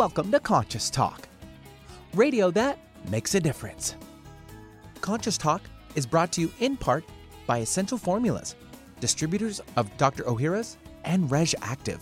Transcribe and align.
Welcome 0.00 0.32
to 0.32 0.40
Conscious 0.40 0.88
Talk, 0.88 1.28
radio 2.14 2.50
that 2.52 2.78
makes 3.10 3.34
a 3.34 3.40
difference. 3.40 3.96
Conscious 5.02 5.36
Talk 5.36 5.60
is 5.94 6.06
brought 6.06 6.32
to 6.32 6.40
you 6.40 6.50
in 6.58 6.78
part 6.78 7.04
by 7.46 7.58
Essential 7.58 7.98
Formulas, 7.98 8.56
distributors 9.00 9.60
of 9.76 9.94
Dr. 9.98 10.22
Ohhira's 10.22 10.78
and 11.04 11.28
Reg'Activ, 11.28 12.00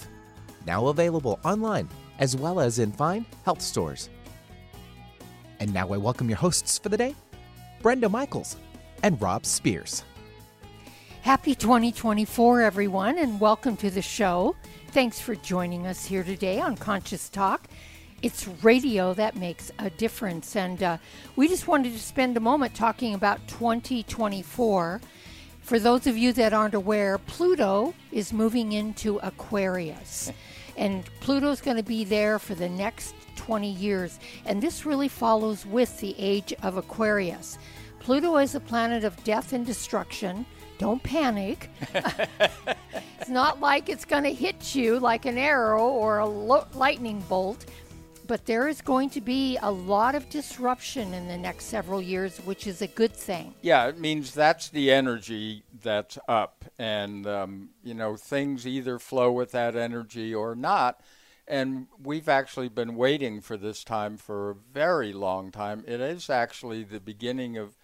now 0.65 0.87
available 0.87 1.41
online 1.45 1.89
as 2.21 2.37
well 2.37 2.61
as 2.61 2.79
in 2.79 2.93
fine 2.93 3.27
health 3.45 3.61
stores. 3.61 4.11
And 5.59 5.75
now 5.75 5.93
I 5.93 5.97
welcome 5.97 6.29
your 6.29 6.39
hosts 6.39 6.79
for 6.79 6.91
the 6.91 6.97
day, 6.97 7.17
Brenda 7.83 8.09
Michaels 8.09 8.59
and 9.03 9.21
Rob 9.21 9.45
Spears. 9.45 10.05
Happy 11.23 11.57
2024, 11.57 12.63
everyone, 12.63 13.19
and 13.19 13.41
welcome 13.41 13.77
to 13.79 13.91
the 13.91 14.01
show. 14.01 14.55
Thanks 14.93 15.21
for 15.21 15.35
joining 15.35 15.87
us 15.87 16.07
here 16.07 16.25
today 16.25 16.61
on 16.61 16.77
Conscious 16.77 17.29
Talk. 17.29 17.69
It's 18.21 18.49
radio 18.65 19.15
that 19.15 19.37
makes 19.37 19.71
a 19.79 19.91
difference, 19.91 20.57
and 20.57 20.83
uh, 20.83 20.99
we 21.37 21.47
just 21.47 21.69
wanted 21.69 21.93
to 21.93 22.01
spend 22.01 22.37
a 22.37 22.41
moment 22.41 22.75
talking 22.75 23.15
about 23.15 23.47
2024. 23.47 25.01
For 25.63 25.79
those 25.79 26.07
of 26.09 26.17
you 26.17 26.33
that 26.33 26.53
aren't 26.53 26.75
aware, 26.75 27.19
Pluto 27.19 27.95
is 28.11 28.33
moving 28.33 28.73
into 28.73 29.19
Aquarius, 29.19 30.33
and 30.77 31.05
Pluto's 31.21 31.61
going 31.61 31.77
to 31.77 31.85
be 31.85 32.03
there 32.03 32.41
for 32.41 32.57
the 32.57 32.69
next 32.69 33.15
20 33.37 33.71
years, 33.71 34.19
and 34.47 34.61
this 34.61 34.85
really 34.85 35.09
follows 35.09 35.65
with 35.65 36.01
the 36.01 36.17
age 36.19 36.53
of 36.65 36.77
Aquarius. 36.77 37.57
Pluto 38.01 38.37
is 38.39 38.57
a 38.57 38.61
planet 38.61 39.05
of 39.05 39.23
death 39.23 39.53
and 39.53 39.65
destruction. 39.65 40.45
Don't 40.79 41.03
panic. 41.05 41.71
it's 41.95 43.29
not 43.29 43.61
like 43.61 43.89
it's 43.89 44.05
going 44.05 44.25
to 44.25 44.33
hit 44.33 44.75
you 44.75 44.99
like 44.99 45.25
an 45.25 45.39
arrow 45.39 45.87
or 45.87 46.19
a 46.19 46.27
lo- 46.27 46.67
lightning 46.75 47.21
bolt, 47.29 47.67
but 48.29 48.45
there 48.45 48.69
is 48.69 48.81
going 48.83 49.11
to 49.11 49.21
be 49.21 49.59
a 49.63 49.71
lot 49.71 50.15
of 50.15 50.29
disruption 50.29 51.15
in 51.15 51.27
the 51.27 51.37
next 51.37 51.65
several 51.65 52.01
years, 52.01 52.39
which 52.45 52.67
is 52.67 52.83
a 52.83 52.87
good 52.87 53.13
thing. 53.13 53.55
Yeah, 53.63 53.89
it 53.89 53.99
means 53.99 54.33
that's 54.33 54.69
the 54.69 54.93
energy 54.93 55.65
that's 55.83 56.19
up, 56.29 56.67
and 56.79 57.27
um, 57.27 57.71
you 57.83 57.95
know 57.95 58.17
things 58.17 58.67
either 58.67 58.99
flow 58.99 59.33
with 59.33 59.51
that 59.53 59.75
energy 59.75 60.33
or 60.35 60.55
not. 60.55 61.01
And 61.51 61.87
we've 62.03 62.29
actually 62.29 62.69
been 62.69 62.95
waiting 62.95 63.41
for 63.41 63.57
this 63.57 63.83
time 63.83 64.19
for 64.19 64.51
a 64.51 64.55
very 64.55 65.15
long 65.15 65.51
time. 65.51 65.83
It 65.87 65.99
is 65.99 66.29
actually 66.29 66.85
the 66.85 67.01
beginning 67.01 67.57
of 67.57 67.78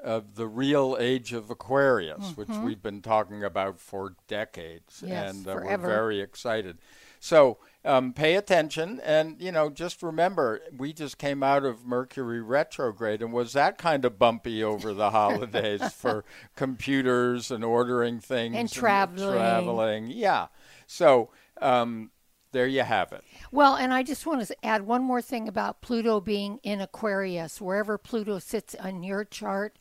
of 0.00 0.36
the 0.36 0.46
real 0.46 0.96
age 0.98 1.32
of 1.32 1.50
Aquarius, 1.50 2.18
mm-hmm. 2.18 2.40
which 2.40 2.48
we've 2.48 2.82
been 2.82 3.02
talking 3.02 3.42
about 3.42 3.80
for 3.80 4.14
decades, 4.26 5.02
yes, 5.04 5.34
and 5.34 5.48
uh, 5.48 5.60
we're 5.62 5.76
very 5.76 6.20
excited. 6.20 6.78
So 7.20 7.58
um, 7.84 8.12
pay 8.12 8.36
attention, 8.36 9.00
and 9.04 9.40
you 9.40 9.50
know, 9.50 9.70
just 9.70 10.02
remember, 10.02 10.60
we 10.76 10.92
just 10.92 11.18
came 11.18 11.42
out 11.42 11.64
of 11.64 11.84
Mercury 11.84 12.40
retrograde, 12.40 13.22
and 13.22 13.32
was 13.32 13.52
that 13.54 13.78
kind 13.78 14.04
of 14.04 14.18
bumpy 14.18 14.62
over 14.62 14.94
the 14.94 15.10
holidays 15.10 15.92
for 15.94 16.24
computers 16.54 17.50
and 17.50 17.64
ordering 17.64 18.20
things 18.20 18.56
and 18.56 18.70
traveling. 18.70 19.28
And 19.28 19.36
traveling, 19.36 20.06
yeah. 20.08 20.46
So 20.86 21.30
um, 21.60 22.10
there 22.52 22.66
you 22.66 22.82
have 22.82 23.12
it. 23.12 23.22
Well, 23.50 23.76
and 23.76 23.92
I 23.92 24.02
just 24.02 24.26
want 24.26 24.46
to 24.46 24.64
add 24.64 24.86
one 24.86 25.02
more 25.02 25.22
thing 25.22 25.48
about 25.48 25.80
Pluto 25.80 26.20
being 26.20 26.58
in 26.62 26.80
Aquarius. 26.80 27.60
Wherever 27.60 27.98
Pluto 27.98 28.38
sits 28.38 28.74
on 28.74 29.02
your 29.02 29.24
chart, 29.24 29.78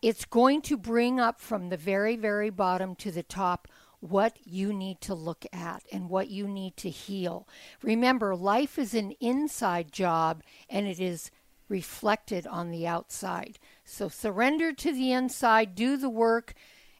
it's 0.00 0.24
going 0.24 0.62
to 0.62 0.76
bring 0.76 1.20
up 1.20 1.40
from 1.40 1.68
the 1.68 1.76
very, 1.76 2.16
very 2.16 2.50
bottom 2.50 2.96
to 2.96 3.10
the 3.10 3.22
top 3.22 3.68
what 4.00 4.36
you 4.44 4.72
need 4.72 5.00
to 5.00 5.14
look 5.14 5.46
at 5.52 5.84
and 5.92 6.10
what 6.10 6.28
you 6.28 6.48
need 6.48 6.76
to 6.76 6.90
heal. 6.90 7.46
Remember, 7.82 8.34
life 8.34 8.76
is 8.76 8.94
an 8.94 9.12
inside 9.20 9.92
job 9.92 10.42
and 10.68 10.88
it 10.88 10.98
is 10.98 11.30
reflected 11.68 12.44
on 12.48 12.70
the 12.72 12.84
outside. 12.84 13.60
So 13.84 14.08
surrender 14.08 14.72
to 14.72 14.92
the 14.92 15.12
inside, 15.12 15.76
do 15.76 15.96
the 15.96 16.10
work, 16.10 16.54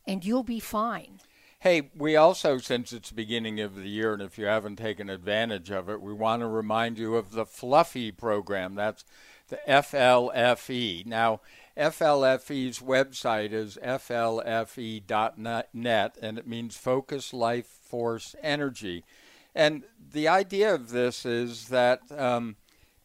and 0.06 0.24
you'll 0.24 0.44
be 0.44 0.60
fine. 0.60 1.20
Hey, 1.62 1.90
we 1.96 2.16
also, 2.16 2.58
since 2.58 2.92
it's 2.92 3.10
the 3.10 3.14
beginning 3.14 3.60
of 3.60 3.76
the 3.76 3.88
year, 3.88 4.12
and 4.12 4.20
if 4.20 4.36
you 4.36 4.46
haven't 4.46 4.74
taken 4.80 5.08
advantage 5.08 5.70
of 5.70 5.88
it, 5.88 6.02
we 6.02 6.12
want 6.12 6.40
to 6.40 6.48
remind 6.48 6.98
you 6.98 7.14
of 7.14 7.30
the 7.30 7.46
Fluffy 7.46 8.10
program. 8.10 8.74
That's 8.74 9.04
the 9.46 9.60
FLFE. 9.68 11.06
Now, 11.06 11.40
FLFE's 11.76 12.80
website 12.80 13.52
is 13.52 13.78
flfe.net, 13.80 15.06
and 16.20 16.36
it 16.36 16.48
means 16.48 16.76
Focus 16.76 17.32
Life 17.32 17.68
Force 17.68 18.34
Energy. 18.42 19.04
And 19.54 19.84
the 20.12 20.26
idea 20.26 20.74
of 20.74 20.90
this 20.90 21.24
is 21.24 21.68
that 21.68 22.00
um, 22.10 22.56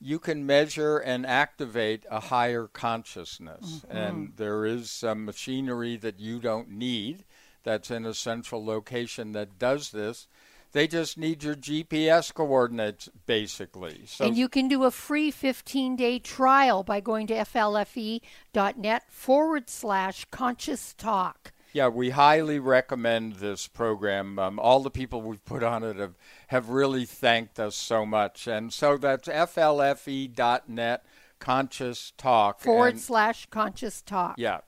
you 0.01 0.17
can 0.17 0.47
measure 0.47 0.97
and 0.97 1.27
activate 1.27 2.07
a 2.09 2.21
higher 2.21 2.65
consciousness. 2.65 3.83
Mm-hmm. 3.85 3.95
And 3.95 4.33
there 4.35 4.65
is 4.65 4.89
some 4.89 5.25
machinery 5.25 5.95
that 5.97 6.19
you 6.19 6.39
don't 6.39 6.71
need 6.71 7.23
that's 7.67 7.91
in 7.91 8.05
a 8.05 8.13
central 8.13 8.63
location 8.63 9.33
that 9.33 9.59
does 9.59 9.91
this. 9.91 10.25
They 10.71 10.87
just 10.87 11.17
need 11.17 11.43
your 11.43 11.55
GPS 11.55 12.33
coordinates, 12.33 13.09
basically. 13.25 14.03
So 14.05 14.23
and 14.23 14.37
you 14.37 14.47
can 14.47 14.69
do 14.69 14.85
a 14.85 14.91
free 14.91 15.31
15 15.31 15.97
day 15.97 16.17
trial 16.17 16.83
by 16.83 17.01
going 17.01 17.27
to 17.27 17.33
flfe.net 17.33 19.11
forward 19.11 19.69
slash 19.69 20.25
conscious 20.31 20.93
talk. 20.93 21.51
Yeah, 21.73 21.89
we 21.89 22.11
highly 22.11 22.57
recommend 22.57 23.33
this 23.33 23.67
program. 23.67 24.39
Um, 24.39 24.59
all 24.59 24.79
the 24.79 24.89
people 24.89 25.21
we've 25.21 25.43
put 25.43 25.61
on 25.61 25.83
it 25.83 25.97
have, 25.97 26.15
have 26.47 26.69
really 26.69 27.03
thanked 27.03 27.59
us 27.59 27.75
so 27.75 28.05
much. 28.05 28.47
And 28.47 28.71
so 28.71 28.95
that's 28.95 29.27
flfe.net 29.27 31.05
conscious 31.39 32.13
talk. 32.17 32.61
Forward 32.61 32.93
and, 32.93 33.01
slash 33.01 33.45
conscious 33.47 34.01
talk. 34.01 34.35
Yeah, 34.37 34.59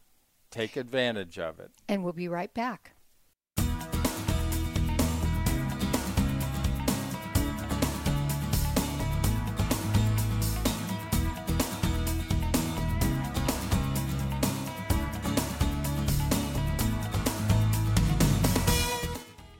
Take 0.52 0.78
advantage 0.78 1.38
of 1.38 1.60
it. 1.60 1.70
And 1.88 2.04
we'll 2.04 2.14
be 2.14 2.28
right 2.28 2.52
back. 2.56 2.94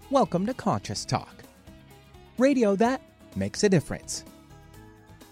Welcome 0.10 0.48
to 0.48 0.56
Conscious 0.56 1.06
Talk, 1.06 1.44
radio 2.40 2.76
that 2.78 3.00
makes 3.36 3.64
a 3.64 3.70
difference. 3.70 4.26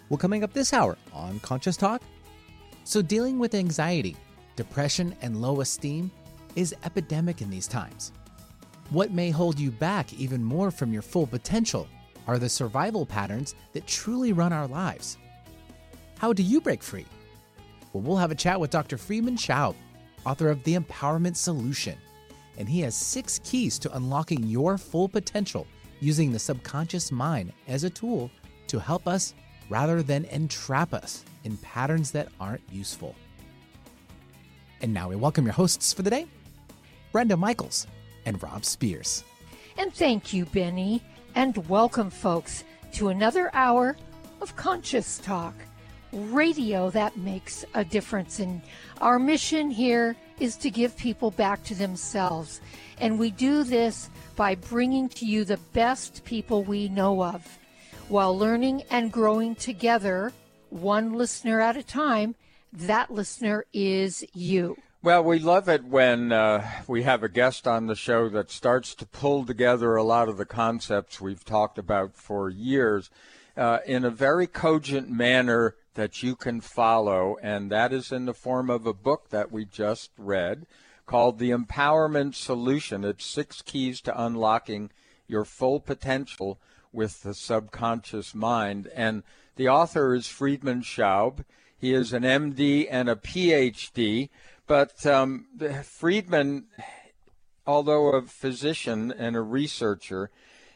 Well, 0.10 0.20
coming 0.20 0.44
up 0.44 0.54
this 0.54 0.72
hour 0.72 1.00
on 1.12 1.40
Conscious 1.40 1.76
Talk, 1.76 2.04
so 2.84 3.02
dealing 3.02 3.40
with 3.40 3.56
anxiety 3.56 4.16
Depression 4.58 5.16
and 5.22 5.40
low 5.40 5.62
esteem 5.62 6.12
is 6.56 6.76
epidemic 6.84 7.44
in 7.44 7.50
these 7.50 7.68
times. 7.68 8.12
What 8.90 9.12
may 9.12 9.30
hold 9.30 9.60
you 9.60 9.70
back 9.70 10.12
even 10.14 10.44
more 10.44 10.72
from 10.72 10.92
your 10.92 11.04
full 11.04 11.28
potential 11.28 11.88
are 12.26 12.40
the 12.40 12.50
survival 12.50 13.06
patterns 13.06 13.54
that 13.74 13.86
truly 13.86 14.34
run 14.34 14.52
our 14.52 14.68
lives. 14.68 15.20
How 16.18 16.34
do 16.34 16.42
you 16.42 16.60
break 16.60 16.82
free? 16.82 17.06
Well, 17.94 18.02
we'll 18.02 18.18
have 18.18 18.32
a 18.32 18.36
chat 18.36 18.60
with 18.60 18.72
Dr. 18.72 18.98
Friedemann 18.98 19.38
Schaub, 19.38 19.76
author 20.26 20.50
of 20.50 20.64
The 20.64 20.76
Empowerment 20.76 21.36
Solution, 21.36 21.96
and 22.58 22.68
he 22.68 22.82
has 22.82 22.96
six 22.96 23.40
keys 23.44 23.78
to 23.80 23.96
unlocking 23.96 24.44
your 24.44 24.80
full 24.80 25.08
potential 25.08 25.68
using 26.00 26.32
the 26.32 26.40
subconscious 26.40 27.12
mind 27.12 27.54
as 27.68 27.84
a 27.84 27.92
tool 27.92 28.32
to 28.66 28.80
help 28.80 29.08
us 29.08 29.36
rather 29.70 30.02
than 30.02 30.26
entrap 30.26 30.96
us 30.96 31.24
in 31.44 31.58
patterns 31.58 32.10
that 32.12 32.30
aren't 32.40 32.64
useful. 32.72 33.16
And 34.82 34.94
now 34.94 35.10
we 35.10 35.16
welcome 35.16 35.46
your 35.46 35.54
hosts 35.54 35.92
for 35.92 36.04
the 36.04 36.12
day, 36.12 36.28
Brenda 37.12 37.36
Michaels 37.36 37.88
and 38.26 38.42
Rob 38.44 38.64
Spears. 38.64 39.24
And 39.76 39.92
thank 39.92 40.34
you, 40.34 40.46
Benny. 40.46 41.02
And 41.34 41.68
welcome, 41.68 42.12
folks, 42.12 42.64
to 42.94 43.10
another 43.10 43.50
hour 43.54 43.98
of 44.40 44.56
Conscious 44.56 45.18
Talk, 45.18 45.56
radio 46.14 46.92
that 46.92 47.18
makes 47.18 47.66
a 47.74 47.84
difference. 47.84 48.40
And 48.40 48.62
our 49.02 49.18
mission 49.18 49.72
here 49.72 50.16
is 50.40 50.56
to 50.58 50.70
give 50.70 50.96
people 50.96 51.32
back 51.32 51.64
to 51.66 51.76
themselves. 51.76 52.62
And 53.00 53.18
we 53.18 53.32
do 53.32 53.64
this 53.64 54.12
by 54.36 54.54
bringing 54.56 55.10
to 55.10 55.26
you 55.26 55.44
the 55.44 55.58
best 55.74 56.24
people 56.24 56.64
we 56.64 56.88
know 56.88 57.24
of 57.24 57.58
while 58.10 58.38
learning 58.38 58.84
and 58.92 59.12
growing 59.12 59.56
together, 59.56 60.32
one 60.70 61.14
listener 61.14 61.60
at 61.60 61.78
a 61.78 61.84
time 61.84 62.36
that 62.74 63.12
listener 63.12 63.66
is 63.74 64.26
you. 64.34 64.78
Well, 65.04 65.24
we 65.24 65.40
love 65.40 65.70
it 65.70 65.84
when 65.86 66.32
uh, 66.32 66.68
we 66.88 67.04
have 67.04 67.24
a 67.24 67.30
guest 67.30 67.68
on 67.68 67.88
the 67.88 67.96
show 67.96 68.30
that 68.30 68.50
starts 68.50 68.96
to 68.96 69.06
pull 69.06 69.46
together 69.46 69.96
a 69.96 70.04
lot 70.04 70.28
of 70.28 70.38
the 70.38 70.46
concepts 70.46 71.22
we've 71.22 71.46
talked 71.46 71.78
about 71.78 72.16
for 72.16 72.50
years 72.50 73.10
uh, 73.56 73.80
in 73.86 74.04
a 74.04 74.10
very 74.10 74.48
cogent 74.48 75.10
manner 75.10 75.76
that 75.94 76.22
you 76.24 76.36
can 76.36 76.62
follow, 76.62 77.38
and 77.42 77.72
that 77.72 77.94
is 77.94 78.12
in 78.12 78.26
the 78.26 78.34
form 78.34 78.70
of 78.70 78.86
a 78.86 78.94
book 78.94 79.30
that 79.30 79.52
we 79.52 79.66
just 79.66 80.12
read 80.18 80.66
called 81.08 81.40
The 81.40 81.52
Empowerment 81.52 82.36
Solution. 82.36 83.04
It's 83.04 83.26
six 83.26 83.62
keys 83.62 84.02
to 84.02 84.24
unlocking 84.24 84.92
your 85.28 85.46
full 85.46 85.80
potential 85.80 86.60
with 86.92 87.24
the 87.24 87.34
subconscious 87.34 88.36
mind. 88.36 88.90
And 88.94 89.24
the 89.56 89.70
author 89.70 90.14
is 90.14 90.28
Friedemann 90.28 90.84
Schaub. 90.84 91.46
He 91.80 91.94
is 91.94 92.14
an 92.14 92.24
MD 92.24 92.88
and 92.90 93.10
a 93.10 93.16
PhD. 93.16 94.30
But 94.66 95.06
um, 95.06 95.46
Friedemann, 95.60 96.66
although 97.66 98.10
a 98.10 98.22
physician 98.24 99.12
and 99.12 99.36
a 99.36 99.42
researcher, 99.42 100.30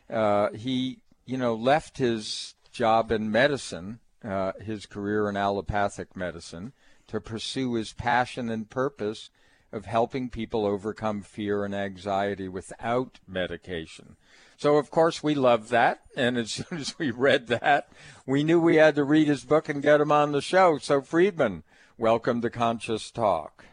uh, 0.09 0.51
he 0.51 1.00
you 1.25 1.38
know 1.38 1.56
left 1.56 1.98
his 1.98 2.56
job 2.71 3.12
in 3.12 3.31
medicine, 3.31 4.00
uh, 4.24 4.53
his 4.62 4.86
career 4.86 5.27
in 5.27 5.36
allopathic 5.36 6.15
medicine, 6.15 6.74
to 7.07 7.19
pursue 7.19 7.74
his 7.74 7.92
passion 7.94 8.50
and 8.50 8.69
purpose 8.69 9.30
of 9.71 9.85
helping 9.85 10.29
people 10.29 10.65
overcome 10.65 11.21
fear 11.21 11.63
and 11.63 11.73
anxiety 11.73 12.47
without 12.47 13.19
medication. 13.27 14.15
So, 14.57 14.77
of 14.77 14.91
course, 14.91 15.23
we 15.23 15.33
loved 15.33 15.69
that. 15.69 16.01
And 16.15 16.38
as 16.38 16.51
soon 16.69 16.79
as 16.79 16.97
we 17.00 17.12
read 17.12 17.47
that, 17.47 17.89
we 18.25 18.44
knew 18.44 18.59
we 18.59 18.75
had 18.75 18.95
to 18.95 19.03
read 19.03 19.27
his 19.27 19.44
book 19.44 19.69
and 19.69 19.81
get 19.81 20.01
him 20.01 20.12
on 20.12 20.31
the 20.31 20.41
show. 20.41 20.77
So, 20.77 21.01
Friedemann, 21.01 21.63
welcome 21.97 22.41
to 22.41 22.50
Conscious 22.50 23.09
Talk. 23.12 23.65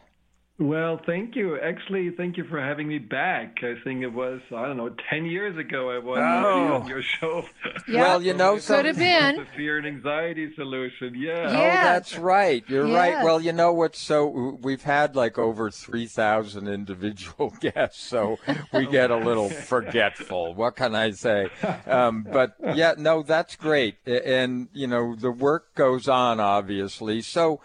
Well, 0.59 0.99
thank 1.05 1.37
you. 1.37 1.57
Actually, 1.57 2.11
thank 2.11 2.35
you 2.35 2.43
for 2.43 2.59
having 2.59 2.89
me 2.89 2.97
back. 2.97 3.59
I 3.63 3.75
think 3.81 4.03
it 4.03 4.11
was, 4.11 4.41
I 4.53 4.65
don't 4.65 4.75
know, 4.75 4.93
10 5.09 5.25
years 5.25 5.57
ago 5.57 5.89
I 5.89 5.99
was 5.99 6.17
oh. 6.19 6.73
on 6.81 6.87
your 6.87 7.01
show. 7.01 7.45
Yeah. 7.87 7.99
Well, 8.09 8.21
you 8.21 8.33
know, 8.33 8.57
could 8.57 8.85
have 8.85 8.97
been. 8.97 9.37
The 9.37 9.45
fear 9.55 9.77
and 9.77 9.85
anxiety 9.85 10.53
solution. 10.55 11.15
Yeah. 11.15 11.51
yeah. 11.51 11.57
Oh, 11.57 11.83
that's 11.83 12.17
right. 12.17 12.63
You're 12.67 12.87
yes. 12.87 12.95
right. 12.95 13.23
Well, 13.23 13.39
you 13.39 13.51
know 13.51 13.71
what? 13.71 13.95
So 13.95 14.57
we've 14.61 14.81
had 14.81 15.15
like 15.15 15.37
over 15.37 15.69
3,000 15.69 16.67
individual 16.67 17.53
guests, 17.61 18.01
so 18.01 18.37
we 18.73 18.87
get 18.87 19.11
a 19.11 19.17
little 19.17 19.49
forgetful. 19.49 20.55
What 20.55 20.75
can 20.75 20.95
I 20.95 21.11
say? 21.11 21.49
Um, 21.85 22.25
but 22.29 22.55
yeah, 22.73 22.95
no, 22.97 23.21
that's 23.21 23.55
great. 23.55 23.95
And, 24.07 24.69
you 24.73 24.87
know, 24.87 25.15
the 25.15 25.31
work 25.31 25.75
goes 25.75 26.07
on, 26.07 26.39
obviously. 26.39 27.21
So, 27.21 27.61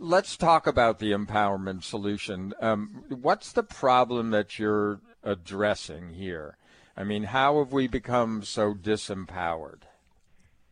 Let's 0.00 0.36
talk 0.36 0.66
about 0.66 0.98
the 0.98 1.12
empowerment 1.12 1.84
solution. 1.84 2.54
Um, 2.60 3.04
what's 3.08 3.52
the 3.52 3.62
problem 3.62 4.30
that 4.30 4.58
you're 4.58 5.00
addressing 5.22 6.10
here? 6.14 6.56
I 6.96 7.04
mean, 7.04 7.24
how 7.24 7.58
have 7.58 7.72
we 7.72 7.86
become 7.86 8.42
so 8.42 8.74
disempowered? 8.74 9.82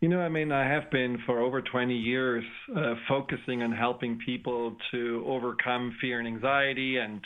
You 0.00 0.08
know, 0.08 0.20
I 0.20 0.28
mean, 0.28 0.50
I 0.50 0.66
have 0.66 0.90
been 0.90 1.18
for 1.26 1.38
over 1.38 1.62
20 1.62 1.94
years 1.94 2.44
uh, 2.76 2.94
focusing 3.08 3.62
on 3.62 3.70
helping 3.70 4.18
people 4.18 4.76
to 4.90 5.24
overcome 5.28 5.96
fear 6.00 6.18
and 6.18 6.26
anxiety, 6.26 6.96
and 6.96 7.20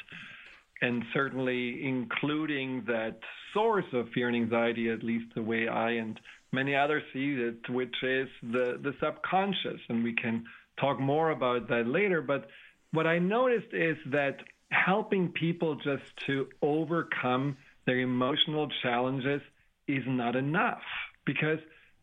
and 0.82 1.02
certainly 1.14 1.86
including 1.86 2.84
that 2.86 3.18
source 3.54 3.86
of 3.94 4.10
fear 4.10 4.28
and 4.28 4.36
anxiety, 4.36 4.90
at 4.90 5.02
least 5.02 5.34
the 5.34 5.42
way 5.42 5.68
I 5.68 5.92
and 5.92 6.20
many 6.52 6.74
others 6.74 7.02
see 7.14 7.32
it, 7.32 7.66
which 7.70 7.94
is 8.02 8.28
the 8.42 8.78
the 8.82 8.92
subconscious, 9.00 9.80
and 9.88 10.04
we 10.04 10.14
can 10.14 10.44
talk 10.78 11.00
more 11.00 11.30
about 11.30 11.68
that 11.68 11.86
later. 11.86 12.22
But 12.22 12.48
what 12.92 13.06
I 13.06 13.18
noticed 13.18 13.72
is 13.72 13.96
that 14.06 14.38
helping 14.70 15.28
people 15.28 15.76
just 15.76 16.04
to 16.26 16.48
overcome 16.62 17.56
their 17.86 18.00
emotional 18.00 18.68
challenges 18.82 19.40
is 19.86 20.02
not 20.06 20.34
enough 20.34 20.82
because 21.24 21.58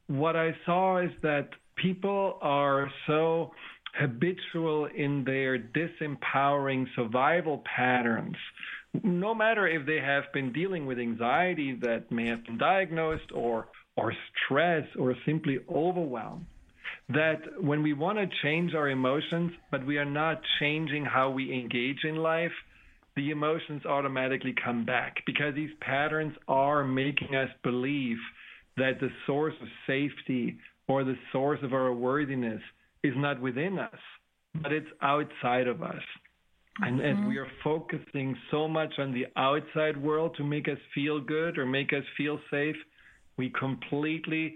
what 0.08 0.36
I 0.36 0.56
saw 0.66 1.00
is 1.00 1.12
that 1.22 1.50
people 1.75 2.38
are 2.42 2.92
so 3.08 3.52
habitual 4.00 4.86
in 4.86 5.24
their 5.24 5.58
disempowering 5.58 6.88
survival 6.96 7.64
patterns. 7.75 8.36
No 9.04 9.34
matter 9.34 9.68
if 9.68 9.86
they 9.86 10.00
have 10.00 10.25
been 10.34 10.52
dealing 10.54 10.86
with 10.86 11.00
anxiety 11.00 11.78
that 11.81 12.12
may 12.12 12.28
have 12.28 12.46
been 12.46 12.58
diagnosed 12.58 13.31
or 13.34 13.68
or 13.96 14.14
stress 14.46 14.86
or 14.98 15.16
simply 15.25 15.60
overwhelm 15.70 16.48
that 17.10 17.42
when 17.60 17.84
we 17.84 17.94
want 17.94 18.18
to 18.18 18.28
change 18.42 18.74
our 18.74 18.90
emotions, 18.90 19.52
but 19.72 19.86
we 19.86 19.98
are 19.98 20.06
not 20.06 20.42
changing 20.60 21.06
how 21.06 21.30
we 21.30 21.54
engage 21.54 22.04
in 22.04 22.16
life, 22.16 22.52
the 23.16 23.30
emotions 23.30 23.86
automatically 23.86 24.56
come 24.64 24.86
back 24.86 25.18
because 25.26 25.54
these 25.54 25.70
patterns 25.82 26.34
are 26.48 26.84
making 26.84 27.36
us 27.36 27.50
believe 27.64 28.18
that 28.78 29.00
the 29.00 29.10
source 29.28 29.54
of 29.62 29.68
safety 29.86 30.58
or 30.88 31.04
the 31.04 31.18
source 31.32 31.60
of 31.62 31.74
our 31.74 31.94
worthiness 31.94 32.62
is 33.04 33.14
not 33.16 33.40
within 33.42 33.78
us, 33.78 34.00
but 34.56 34.72
it's 34.72 34.88
outside 35.02 35.68
of 35.68 35.84
us. 35.84 36.02
And 36.80 37.00
mm-hmm. 37.00 37.24
as 37.24 37.28
we 37.28 37.38
are 37.38 37.48
focusing 37.64 38.36
so 38.50 38.68
much 38.68 38.94
on 38.98 39.14
the 39.14 39.28
outside 39.36 40.02
world 40.02 40.36
to 40.38 40.44
make 40.44 40.68
us 40.68 40.80
feel 40.96 41.20
good 41.20 41.58
or 41.58 41.66
make 41.66 41.94
us 41.94 42.04
feel 42.18 42.40
safe, 42.50 42.76
we 43.38 43.52
completely 43.52 44.56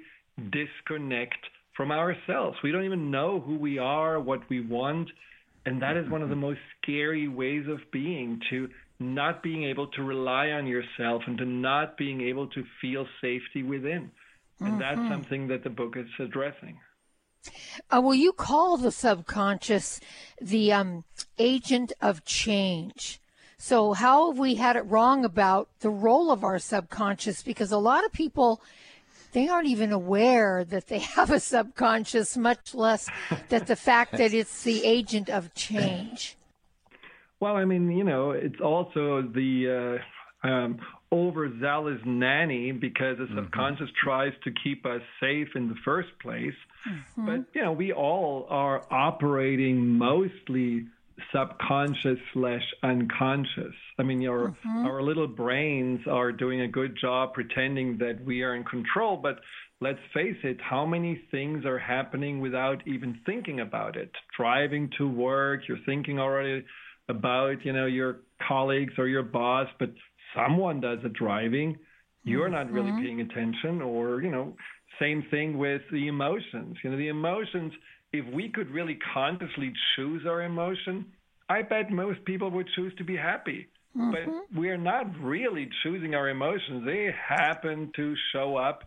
disconnect 0.52 1.38
from 1.78 1.92
ourselves. 1.92 2.58
We 2.64 2.72
don't 2.72 2.84
even 2.84 3.12
know 3.12 3.40
who 3.40 3.56
we 3.56 3.78
are, 3.78 4.20
what 4.20 4.42
we 4.50 4.60
want. 4.60 5.10
And 5.66 5.82
that 5.82 5.96
is 5.96 6.10
one 6.10 6.24
of 6.24 6.30
the 6.30 6.36
most 6.36 6.60
scary 6.82 7.28
ways 7.28 7.68
of 7.68 7.80
being 7.92 8.42
to 8.50 8.70
not 9.00 9.44
being 9.44 9.64
able 9.64 9.88
to 9.88 10.02
rely 10.02 10.50
on 10.50 10.66
yourself 10.66 11.22
and 11.28 11.38
to 11.38 11.46
not 11.46 11.98
being 11.98 12.22
able 12.22 12.48
to 12.48 12.64
feel 12.82 13.06
safety 13.22 13.62
within. 13.62 14.10
And 14.60 14.70
mm-hmm. 14.70 14.80
that's 14.80 15.10
something 15.10 15.48
that 15.50 15.64
the 15.64 15.70
book 15.70 15.96
is 15.96 16.08
addressing. 16.20 16.80
Uh, 17.92 18.02
well, 18.04 18.16
you 18.16 18.34
call 18.34 18.78
the 18.78 18.92
subconscious 18.92 20.00
the 20.42 20.74
um, 20.74 21.04
agent 21.38 21.94
of 22.02 22.26
change. 22.26 23.20
So, 23.60 23.94
how 23.94 24.32
have 24.32 24.40
we 24.40 24.56
had 24.56 24.76
it 24.76 24.82
wrong 24.82 25.24
about 25.24 25.70
the 25.80 25.90
role 25.90 26.32
of 26.32 26.44
our 26.44 26.60
subconscious? 26.60 27.42
Because 27.42 27.72
a 27.72 27.78
lot 27.78 28.06
of 28.06 28.12
people 28.12 28.62
they 29.32 29.48
aren't 29.48 29.68
even 29.68 29.92
aware 29.92 30.64
that 30.64 30.88
they 30.88 31.00
have 31.16 31.32
a 31.32 31.40
subconscious, 31.40 32.38
much 32.38 32.74
less 32.74 33.10
that 33.50 33.68
the 33.68 33.76
fact 33.76 34.18
that 34.18 34.34
it's 34.34 34.64
the 34.64 34.86
agent 34.86 35.30
of 35.30 35.54
change. 35.54 36.38
Well, 37.40 37.56
I 37.56 37.66
mean, 37.66 37.92
you 37.92 38.04
know, 38.04 38.32
it's 38.32 38.60
also 38.60 39.22
the 39.22 40.02
uh, 40.44 40.48
um, 40.48 40.80
overzealous 41.12 42.00
nanny 42.06 42.72
because 42.72 43.18
the 43.18 43.26
mm-hmm. 43.26 43.38
subconscious 43.38 43.88
mm-hmm. 43.88 44.08
tries 44.08 44.34
to 44.44 44.52
keep 44.64 44.86
us 44.86 45.02
safe 45.20 45.50
in 45.56 45.70
the 45.70 45.76
first 45.86 46.10
place. 46.22 46.56
Mm-hmm. 46.90 47.26
But, 47.26 47.46
you 47.54 47.62
know, 47.62 47.74
we 47.74 47.94
all 47.94 48.48
are 48.50 48.84
operating 48.92 49.88
mostly 49.88 50.88
subconscious 51.34 52.20
slash 52.34 52.64
unconscious. 52.84 53.74
I 54.00 54.04
mean, 54.04 54.22
your 54.22 54.50
mm-hmm. 54.50 54.86
our 54.86 55.02
little 55.02 55.28
brains 55.28 56.02
are 56.10 56.32
doing 56.32 56.62
a 56.62 56.68
good 56.68 56.98
job 57.00 57.34
pretending 57.34 57.98
that 58.00 58.24
we 58.24 58.44
are 58.44 58.56
in 58.56 58.64
control, 58.64 59.18
but 59.18 59.40
let's 59.82 60.00
face 60.14 60.38
it, 60.44 60.58
how 60.62 60.86
many 60.86 61.22
things 61.32 61.66
are 61.66 61.80
happening 61.80 62.40
without 62.40 62.86
even 62.88 63.20
thinking 63.26 63.60
about 63.60 63.96
it? 63.96 64.12
Driving 64.38 64.90
to 64.98 65.08
work, 65.08 65.62
you're 65.68 65.78
thinking 65.86 66.20
already 66.20 66.64
about, 67.10 67.66
you 67.66 67.74
know, 67.74 67.86
your 67.86 68.18
colleagues 68.48 68.94
or 68.98 69.08
your 69.08 69.24
boss, 69.24 69.68
but 69.80 69.90
someone 70.36 70.82
does 70.82 71.00
the 71.04 71.10
driving. 71.10 71.78
You're 72.24 72.46
mm-hmm. 72.46 72.54
not 72.54 72.72
really 72.72 72.92
mm-hmm. 72.92 73.04
paying 73.04 73.22
attention 73.22 73.82
or, 73.82 74.22
you 74.22 74.32
know, 74.32 74.56
same 75.00 75.24
thing 75.30 75.58
with 75.58 75.82
the 75.92 76.08
emotions. 76.08 76.78
You 76.84 76.92
know, 76.92 76.98
the 76.98 77.08
emotions 77.08 77.72
if 78.14 78.26
we 78.34 78.50
could 78.50 78.70
really 78.72 78.98
consciously 79.14 79.74
choose 79.96 80.26
our 80.26 80.42
emotion, 80.42 81.06
I 81.50 81.62
bet 81.62 81.92
most 81.92 82.24
people 82.26 82.50
would 82.52 82.68
choose 82.76 82.94
to 82.98 83.04
be 83.04 83.16
happy. 83.16 83.68
Mm-hmm. 83.98 84.12
But 84.12 84.58
we're 84.60 84.78
not 84.78 85.08
really 85.22 85.70
choosing 85.84 86.16
our 86.16 86.30
emotions. 86.30 86.86
They 86.86 87.14
happen 87.28 87.92
to 87.96 88.16
show 88.32 88.56
up, 88.58 88.84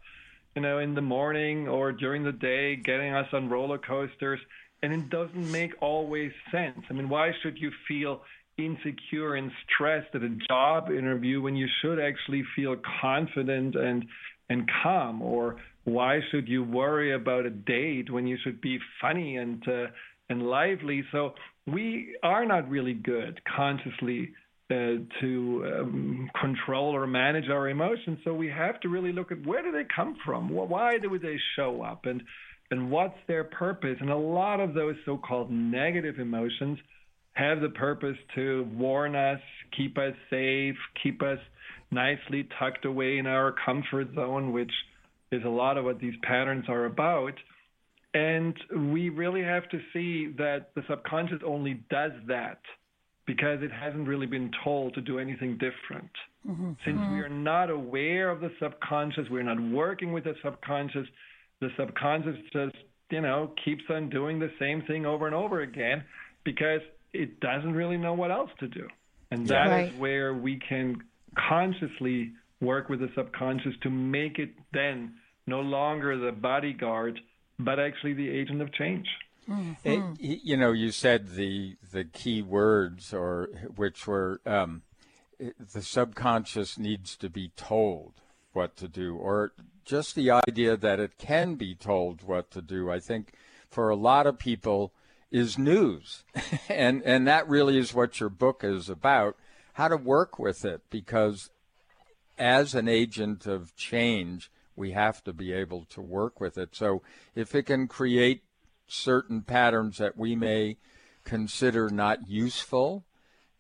you 0.55 0.63
know, 0.63 0.79
in 0.79 0.95
the 0.95 1.03
morning 1.03 1.69
or 1.69 1.93
during 1.93 2.23
the 2.25 2.33
day, 2.33 2.77
getting 2.77 3.13
us 3.13 3.27
on 3.33 3.49
roller 3.49 3.79
coasters. 3.79 4.41
And 4.83 4.93
it 4.93 5.11
doesn't 5.11 5.51
make 5.51 5.73
always 5.81 6.33
sense. 6.51 6.81
I 6.89 6.95
mean, 6.95 7.09
why 7.09 7.33
should 7.43 7.59
you 7.59 7.71
feel 7.87 8.23
insecure 8.57 9.35
and 9.35 9.51
stressed 9.65 10.15
at 10.15 10.23
a 10.23 10.37
job 10.49 10.91
interview 10.91 11.41
when 11.41 11.57
you 11.57 11.67
should 11.81 11.99
actually 11.99 12.45
feel 12.55 12.77
confident 13.01 13.75
and 13.75 14.07
and 14.49 14.69
calm 14.83 15.23
or 15.23 15.57
why 15.85 16.21
should 16.31 16.49
you 16.49 16.63
worry 16.63 17.15
about 17.15 17.47
a 17.47 17.51
date 17.51 18.11
when 18.11 18.27
you 18.27 18.37
should 18.43 18.61
be 18.61 18.79
funny 19.01 19.37
and 19.37 19.63
uh, 19.67 19.87
and 20.29 20.43
lively? 20.43 21.05
So 21.13 21.35
we 21.67 22.17
are 22.23 22.45
not 22.45 22.69
really 22.69 22.95
good 22.95 23.41
consciously 23.57 24.31
uh, 24.71 25.03
to 25.21 25.81
um, 25.81 26.31
control 26.41 26.95
or 26.95 27.07
manage 27.07 27.49
our 27.49 27.69
emotions. 27.69 28.19
So 28.25 28.35
we 28.35 28.49
have 28.49 28.79
to 28.81 28.89
really 28.89 29.13
look 29.13 29.33
at 29.33 29.45
where 29.45 29.63
do 29.63 29.73
they 29.73 29.87
come 29.95 30.17
from? 30.25 30.49
Why 30.49 30.99
do 30.99 31.19
they 31.19 31.37
show 31.57 31.83
up? 31.83 32.07
And 32.07 32.23
and 32.71 32.91
what's 32.91 33.19
their 33.27 33.45
purpose? 33.45 33.97
And 34.01 34.11
a 34.11 34.17
lot 34.17 34.61
of 34.61 34.75
those 34.75 34.95
so-called 35.05 35.51
negative 35.51 36.21
emotions 36.21 36.79
have 37.33 37.61
the 37.61 37.71
purpose 37.71 38.17
to 38.37 38.69
warn 38.73 39.17
us, 39.17 39.41
keep 39.77 39.99
us 39.99 40.15
safe, 40.31 40.77
keep 41.03 41.21
us 41.23 41.39
nicely 41.91 42.49
tucked 42.59 42.85
away 42.85 43.19
in 43.19 43.27
our 43.27 43.55
comfort 43.65 44.15
zone, 44.15 44.53
which 44.53 44.71
is 45.33 45.45
a 45.45 45.49
lot 45.49 45.79
of 45.79 45.85
what 45.85 45.99
these 46.01 46.15
patterns 46.23 46.65
are 46.69 46.87
about. 46.87 47.35
And 48.13 48.55
we 48.93 49.09
really 49.09 49.43
have 49.43 49.69
to 49.69 49.79
see 49.93 50.33
that 50.39 50.71
the 50.75 50.83
subconscious 50.89 51.41
only 51.47 51.83
does 51.91 52.13
that 52.27 52.61
because 53.27 53.63
it 53.63 53.71
hasn't 53.71 54.09
really 54.09 54.27
been 54.27 54.51
told 54.65 54.95
to 54.95 55.01
do 55.01 55.21
anything 55.21 55.53
different. 55.53 56.11
Mm-hmm. 56.49 56.73
Since 56.85 56.99
we 57.13 57.21
are 57.21 57.29
not 57.29 57.71
aware 57.71 58.31
of 58.31 58.41
the 58.41 58.51
subconscious, 58.61 59.27
we're 59.31 59.45
not 59.45 59.61
working 59.61 60.13
with 60.13 60.25
the 60.25 60.35
subconscious, 60.43 61.07
the 61.61 61.69
subconscious 61.79 62.37
just, 62.53 62.75
you 63.11 63.21
know, 63.21 63.53
keeps 63.65 63.85
on 63.89 64.11
doing 64.11 64.41
the 64.41 64.51
same 64.59 64.83
thing 64.83 65.07
over 65.07 65.27
and 65.27 65.35
over 65.35 65.61
again 65.61 66.03
because 66.45 66.81
it 67.13 67.39
doesn't 67.39 67.73
really 67.73 67.97
know 67.97 68.15
what 68.15 68.33
else 68.33 68.51
to 68.59 68.67
do. 68.67 68.89
And 69.31 69.47
that 69.49 69.69
right. 69.69 69.93
is 69.93 70.01
where 70.01 70.35
we 70.35 70.59
can 70.69 70.97
consciously 71.49 72.33
work 72.61 72.89
with 72.89 73.01
the 73.01 73.11
subconscious 73.15 73.75
to 73.83 73.91
make 73.91 74.39
it 74.39 74.51
then 74.73 75.15
no 75.47 75.61
longer 75.61 76.17
the 76.19 76.33
bodyguard, 76.33 77.19
but 77.59 77.79
actually 77.79 78.13
the 78.13 78.29
agent 78.29 78.63
of 78.63 78.73
change. 78.73 79.07
Mm-hmm. 79.49 80.15
It, 80.19 80.41
you 80.45 80.57
know, 80.57 80.73
you 80.73 80.93
said 80.93 81.31
the 81.35 81.77
the 81.93 82.05
key 82.05 82.43
words, 82.43 83.13
or 83.13 83.49
which 83.75 84.07
were 84.07 84.41
um, 84.47 84.83
the 85.39 85.83
subconscious 85.83 86.79
needs 86.79 87.17
to 87.17 87.29
be 87.29 87.51
told 87.57 88.15
what 88.53 88.77
to 88.77 88.89
do, 88.89 89.17
or 89.17 89.53
just 89.85 90.15
the 90.15 90.31
idea 90.31 90.77
that 90.77 91.01
it 91.01 91.19
can 91.19 91.55
be 91.55 91.75
told 91.75 92.23
what 92.23 92.51
to 92.53 92.63
do. 92.63 92.91
I 92.91 93.01
think 93.01 93.33
for 93.69 93.89
a 93.89 93.97
lot 93.97 94.27
of 94.27 94.39
people 94.39 94.93
is 95.31 95.59
news, 95.59 96.25
and 96.69 97.03
and 97.05 97.27
that 97.27 97.49
really 97.49 97.79
is 97.79 97.95
what 97.95 98.21
your 98.21 98.31
book 98.31 98.63
is 98.63 98.89
about. 98.89 99.37
How 99.75 99.89
to 99.89 99.97
work 99.97 100.39
with 100.39 100.65
it, 100.65 100.83
because 100.91 101.51
as 102.41 102.75
an 102.75 102.89
agent 102.89 103.47
of 103.47 103.77
change, 103.77 104.51
we 104.75 104.93
have 104.93 105.23
to 105.25 105.33
be 105.33 105.53
able 105.53 105.85
to 105.85 106.01
work 106.01 106.41
with 106.41 106.57
it. 106.57 106.75
So 106.75 107.03
if 107.35 107.55
it 107.55 107.65
can 107.65 107.87
create 107.87 108.43
certain 108.87 109.43
patterns 109.43 109.99
that 109.99 110.17
we 110.17 110.35
may 110.35 110.79
consider 111.23 111.91
not 111.91 112.29
useful, 112.29 113.05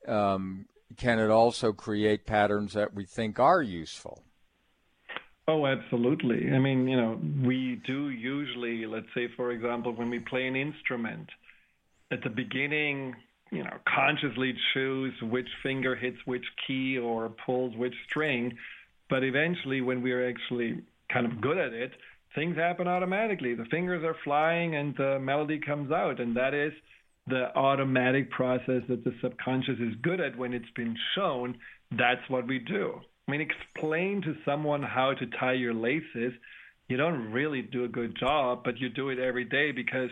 um, 0.08 0.66
can 0.96 1.18
it 1.18 1.30
also 1.30 1.72
create 1.72 2.26
patterns 2.26 2.72
that 2.72 2.94
we 2.94 3.04
think 3.04 3.38
are 3.38 3.62
useful? 3.62 4.24
Oh, 5.46 5.66
absolutely. 5.66 6.50
I 6.50 6.58
mean, 6.58 6.88
you 6.88 6.96
know, 6.96 7.20
we 7.44 7.82
do 7.86 8.08
usually, 8.08 8.86
let's 8.86 9.12
say, 9.14 9.28
for 9.36 9.50
example, 9.50 9.92
when 9.92 10.08
we 10.08 10.20
play 10.20 10.46
an 10.46 10.56
instrument, 10.56 11.28
at 12.10 12.22
the 12.22 12.30
beginning, 12.30 13.14
you 13.50 13.64
know, 13.64 13.76
consciously 13.84 14.54
choose 14.72 15.14
which 15.22 15.48
finger 15.62 15.96
hits 15.96 16.18
which 16.24 16.44
key 16.66 16.98
or 16.98 17.28
pulls 17.28 17.76
which 17.76 17.94
string. 18.08 18.56
But 19.08 19.24
eventually, 19.24 19.80
when 19.80 20.02
we're 20.02 20.28
actually 20.28 20.82
kind 21.12 21.26
of 21.26 21.40
good 21.40 21.58
at 21.58 21.72
it, 21.72 21.92
things 22.34 22.56
happen 22.56 22.86
automatically. 22.86 23.54
The 23.54 23.64
fingers 23.64 24.04
are 24.04 24.16
flying 24.22 24.76
and 24.76 24.96
the 24.96 25.18
melody 25.18 25.58
comes 25.58 25.90
out. 25.90 26.20
And 26.20 26.36
that 26.36 26.54
is 26.54 26.72
the 27.26 27.54
automatic 27.56 28.30
process 28.30 28.82
that 28.88 29.04
the 29.04 29.14
subconscious 29.20 29.78
is 29.80 29.94
good 30.02 30.20
at 30.20 30.38
when 30.38 30.52
it's 30.52 30.70
been 30.76 30.96
shown. 31.14 31.58
That's 31.90 32.22
what 32.28 32.46
we 32.46 32.60
do. 32.60 33.00
I 33.26 33.32
mean, 33.32 33.40
explain 33.40 34.22
to 34.22 34.36
someone 34.44 34.82
how 34.82 35.14
to 35.14 35.26
tie 35.26 35.52
your 35.52 35.74
laces. 35.74 36.32
You 36.88 36.96
don't 36.96 37.30
really 37.32 37.62
do 37.62 37.84
a 37.84 37.88
good 37.88 38.16
job, 38.18 38.62
but 38.64 38.78
you 38.78 38.88
do 38.88 39.10
it 39.10 39.18
every 39.18 39.44
day 39.44 39.72
because 39.72 40.10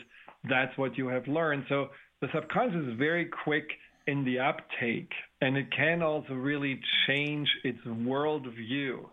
that's 0.48 0.76
what 0.76 0.96
you 0.96 1.08
have 1.08 1.26
learned. 1.26 1.64
So 1.68 1.88
the 2.20 2.28
subconscious 2.34 2.86
is 2.92 2.98
very 2.98 3.26
quick 3.44 3.68
in 4.06 4.24
the 4.24 4.38
uptake, 4.38 5.10
and 5.40 5.56
it 5.56 5.66
can 5.76 6.02
also 6.02 6.32
really 6.32 6.80
change 7.06 7.48
its 7.64 7.78
worldview, 7.86 9.04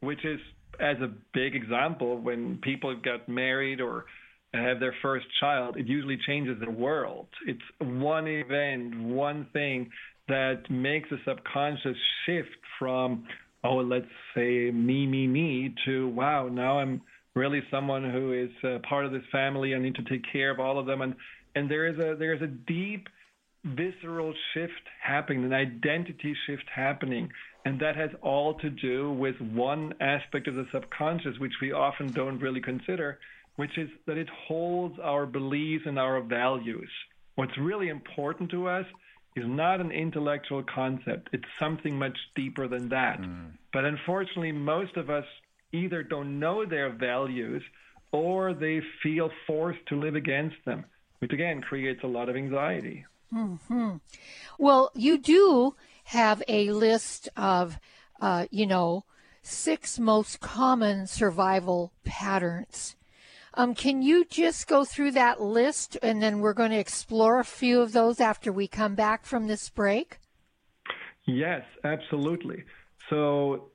which 0.00 0.24
is 0.24 0.40
as 0.80 0.96
a 1.00 1.10
big 1.34 1.54
example, 1.54 2.18
when 2.18 2.58
people 2.62 2.94
get 2.96 3.28
married 3.28 3.80
or 3.80 4.06
have 4.54 4.80
their 4.80 4.94
first 5.02 5.26
child, 5.38 5.76
it 5.76 5.86
usually 5.86 6.18
changes 6.26 6.58
their 6.58 6.70
world. 6.70 7.28
It's 7.46 7.60
one 7.78 8.26
event, 8.26 9.00
one 9.00 9.46
thing 9.52 9.90
that 10.28 10.62
makes 10.70 11.10
a 11.12 11.16
subconscious 11.24 11.96
shift 12.24 12.48
from, 12.78 13.26
oh, 13.62 13.76
let's 13.76 14.06
say 14.34 14.70
me, 14.70 15.06
me, 15.06 15.26
me, 15.26 15.74
to 15.84 16.08
wow, 16.08 16.48
now 16.48 16.78
I'm 16.78 17.02
really 17.34 17.62
someone 17.70 18.10
who 18.10 18.32
is 18.32 18.50
uh, 18.64 18.78
part 18.88 19.06
of 19.06 19.12
this 19.12 19.22
family. 19.30 19.74
I 19.74 19.78
need 19.78 19.94
to 19.96 20.04
take 20.04 20.22
care 20.32 20.50
of 20.50 20.58
all 20.58 20.78
of 20.78 20.86
them, 20.86 21.02
and 21.02 21.14
and 21.54 21.70
there 21.70 21.86
is 21.86 21.98
a 21.98 22.16
there 22.16 22.34
is 22.34 22.42
a 22.42 22.46
deep 22.46 23.08
visceral 23.64 24.32
shift 24.54 24.88
happening, 25.02 25.44
an 25.44 25.52
identity 25.52 26.34
shift 26.46 26.64
happening. 26.74 27.30
And 27.64 27.78
that 27.80 27.94
has 27.96 28.10
all 28.22 28.54
to 28.54 28.70
do 28.70 29.12
with 29.12 29.38
one 29.40 29.92
aspect 30.00 30.48
of 30.48 30.54
the 30.54 30.66
subconscious, 30.72 31.38
which 31.38 31.52
we 31.60 31.72
often 31.72 32.10
don't 32.10 32.38
really 32.38 32.62
consider, 32.62 33.18
which 33.56 33.76
is 33.76 33.90
that 34.06 34.16
it 34.16 34.28
holds 34.46 34.98
our 34.98 35.26
beliefs 35.26 35.84
and 35.86 35.98
our 35.98 36.22
values. 36.22 36.90
What's 37.34 37.56
really 37.58 37.88
important 37.88 38.50
to 38.52 38.66
us 38.66 38.86
is 39.36 39.44
not 39.46 39.80
an 39.80 39.92
intellectual 39.92 40.64
concept, 40.74 41.28
it's 41.32 41.44
something 41.58 41.98
much 41.98 42.16
deeper 42.34 42.66
than 42.66 42.88
that. 42.88 43.20
Mm. 43.20 43.52
But 43.72 43.84
unfortunately, 43.84 44.52
most 44.52 44.96
of 44.96 45.08
us 45.08 45.24
either 45.72 46.02
don't 46.02 46.40
know 46.40 46.64
their 46.66 46.90
values 46.90 47.62
or 48.12 48.54
they 48.54 48.80
feel 49.02 49.30
forced 49.46 49.86
to 49.86 50.00
live 50.00 50.16
against 50.16 50.56
them, 50.64 50.84
which 51.20 51.32
again 51.32 51.62
creates 51.62 52.02
a 52.02 52.08
lot 52.08 52.28
of 52.28 52.36
anxiety. 52.36 53.06
Mm-hmm. 53.32 53.96
Well, 54.58 54.90
you 54.94 55.18
do 55.18 55.76
have 56.04 56.42
a 56.48 56.70
list 56.70 57.28
of, 57.36 57.78
uh, 58.20 58.46
you 58.50 58.66
know, 58.66 59.04
six 59.42 59.98
most 59.98 60.40
common 60.40 61.06
survival 61.06 61.92
patterns. 62.04 62.96
Um, 63.54 63.74
can 63.74 64.02
you 64.02 64.24
just 64.24 64.68
go 64.68 64.84
through 64.84 65.12
that 65.12 65.40
list 65.40 65.96
and 66.02 66.22
then 66.22 66.40
we're 66.40 66.52
going 66.52 66.70
to 66.70 66.78
explore 66.78 67.40
a 67.40 67.44
few 67.44 67.80
of 67.80 67.92
those 67.92 68.20
after 68.20 68.52
we 68.52 68.68
come 68.68 68.94
back 68.94 69.24
from 69.24 69.46
this 69.46 69.68
break? 69.68 70.18
Yes, 71.26 71.62
absolutely. 71.84 72.64
So 73.08 73.69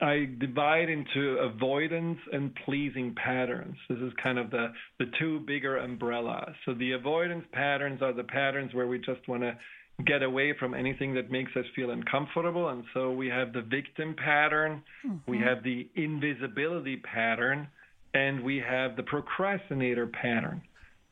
I 0.00 0.28
divide 0.38 0.88
into 0.88 1.38
avoidance 1.38 2.18
and 2.32 2.54
pleasing 2.64 3.14
patterns. 3.14 3.76
This 3.88 3.98
is 3.98 4.12
kind 4.22 4.38
of 4.38 4.50
the, 4.50 4.72
the 4.98 5.06
two 5.18 5.40
bigger 5.40 5.78
umbrellas. 5.78 6.54
So 6.64 6.74
the 6.74 6.92
avoidance 6.92 7.44
patterns 7.52 8.00
are 8.02 8.12
the 8.12 8.24
patterns 8.24 8.74
where 8.74 8.86
we 8.86 8.98
just 8.98 9.26
want 9.26 9.42
to 9.42 9.56
get 10.04 10.22
away 10.22 10.54
from 10.58 10.74
anything 10.74 11.14
that 11.14 11.30
makes 11.30 11.50
us 11.56 11.64
feel 11.74 11.90
uncomfortable. 11.90 12.68
And 12.68 12.84
so 12.94 13.12
we 13.12 13.28
have 13.28 13.52
the 13.52 13.62
victim 13.62 14.14
pattern, 14.22 14.82
mm-hmm. 15.04 15.30
we 15.30 15.38
have 15.38 15.64
the 15.64 15.88
invisibility 15.96 16.98
pattern, 16.98 17.66
and 18.14 18.44
we 18.44 18.62
have 18.66 18.96
the 18.96 19.02
procrastinator 19.02 20.06
pattern. 20.06 20.62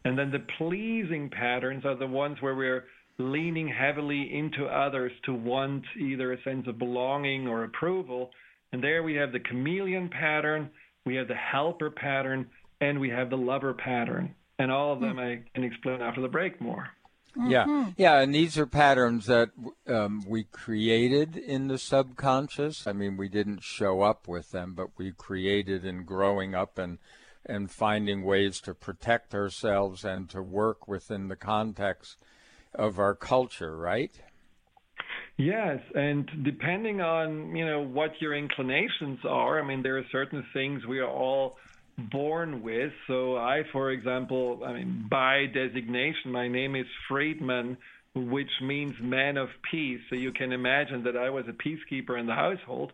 And 0.05 0.19
then 0.19 0.31
the 0.31 0.45
pleasing 0.59 1.31
patterns 1.31 1.85
are 1.85 1.97
the 1.97 2.07
ones 2.07 2.37
where 2.41 2.55
we're 2.55 2.85
leaning 3.19 3.69
heavily 3.69 4.31
into 4.33 4.67
others 4.67 5.13
to 5.25 5.33
want 5.33 5.85
either 5.99 6.33
a 6.33 6.43
sense 6.43 6.67
of 6.67 6.79
belonging 6.79 7.47
or 7.47 7.65
approval. 7.65 8.31
And 8.73 8.83
there 8.83 9.03
we 9.03 9.15
have 9.15 9.33
the 9.33 9.41
chameleon 9.41 10.09
pattern, 10.09 10.71
we 11.07 11.17
have 11.17 11.29
the 11.29 11.35
helper 11.35 11.91
pattern, 11.91 12.49
and 12.81 13.01
we 13.01 13.11
have 13.11 13.31
the 13.31 13.37
lover 13.37 13.75
pattern. 13.75 14.35
And 14.59 14.71
all 14.71 14.93
of 14.93 15.01
them 15.01 15.17
mm. 15.17 15.21
I 15.21 15.43
can 15.55 15.65
explain 15.65 16.01
after 16.01 16.21
the 16.21 16.29
break 16.29 16.61
more. 16.61 16.89
Mm-hmm. 17.37 17.51
Yeah, 17.51 17.91
yeah, 17.97 18.21
and 18.21 18.33
these 18.33 18.57
are 18.59 18.67
patterns 18.67 19.27
that 19.27 19.51
um, 19.89 20.23
we 20.29 20.45
created 20.45 21.37
in 21.37 21.67
the 21.67 21.79
subconscious. 21.79 22.87
I 22.87 22.93
mean, 22.93 23.17
we 23.17 23.29
didn't 23.29 23.65
show 23.65 24.03
up 24.03 24.29
with 24.29 24.53
them, 24.53 24.75
but 24.75 24.91
we 24.97 25.11
created 25.11 25.85
in 25.85 26.05
growing 26.05 26.55
up 26.55 26.79
and 26.79 26.99
and 27.47 27.71
finding 27.71 28.23
ways 28.23 28.61
to 28.61 28.73
protect 28.73 29.35
ourselves 29.35 30.05
and 30.05 30.31
to 30.31 30.41
work 30.43 30.89
within 30.89 31.29
the 31.29 31.37
context 31.37 32.17
of 32.75 32.99
our 32.99 33.15
culture, 33.15 33.77
right? 33.77 34.13
Yes, 35.37 35.81
and 35.95 36.29
depending 36.45 37.01
on 37.01 37.57
you 37.57 37.67
know 37.67 37.83
what 37.83 38.13
your 38.21 38.35
inclinations 38.35 39.19
are, 39.29 39.61
I 39.61 39.67
mean, 39.67 39.83
there 39.83 39.99
are 39.99 40.07
certain 40.13 40.45
things 40.53 40.87
we 40.87 41.01
are 41.01 41.11
all 41.11 41.57
born 41.99 42.63
with. 42.63 42.93
So 43.07 43.37
I, 43.37 43.63
for 43.73 43.91
example, 43.91 44.63
I 44.65 44.73
mean, 44.73 45.07
by 45.11 45.47
designation, 45.47 46.31
my 46.31 46.49
name 46.49 46.77
is 46.77 46.87
Friedemann, 47.11 47.77
which 48.15 48.51
means 48.63 48.95
man 49.01 49.37
of 49.37 49.49
peace. 49.71 50.01
So 50.09 50.17
you 50.17 50.33
can 50.33 50.53
imagine 50.53 51.05
that 51.05 51.17
I 51.17 51.31
was 51.31 51.45
a 51.49 51.53
peacekeeper 51.53 52.19
in 52.19 52.27
the 52.27 52.35
household. 52.35 52.93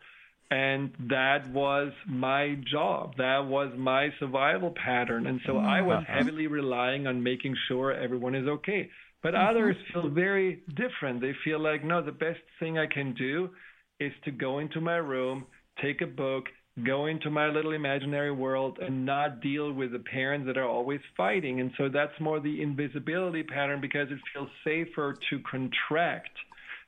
And 0.52 0.90
that 1.10 1.48
was 1.50 1.92
my 2.08 2.56
job. 2.72 3.16
That 3.18 3.46
was 3.46 3.72
my 3.76 4.08
survival 4.18 4.72
pattern. 4.72 5.28
And 5.28 5.40
so 5.46 5.58
I 5.58 5.80
was 5.80 6.02
uh-huh. 6.02 6.12
heavily 6.18 6.48
relying 6.48 7.06
on 7.06 7.22
making 7.22 7.54
sure 7.68 7.92
everyone 7.92 8.34
is 8.34 8.48
okay. 8.48 8.90
But 9.22 9.34
mm-hmm. 9.34 9.50
others 9.50 9.76
feel 9.92 10.08
very 10.08 10.62
different. 10.74 11.20
They 11.20 11.34
feel 11.44 11.60
like, 11.60 11.84
no, 11.84 12.02
the 12.02 12.12
best 12.12 12.40
thing 12.58 12.78
I 12.78 12.86
can 12.86 13.14
do 13.14 13.50
is 13.98 14.12
to 14.24 14.30
go 14.30 14.58
into 14.58 14.80
my 14.80 14.96
room, 14.96 15.46
take 15.82 16.00
a 16.00 16.06
book, 16.06 16.44
go 16.86 17.06
into 17.06 17.30
my 17.30 17.46
little 17.48 17.72
imaginary 17.72 18.32
world 18.32 18.78
and 18.80 19.04
not 19.04 19.40
deal 19.42 19.72
with 19.72 19.92
the 19.92 19.98
parents 19.98 20.46
that 20.46 20.56
are 20.56 20.68
always 20.68 21.00
fighting. 21.16 21.60
And 21.60 21.70
so 21.76 21.88
that's 21.88 22.18
more 22.20 22.40
the 22.40 22.62
invisibility 22.62 23.42
pattern 23.42 23.80
because 23.80 24.08
it 24.10 24.18
feels 24.32 24.48
safer 24.64 25.16
to 25.30 25.38
contract 25.50 26.30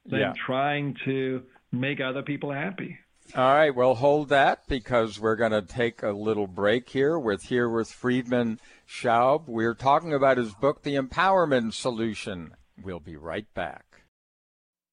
than 0.06 0.20
yeah. 0.20 0.32
trying 0.46 0.96
to 1.04 1.42
make 1.70 2.00
other 2.00 2.22
people 2.22 2.52
happy. 2.52 2.98
All 3.34 3.54
right, 3.54 3.74
well, 3.74 3.94
hold 3.94 4.28
that 4.28 4.68
because 4.68 5.18
we're 5.18 5.36
going 5.36 5.52
to 5.52 5.62
take 5.62 6.02
a 6.02 6.10
little 6.10 6.46
break 6.46 6.90
here 6.90 7.18
with 7.18 7.44
here 7.44 7.66
with 7.66 7.90
Friedemann 7.90 8.58
Schaub. 8.86 9.48
We're 9.48 9.74
talking 9.74 10.12
about 10.12 10.36
his 10.36 10.52
book, 10.52 10.82
The 10.82 10.96
Empowerment 10.96 11.72
Solution. 11.72 12.54
We'll 12.82 13.00
be 13.00 13.16
right 13.16 13.46
back. 13.54 13.86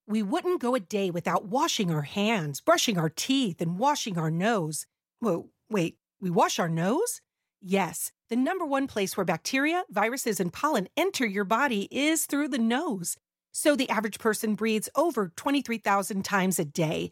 we 0.08 0.24
wouldn't 0.24 0.62
go 0.62 0.74
a 0.74 0.80
day 0.80 1.12
without 1.12 1.46
washing 1.46 1.92
our 1.92 2.02
hands, 2.04 2.62
brushing 2.62 2.98
our 2.98 3.10
teeth, 3.10 3.62
and 3.62 3.78
washing 3.78 4.18
our 4.18 4.32
nose. 4.32 4.88
Whoa, 5.20 5.50
wait, 5.70 5.98
we 6.22 6.30
wash 6.30 6.60
our 6.60 6.70
nose? 6.70 7.22
Yes, 7.62 8.12
the 8.30 8.38
number 8.38 8.66
one 8.66 8.88
place 8.88 9.18
where 9.18 9.26
bacteria, 9.26 9.84
viruses, 9.90 10.40
and 10.40 10.54
pollen 10.54 10.88
enter 10.96 11.26
your 11.26 11.44
body 11.44 11.90
is 11.92 12.26
through 12.26 12.48
the 12.48 12.58
nose. 12.58 13.18
So 13.52 13.76
the 13.76 13.90
average 13.90 14.18
person 14.18 14.56
breathes 14.56 14.90
over 14.96 15.32
23,000 15.36 16.24
times 16.24 16.58
a 16.58 16.66
day. 16.66 17.12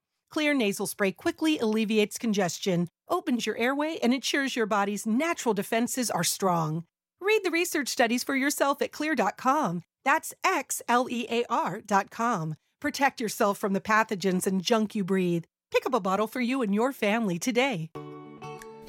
Xlear 0.33 0.55
nasal 0.55 0.87
spray 0.87 1.11
quickly 1.11 1.59
alleviates 1.59 2.17
congestion, 2.17 2.87
opens 3.09 3.45
your 3.45 3.57
airway, 3.57 3.99
and 4.01 4.13
ensures 4.13 4.55
your 4.55 4.65
body's 4.65 5.05
natural 5.05 5.53
defenses 5.53 6.09
are 6.09 6.23
strong. 6.23 6.85
Read 7.19 7.41
the 7.43 7.51
research 7.51 7.89
studies 7.89 8.23
for 8.23 8.35
yourself 8.35 8.81
at 8.81 8.91
xlear.com. 8.91 9.83
That's 10.03 10.33
X 10.43 10.81
L 10.87 11.07
E 11.09 11.27
A 11.29 11.43
R.com. 11.49 12.55
Protect 12.79 13.21
yourself 13.21 13.57
from 13.57 13.73
the 13.73 13.81
pathogens 13.81 14.47
and 14.47 14.63
junk 14.63 14.95
you 14.95 15.03
breathe. 15.03 15.43
Pick 15.71 15.85
up 15.85 15.93
a 15.93 15.99
bottle 15.99 16.27
for 16.27 16.41
you 16.41 16.61
and 16.61 16.73
your 16.73 16.91
family 16.91 17.37
today. 17.37 17.91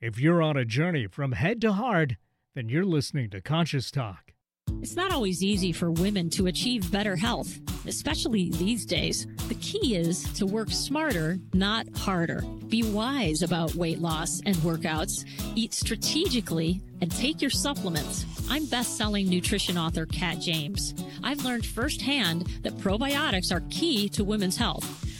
If 0.00 0.20
you're 0.20 0.40
on 0.40 0.56
a 0.56 0.64
journey 0.64 1.08
from 1.08 1.32
head 1.32 1.60
to 1.62 1.72
heart, 1.72 2.12
then 2.54 2.68
you're 2.68 2.84
listening 2.84 3.30
to 3.30 3.40
Conscious 3.40 3.90
Talk. 3.90 4.32
It's 4.80 4.94
not 4.94 5.10
always 5.10 5.42
easy 5.42 5.72
for 5.72 5.90
women 5.90 6.30
to 6.30 6.46
achieve 6.46 6.92
better 6.92 7.16
health, 7.16 7.58
especially 7.84 8.50
these 8.50 8.86
days. 8.86 9.26
The 9.48 9.56
key 9.56 9.96
is 9.96 10.22
to 10.34 10.46
work 10.46 10.70
smarter, 10.70 11.40
not 11.52 11.88
harder. 11.96 12.42
Be 12.68 12.84
wise 12.84 13.42
about 13.42 13.74
weight 13.74 13.98
loss 13.98 14.40
and 14.46 14.54
workouts, 14.58 15.24
eat 15.56 15.74
strategically, 15.74 16.80
and 17.00 17.10
take 17.10 17.42
your 17.42 17.50
supplements. 17.50 18.24
I'm 18.48 18.66
best-selling 18.66 19.28
nutrition 19.28 19.76
author 19.76 20.06
Kat 20.06 20.38
James. 20.38 20.94
I've 21.24 21.44
learned 21.44 21.66
firsthand 21.66 22.42
that 22.62 22.78
probiotics 22.78 23.50
are 23.50 23.64
key 23.68 24.08
to 24.10 24.22
women's 24.22 24.56
health. 24.56 25.07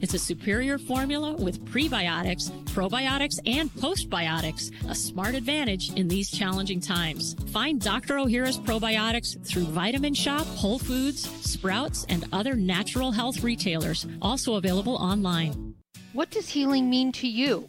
It's 0.00 0.14
a 0.14 0.18
superior 0.18 0.78
formula 0.78 1.32
with 1.34 1.64
prebiotics, 1.64 2.50
probiotics, 2.66 3.38
and 3.46 3.70
postbiotics, 3.74 4.70
a 4.90 4.94
smart 4.94 5.34
advantage 5.34 5.92
in 5.94 6.08
these 6.08 6.30
challenging 6.30 6.80
times. 6.80 7.34
Find 7.52 7.80
Dr. 7.80 8.14
Ohhira's 8.14 8.58
probiotics 8.58 9.44
through 9.46 9.64
Vitamin 9.64 10.14
Shoppe, 10.14 10.46
Whole 10.46 10.78
Foods, 10.78 11.28
Sprouts, 11.48 12.06
and 12.08 12.24
other 12.32 12.54
natural 12.54 13.10
health 13.12 13.42
retailers, 13.42 14.06
also 14.20 14.56
available 14.56 14.96
online. 14.96 15.74
What 16.12 16.30
does 16.30 16.48
healing 16.48 16.88
mean 16.88 17.12
to 17.12 17.28
you? 17.28 17.68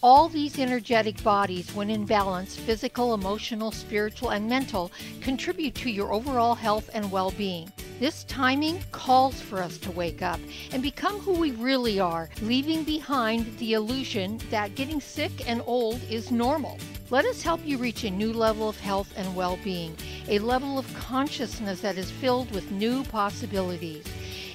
All 0.00 0.28
these 0.28 0.60
energetic 0.60 1.20
bodies, 1.24 1.74
when 1.74 1.90
in 1.90 2.04
balance, 2.04 2.54
physical, 2.54 3.14
emotional, 3.14 3.72
spiritual, 3.72 4.30
and 4.30 4.48
mental, 4.48 4.92
contribute 5.20 5.74
to 5.74 5.90
your 5.90 6.12
overall 6.12 6.54
health 6.54 6.88
and 6.94 7.10
well 7.10 7.32
being. 7.32 7.72
This 7.98 8.22
timing 8.24 8.80
calls 8.92 9.40
for 9.40 9.60
us 9.60 9.76
to 9.78 9.90
wake 9.90 10.22
up 10.22 10.38
and 10.70 10.84
become 10.84 11.18
who 11.18 11.32
we 11.32 11.50
really 11.50 11.98
are, 11.98 12.30
leaving 12.42 12.84
behind 12.84 13.58
the 13.58 13.72
illusion 13.72 14.40
that 14.50 14.76
getting 14.76 15.00
sick 15.00 15.32
and 15.48 15.62
old 15.66 16.00
is 16.08 16.30
normal. 16.30 16.78
Let 17.10 17.24
us 17.24 17.40
help 17.40 17.64
you 17.64 17.78
reach 17.78 18.04
a 18.04 18.10
new 18.10 18.34
level 18.34 18.68
of 18.68 18.78
health 18.78 19.14
and 19.16 19.34
well 19.34 19.58
being, 19.64 19.96
a 20.28 20.38
level 20.40 20.78
of 20.78 20.92
consciousness 20.94 21.80
that 21.80 21.96
is 21.96 22.10
filled 22.10 22.50
with 22.50 22.70
new 22.70 23.02
possibilities. 23.04 24.04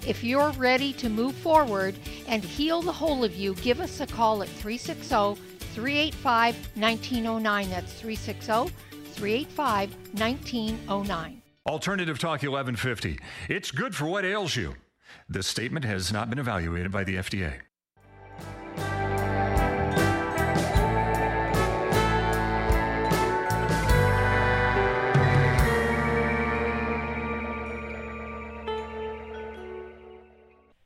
If 0.06 0.24
you're 0.24 0.52
ready 0.52 0.94
to 0.94 1.10
move 1.10 1.34
forward 1.34 1.96
and 2.28 2.44
heal 2.44 2.84
the 2.84 2.92
whole 2.92 3.24
of 3.24 3.36
you, 3.36 3.56
give 3.56 3.80
us 3.80 4.02
a 4.02 4.06
call 4.06 4.44
at 4.44 4.50
360 4.50 5.42
385 5.74 6.56
1909. 6.76 7.70
That's 7.72 7.94
360 7.94 8.76
385 9.14 9.96
1909. 10.14 11.42
Alternative 11.66 12.20
Talk 12.20 12.44
1150. 12.44 13.18
It's 13.50 13.72
good 13.72 13.96
for 13.96 14.06
what 14.06 14.26
ails 14.26 14.56
you. 14.56 14.76
This 15.28 15.48
statement 15.48 15.86
has 15.86 16.14
not 16.14 16.30
been 16.30 16.40
evaluated 16.40 16.92
by 16.92 17.04
the 17.04 17.16
FDA. 17.16 17.62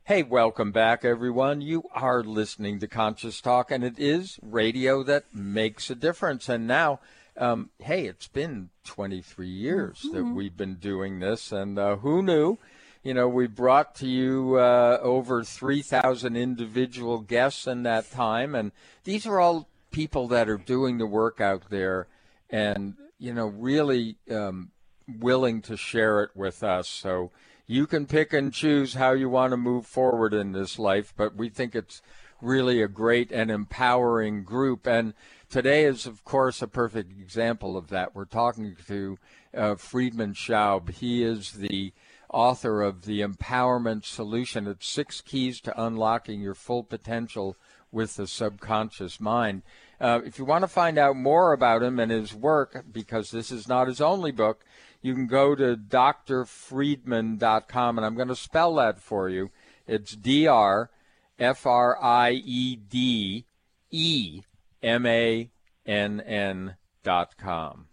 Hey, 0.08 0.22
welcome 0.22 0.72
back, 0.72 1.04
everyone. 1.04 1.60
You 1.60 1.84
are 1.92 2.22
listening 2.22 2.78
to 2.78 2.88
Conscious 2.88 3.42
Talk, 3.42 3.70
and 3.70 3.84
it 3.84 3.98
is 3.98 4.40
radio 4.40 5.02
that 5.02 5.24
makes 5.34 5.90
a 5.90 5.94
difference. 5.94 6.48
And 6.48 6.66
now, 6.66 7.00
um, 7.36 7.68
hey, 7.78 8.06
it's 8.06 8.26
been 8.26 8.70
23 8.84 9.46
years 9.46 9.98
mm-hmm. 9.98 10.16
that 10.16 10.24
we've 10.24 10.56
been 10.56 10.76
doing 10.76 11.20
this, 11.20 11.52
and 11.52 11.78
uh, 11.78 11.96
who 11.96 12.22
knew? 12.22 12.56
You 13.02 13.12
know, 13.12 13.28
we 13.28 13.48
brought 13.48 13.96
to 13.96 14.06
you 14.06 14.54
uh, 14.54 14.98
over 15.02 15.44
3,000 15.44 16.36
individual 16.38 17.18
guests 17.18 17.66
in 17.66 17.82
that 17.82 18.10
time, 18.10 18.54
and 18.54 18.72
these 19.04 19.26
are 19.26 19.38
all 19.38 19.68
people 19.90 20.26
that 20.28 20.48
are 20.48 20.56
doing 20.56 20.96
the 20.96 21.06
work 21.06 21.38
out 21.38 21.64
there 21.68 22.06
and, 22.48 22.94
you 23.18 23.34
know, 23.34 23.48
really 23.48 24.16
um, 24.30 24.70
willing 25.06 25.60
to 25.60 25.76
share 25.76 26.22
it 26.22 26.30
with 26.34 26.62
us. 26.62 26.88
So, 26.88 27.30
you 27.68 27.86
can 27.86 28.06
pick 28.06 28.32
and 28.32 28.52
choose 28.52 28.94
how 28.94 29.12
you 29.12 29.28
want 29.28 29.50
to 29.50 29.56
move 29.58 29.86
forward 29.86 30.32
in 30.32 30.52
this 30.52 30.78
life, 30.78 31.12
but 31.16 31.36
we 31.36 31.50
think 31.50 31.74
it's 31.74 32.00
really 32.40 32.80
a 32.80 32.88
great 32.88 33.30
and 33.30 33.50
empowering 33.50 34.42
group. 34.42 34.86
And 34.86 35.12
today 35.50 35.84
is, 35.84 36.06
of 36.06 36.24
course, 36.24 36.62
a 36.62 36.66
perfect 36.66 37.12
example 37.20 37.76
of 37.76 37.88
that. 37.88 38.14
We're 38.14 38.24
talking 38.24 38.74
to 38.86 39.18
uh, 39.54 39.74
Friedemann 39.74 40.34
Schaub. 40.34 40.90
He 40.90 41.22
is 41.22 41.52
the 41.52 41.92
author 42.32 42.80
of 42.80 43.04
The 43.04 43.20
Empowerment 43.20 44.06
Solution. 44.06 44.66
It's 44.66 44.88
six 44.88 45.20
keys 45.20 45.60
to 45.62 45.82
unlocking 45.82 46.40
your 46.40 46.54
full 46.54 46.84
potential 46.84 47.54
with 47.92 48.16
the 48.16 48.26
subconscious 48.26 49.20
mind. 49.20 49.62
Uh, 50.00 50.20
if 50.24 50.38
you 50.38 50.44
want 50.44 50.62
to 50.62 50.68
find 50.68 50.96
out 50.96 51.16
more 51.16 51.52
about 51.52 51.82
him 51.82 51.98
and 51.98 52.10
his 52.10 52.34
work, 52.34 52.84
because 52.90 53.30
this 53.30 53.50
is 53.50 53.68
not 53.68 53.88
his 53.88 54.00
only 54.00 54.30
book, 54.30 54.64
you 55.00 55.14
can 55.14 55.26
go 55.26 55.54
to 55.54 55.76
drfriedemann.com, 55.76 57.98
and 57.98 58.04
I'm 58.04 58.14
going 58.14 58.28
to 58.28 58.36
spell 58.36 58.74
that 58.76 59.00
for 59.00 59.28
you. 59.28 59.50
It's 59.86 60.16
D 60.16 60.46
R 60.46 60.90
F 61.38 61.66
R 61.66 62.02
I 62.02 62.32
E 62.32 62.76
D 62.76 63.44
E 63.90 64.42
M 64.82 65.04
A 65.06 65.50
N 65.86 66.20
N 66.20 66.76
dot 67.02 67.36
com. 67.36 67.88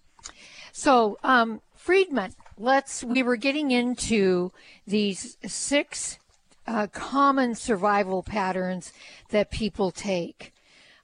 So, 0.72 1.18
um, 1.24 1.62
Friedemann, 1.78 2.36
let's. 2.58 3.04
We 3.04 3.24
were 3.24 3.38
getting 3.38 3.72
into 3.72 4.52
these 4.86 5.38
six 5.46 6.20
uh, 6.68 6.88
common 6.88 7.56
survival 7.56 8.24
patterns 8.24 8.92
that 9.30 9.52
people 9.52 9.92
take. 9.92 10.54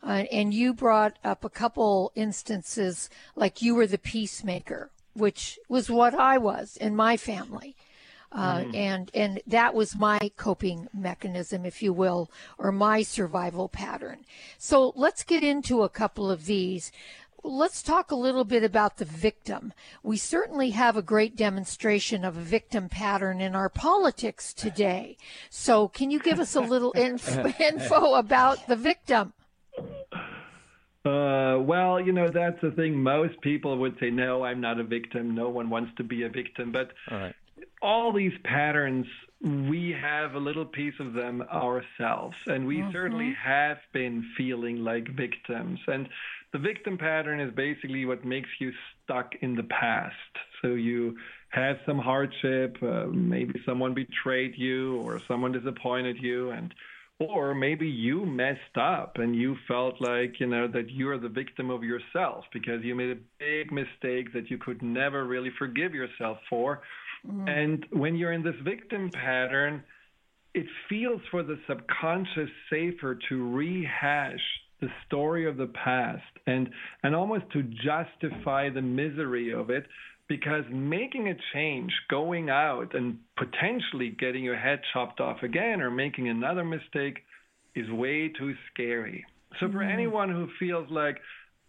Uh, 0.03 0.23
and 0.31 0.53
you 0.53 0.73
brought 0.73 1.17
up 1.23 1.43
a 1.43 1.49
couple 1.49 2.11
instances 2.15 3.09
like 3.35 3.61
you 3.61 3.75
were 3.75 3.85
the 3.85 3.99
peacemaker, 3.99 4.89
which 5.13 5.59
was 5.67 5.89
what 5.89 6.13
I 6.13 6.37
was 6.37 6.77
in 6.77 6.95
my 6.95 7.17
family. 7.17 7.75
Uh, 8.33 8.59
mm. 8.59 8.75
and 8.75 9.11
and 9.13 9.41
that 9.45 9.73
was 9.73 9.97
my 9.97 10.31
coping 10.37 10.87
mechanism, 10.93 11.65
if 11.65 11.83
you 11.83 11.91
will, 11.91 12.31
or 12.57 12.71
my 12.71 13.01
survival 13.01 13.67
pattern. 13.67 14.19
So 14.57 14.93
let's 14.95 15.23
get 15.23 15.43
into 15.43 15.83
a 15.83 15.89
couple 15.89 16.31
of 16.31 16.45
these. 16.45 16.93
Let's 17.43 17.81
talk 17.81 18.09
a 18.09 18.15
little 18.15 18.45
bit 18.45 18.63
about 18.63 18.97
the 18.97 19.05
victim. 19.05 19.73
We 20.01 20.15
certainly 20.15 20.69
have 20.69 20.95
a 20.95 21.01
great 21.01 21.35
demonstration 21.35 22.23
of 22.23 22.37
a 22.37 22.41
victim 22.41 22.87
pattern 22.87 23.41
in 23.41 23.55
our 23.55 23.67
politics 23.67 24.53
today. 24.53 25.17
So, 25.49 25.87
can 25.87 26.11
you 26.11 26.19
give 26.19 26.39
us 26.39 26.55
a 26.55 26.61
little 26.61 26.91
inf- 27.07 27.59
info 27.59 28.13
about 28.13 28.67
the 28.67 28.75
victim? 28.77 29.33
Uh, 31.03 31.57
well, 31.59 31.99
you 31.99 32.11
know, 32.11 32.29
that's 32.29 32.61
the 32.61 32.71
thing. 32.71 33.01
Most 33.01 33.41
people 33.41 33.77
would 33.79 33.97
say, 33.99 34.11
no, 34.11 34.43
I'm 34.43 34.61
not 34.61 34.79
a 34.79 34.83
victim. 34.83 35.33
No 35.33 35.49
one 35.49 35.69
wants 35.69 35.91
to 35.97 36.03
be 36.03 36.23
a 36.23 36.29
victim. 36.29 36.71
But 36.71 36.91
all, 37.09 37.17
right. 37.17 37.35
all 37.81 38.13
these 38.13 38.33
patterns, 38.43 39.07
we 39.41 39.95
have 39.99 40.35
a 40.35 40.39
little 40.39 40.65
piece 40.65 40.93
of 40.99 41.13
them 41.13 41.41
ourselves. 41.41 42.37
And 42.45 42.67
we 42.67 42.77
mm-hmm. 42.77 42.91
certainly 42.91 43.35
have 43.43 43.77
been 43.93 44.23
feeling 44.37 44.83
like 44.83 45.07
victims. 45.09 45.79
And 45.87 46.07
the 46.53 46.59
victim 46.59 46.97
pattern 46.97 47.39
is 47.39 47.51
basically 47.53 48.05
what 48.05 48.23
makes 48.23 48.49
you 48.59 48.71
stuck 49.03 49.33
in 49.41 49.55
the 49.55 49.63
past. 49.63 50.15
So 50.61 50.69
you 50.69 51.17
had 51.49 51.79
some 51.85 51.97
hardship, 51.97 52.77
uh, 52.81 53.05
maybe 53.07 53.59
someone 53.65 53.93
betrayed 53.93 54.53
you 54.57 54.97
or 54.97 55.19
someone 55.27 55.51
disappointed 55.51 56.17
you, 56.21 56.51
and 56.51 56.73
or 57.29 57.53
maybe 57.53 57.87
you 57.87 58.25
messed 58.25 58.77
up 58.79 59.17
and 59.17 59.35
you 59.35 59.55
felt 59.67 60.01
like 60.01 60.39
you 60.39 60.47
know 60.47 60.67
that 60.67 60.89
you're 60.89 61.19
the 61.19 61.29
victim 61.29 61.69
of 61.69 61.83
yourself 61.83 62.45
because 62.53 62.83
you 62.83 62.95
made 62.95 63.11
a 63.11 63.17
big 63.39 63.71
mistake 63.71 64.33
that 64.33 64.49
you 64.49 64.57
could 64.57 64.81
never 64.81 65.25
really 65.25 65.51
forgive 65.57 65.93
yourself 65.93 66.37
for. 66.49 66.81
Mm. 67.27 67.49
And 67.49 67.85
when 67.91 68.15
you're 68.15 68.33
in 68.33 68.43
this 68.43 68.55
victim 68.63 69.09
pattern, 69.13 69.83
it 70.53 70.65
feels 70.89 71.21
for 71.29 71.43
the 71.43 71.57
subconscious 71.67 72.49
safer 72.69 73.17
to 73.29 73.51
rehash 73.51 74.39
the 74.81 74.89
story 75.05 75.47
of 75.47 75.57
the 75.57 75.67
past 75.67 76.23
and 76.47 76.69
and 77.03 77.15
almost 77.15 77.45
to 77.53 77.63
justify 77.63 78.69
the 78.69 78.81
misery 78.81 79.53
of 79.53 79.69
it 79.69 79.85
because 80.31 80.63
making 80.71 81.27
a 81.27 81.35
change, 81.53 81.91
going 82.09 82.49
out 82.49 82.95
and 82.95 83.17
potentially 83.35 84.15
getting 84.17 84.45
your 84.45 84.55
head 84.55 84.79
chopped 84.93 85.19
off 85.19 85.43
again 85.43 85.81
or 85.81 85.91
making 85.91 86.29
another 86.29 86.63
mistake 86.63 87.25
is 87.75 87.91
way 87.91 88.29
too 88.29 88.53
scary. 88.71 89.25
So 89.59 89.69
for 89.69 89.79
mm. 89.79 89.91
anyone 89.91 90.29
who 90.29 90.47
feels 90.57 90.89
like 90.89 91.17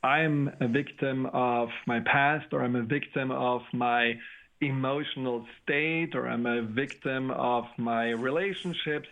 I'm 0.05 0.49
a 0.61 0.69
victim 0.69 1.27
of 1.33 1.71
my 1.89 1.99
past 2.07 2.53
or 2.53 2.63
I'm 2.63 2.77
a 2.77 2.85
victim 2.85 3.33
of 3.33 3.63
my 3.73 4.15
emotional 4.61 5.45
state 5.65 6.15
or 6.15 6.29
I'm 6.29 6.47
a 6.47 6.63
victim 6.63 7.33
of 7.33 7.65
my 7.79 8.11
relationships, 8.11 9.09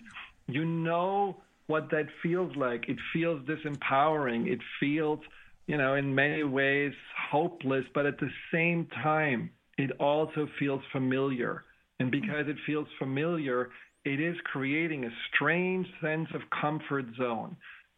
you 0.46 0.64
know 0.64 1.42
what 1.66 1.90
that 1.90 2.06
feels 2.22 2.54
like. 2.54 2.88
It 2.88 2.98
feels 3.12 3.44
disempowering. 3.48 4.46
It 4.46 4.60
feels, 4.78 5.18
you 5.66 5.76
know, 5.76 5.94
in 5.94 6.14
many 6.14 6.42
ways 6.42 6.92
hopeless, 7.30 7.84
but 7.94 8.06
at 8.06 8.18
the 8.18 8.30
same 8.52 8.86
time, 9.02 9.50
it 9.78 9.92
also 10.00 10.48
feels 10.58 10.82
familiar. 10.92 11.64
And 11.98 12.10
because 12.10 12.48
it 12.48 12.56
feels 12.66 12.88
familiar, 12.98 13.70
it 14.04 14.20
is 14.20 14.36
creating 14.44 15.04
a 15.04 15.10
strange 15.32 15.86
sense 16.02 16.28
of 16.34 16.40
comfort 16.60 17.06
zone. 17.16 17.56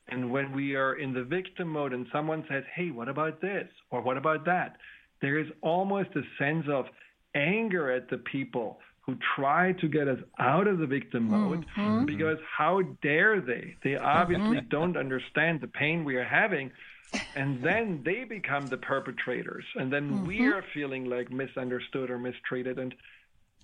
And 0.08 0.30
when 0.30 0.52
we 0.52 0.74
are 0.74 0.94
in 0.94 1.14
the 1.14 1.22
victim 1.22 1.68
mode 1.68 1.92
and 1.92 2.06
someone 2.12 2.44
says, 2.50 2.64
hey, 2.74 2.90
what 2.90 3.08
about 3.08 3.40
this? 3.40 3.68
Or 3.90 4.02
what 4.02 4.16
about 4.16 4.44
that? 4.46 4.76
There 5.20 5.38
is 5.38 5.46
almost 5.62 6.10
a 6.16 6.22
sense 6.38 6.66
of 6.68 6.86
anger 7.34 7.90
at 7.90 8.10
the 8.10 8.18
people 8.18 8.78
who 9.06 9.16
try 9.36 9.72
to 9.72 9.88
get 9.88 10.08
us 10.08 10.18
out 10.38 10.68
of 10.68 10.78
the 10.78 10.86
victim 10.86 11.24
mode 11.30 11.64
mm-hmm. 11.76 12.04
because 12.04 12.38
how 12.56 12.82
dare 13.02 13.40
they? 13.40 13.76
They 13.82 13.96
obviously 13.96 14.58
mm-hmm. 14.58 14.68
don't 14.68 14.96
understand 14.96 15.60
the 15.60 15.68
pain 15.68 16.04
we 16.04 16.16
are 16.16 16.24
having. 16.24 16.70
And 17.36 17.62
then 17.62 18.02
they 18.04 18.24
become 18.24 18.66
the 18.66 18.76
perpetrators. 18.76 19.64
And 19.76 19.92
then 19.92 20.10
mm-hmm. 20.10 20.26
we 20.26 20.46
are 20.48 20.64
feeling 20.74 21.06
like 21.06 21.30
misunderstood 21.30 22.10
or 22.10 22.18
mistreated. 22.18 22.78
And 22.78 22.94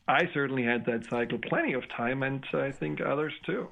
I 0.07 0.29
certainly 0.33 0.65
had 0.65 0.87
that 0.87 1.05
cycle 1.09 1.39
plenty 1.39 1.75
of 1.75 1.89
time, 1.91 2.23
and 2.23 2.45
I 2.55 2.71
think 2.71 3.01
others 3.01 3.35
too. 3.45 3.69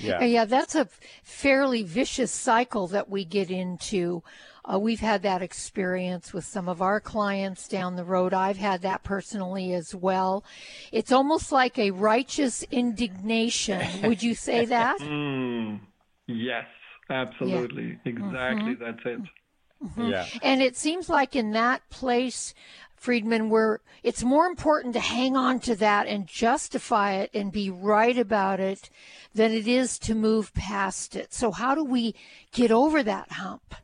Yeah. 0.00 0.22
Yeah, 0.24 0.44
that's 0.44 0.74
a 0.74 0.88
fairly 1.22 1.82
vicious 1.82 2.32
cycle 2.32 2.88
that 2.88 3.08
we 3.08 3.24
get 3.24 3.50
into. 3.50 4.22
Uh, 4.64 4.78
we've 4.78 5.00
had 5.00 5.22
that 5.22 5.42
experience 5.42 6.32
with 6.32 6.44
some 6.44 6.68
of 6.68 6.82
our 6.82 7.00
clients 7.00 7.68
down 7.68 7.94
the 7.94 8.04
road. 8.04 8.34
I've 8.34 8.56
had 8.56 8.82
that 8.82 9.04
personally 9.04 9.72
as 9.74 9.94
well. 9.94 10.44
It's 10.90 11.12
almost 11.12 11.52
like 11.52 11.78
a 11.78 11.92
righteous 11.92 12.64
indignation. 12.64 14.02
Would 14.02 14.24
you 14.24 14.34
say 14.34 14.64
that? 14.66 14.98
mm, 15.00 15.78
yes, 16.26 16.66
absolutely. 17.10 17.98
Yeah. 18.04 18.12
Exactly. 18.12 18.74
Mm-hmm. 18.74 18.84
That's 18.84 19.00
it. 19.04 19.20
Mm-hmm. 19.84 20.08
Yeah. 20.10 20.26
And 20.42 20.62
it 20.62 20.76
seems 20.76 21.08
like 21.08 21.36
in 21.36 21.52
that 21.52 21.88
place, 21.90 22.54
Friedemann, 23.00 23.50
where 23.50 23.80
it's 24.02 24.24
more 24.24 24.46
important 24.46 24.94
to 24.94 25.00
hang 25.00 25.36
on 25.36 25.60
to 25.60 25.76
that 25.76 26.06
and 26.06 26.26
justify 26.26 27.14
it 27.14 27.30
and 27.34 27.52
be 27.52 27.70
right 27.70 28.16
about 28.16 28.58
it 28.58 28.88
than 29.34 29.52
it 29.52 29.68
is 29.68 29.98
to 30.00 30.14
move 30.14 30.54
past 30.54 31.14
it. 31.14 31.34
So, 31.34 31.50
how 31.52 31.74
do 31.74 31.84
we 31.84 32.14
get 32.52 32.70
over 32.70 33.02
that 33.02 33.32
hump? 33.32 33.74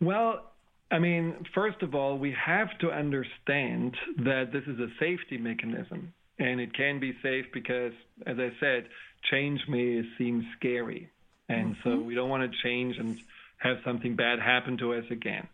Well, 0.00 0.42
I 0.90 0.98
mean, 0.98 1.44
first 1.54 1.82
of 1.82 1.94
all, 1.94 2.18
we 2.18 2.34
have 2.44 2.76
to 2.80 2.90
understand 2.90 3.96
that 4.18 4.52
this 4.52 4.64
is 4.66 4.78
a 4.80 4.88
safety 4.98 5.38
mechanism. 5.38 6.12
And 6.40 6.60
it 6.60 6.72
can 6.72 7.00
be 7.00 7.14
safe 7.22 7.46
because, 7.52 7.92
as 8.26 8.38
I 8.38 8.50
said, 8.60 8.88
change 9.28 9.60
may 9.68 10.02
seem 10.16 10.46
scary. 10.56 11.10
And 11.48 11.74
mm-hmm. 11.76 11.90
so 11.90 12.00
we 12.00 12.14
don't 12.14 12.28
want 12.28 12.50
to 12.50 12.58
change 12.62 12.96
and 12.98 13.18
have 13.58 13.78
something 13.84 14.16
bad 14.16 14.38
happen 14.38 14.78
to 14.78 14.94
us 14.94 15.04
again. 15.10 15.46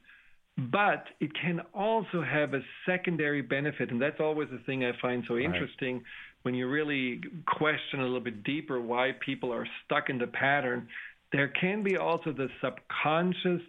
But 0.57 1.07
it 1.20 1.33
can 1.35 1.62
also 1.72 2.22
have 2.22 2.54
a 2.54 2.61
secondary 2.87 3.42
benefit, 3.42 3.90
and 3.90 4.00
that's 4.00 4.20
always 4.20 4.48
the 4.50 4.59
thing 4.59 4.85
I 4.85 4.92
find 5.02 5.24
so 5.26 5.37
interesting 5.37 5.96
right. 5.96 6.04
when 6.42 6.54
you 6.54 6.68
really 6.68 7.20
question 7.46 8.00
a 8.00 8.04
little 8.04 8.20
bit 8.20 8.44
deeper 8.44 8.80
why 8.80 9.12
people 9.24 9.52
are 9.52 9.66
stuck 9.85 10.11
in 10.11 10.18
the 10.18 10.28
pattern. 10.28 10.88
There 11.33 11.48
can 11.48 11.83
be 11.83 11.96
also 11.96 12.30
the 12.30 12.48
subconscious 12.62 13.62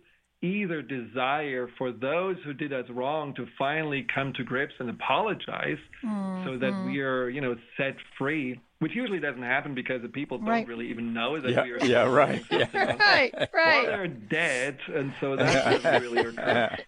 either 0.46 0.82
desire 0.82 1.70
for 1.78 1.92
those 1.92 2.38
who 2.46 2.54
did 2.54 2.72
us 2.72 2.86
wrong 2.90 3.34
to 3.36 3.46
finally 3.58 4.06
come 4.14 4.34
to 4.34 4.44
grips 4.44 4.74
and 4.80 4.90
apologize 4.90 5.78
mm-hmm. 6.04 6.46
so 6.46 6.58
that 6.58 6.72
mm-hmm. 6.72 6.92
we 6.92 7.00
are, 7.02 7.30
you 7.30 7.42
know, 7.42 7.56
set 7.78 7.96
free, 8.18 8.60
which 8.80 8.94
usually 8.96 9.20
doesn't 9.20 9.44
happen 9.44 9.76
because 9.76 10.02
the 10.02 10.10
people 10.10 10.38
don't 10.38 10.48
right. 10.48 10.68
really 10.68 10.90
even 10.90 11.14
know 11.14 11.40
that 11.42 11.52
yeah, 11.52 11.64
we 11.64 11.72
are. 11.72 11.86
Yeah, 11.86 12.04
right. 12.04 12.44
Yeah. 12.50 12.68
right, 13.00 13.34
right. 13.54 13.88
Or 13.88 13.92
they're 13.92 14.08
dead, 14.08 14.78
and 14.94 15.14
so 15.20 15.36
that 15.36 15.82
doesn't 15.84 16.02
really 16.02 16.22
occur. 16.22 16.78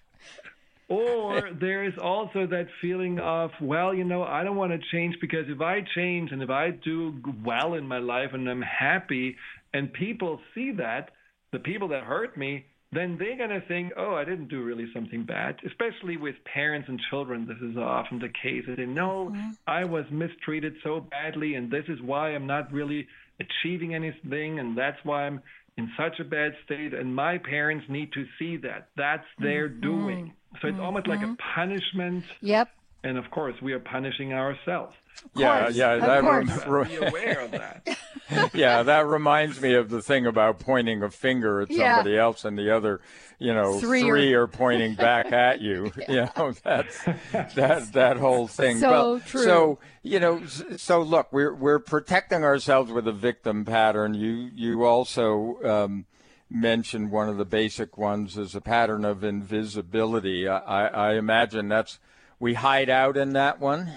Or 0.89 1.50
there 1.52 1.84
is 1.84 1.96
also 2.02 2.48
that 2.48 2.67
feeling 2.82 3.20
of, 3.20 3.52
well, 3.60 3.93
you 3.93 4.06
know, 4.06 4.24
I 4.24 4.46
don't 4.46 4.56
want 4.56 4.72
to 4.72 4.80
change 4.89 5.17
because 5.20 5.46
if 5.50 5.60
I 5.60 5.82
change 5.93 6.32
and 6.32 6.41
if 6.41 6.50
I 6.50 6.70
do 6.70 7.13
well 7.43 7.74
in 7.74 7.86
my 7.86 7.98
life 7.98 8.30
and 8.32 8.48
I'm 8.48 8.62
happy 8.62 9.36
and 9.74 9.91
people 9.91 10.39
see 10.56 10.72
that, 10.78 11.12
the 11.52 11.60
people 11.60 11.89
that 11.89 12.04
hurt 12.04 12.38
me, 12.38 12.65
then 12.91 13.17
they're 13.17 13.38
going 13.38 13.50
to 13.50 13.65
think, 13.67 13.93
oh, 13.97 14.15
I 14.15 14.23
didn't 14.23 14.47
do 14.47 14.63
really 14.63 14.88
something 14.93 15.23
bad. 15.23 15.58
Especially 15.65 16.15
with 16.17 16.36
parents 16.45 16.88
and 16.88 17.00
children, 17.10 17.45
this 17.45 17.58
is 17.62 17.78
often 17.78 18.19
the 18.19 18.30
case. 18.30 18.63
They 18.65 18.86
know 18.86 19.32
mm-hmm. 19.32 19.50
I 19.67 19.84
was 19.84 20.06
mistreated 20.10 20.76
so 20.84 21.02
badly, 21.02 21.56
and 21.56 21.69
this 21.69 21.86
is 21.89 22.02
why 22.02 22.30
I'm 22.30 22.47
not 22.47 22.71
really 22.71 23.08
achieving 23.39 23.93
anything, 23.93 24.60
and 24.60 24.78
that's 24.78 24.97
why 25.04 25.28
I'm 25.28 25.41
in 25.78 25.91
such 25.97 26.19
a 26.19 26.23
bad 26.23 26.54
state, 26.65 26.93
and 26.93 27.13
my 27.13 27.38
parents 27.38 27.86
need 27.89 28.12
to 28.13 28.26
see 28.39 28.58
that. 28.58 28.89
That's 28.95 29.28
their 29.39 29.69
Mm-hmm. 29.69 29.82
doing. 29.82 30.34
So 30.62 30.69
it's 30.69 30.80
almost 30.80 31.08
like 31.08 31.21
a 31.21 31.36
punishment. 31.54 32.23
Yep. 32.41 32.69
And 33.08 33.17
of 33.17 33.30
course, 33.32 33.56
we 33.62 33.72
are 33.74 33.80
punishing 33.80 34.34
ourselves. 34.34 34.93
Yeah, 35.36 35.62
course, 35.63 35.76
yeah, 35.76 35.91
of 35.93 36.02
that 36.02 36.22
course. 36.22 36.65
rem- 36.67 36.88
Be 36.88 36.96
aware 37.08 37.39
of 37.39 37.52
that. 37.52 37.98
yeah, 38.54 38.84
that 38.84 39.08
reminds 39.08 39.60
me 39.62 39.74
of 39.74 39.89
the 39.89 40.02
thing 40.02 40.28
about 40.28 40.60
pointing 40.60 41.02
a 41.02 41.10
finger 41.10 41.62
at 41.62 41.72
Yeah. 41.72 41.96
somebody 41.96 42.17
else 42.17 42.46
and 42.46 42.58
the 42.58 42.76
other, 42.76 43.02
you 43.39 43.54
know, 43.54 43.80
Three 43.80 44.02
three, 44.04 44.34
are- 44.34 44.43
are 44.43 44.48
pointing 44.48 44.93
back 45.08 45.32
at 45.32 45.62
you. 45.62 45.91
You 46.08 46.28
know, 46.36 46.54
that's 46.63 47.04
that 47.56 47.89
that 47.93 48.17
whole 48.17 48.48
thing. 48.48 48.78
So 48.80 48.91
Well, 48.91 49.20
true. 49.22 49.43
So 49.43 49.80
you 50.04 50.20
know, 50.20 50.46
so 50.46 51.02
look, 51.02 51.32
we're 51.32 51.54
we're 51.54 51.80
protecting 51.80 52.43
ourselves 52.43 52.91
with 52.91 53.08
a 53.08 53.13
victim 53.13 53.65
pattern. 53.65 54.13
You 54.13 54.50
you 54.54 54.84
also. 54.84 55.60
Um, 55.63 56.06
mentioned 56.50 57.12
one 57.12 57.28
of 57.28 57.36
the 57.36 57.43
basic 57.43 57.98
ones 57.98 58.38
is 58.38 58.56
a 58.56 58.62
pattern 58.62 59.04
of 59.04 59.22
invisibility. 59.22 60.48
I, 60.48 60.60
I, 60.60 60.88
I 60.88 61.13
imagine 61.15 61.67
that's 61.67 62.00
we 62.39 62.54
hide 62.54 62.89
out 62.89 63.17
in 63.17 63.34
that 63.34 63.60
one. 63.60 63.91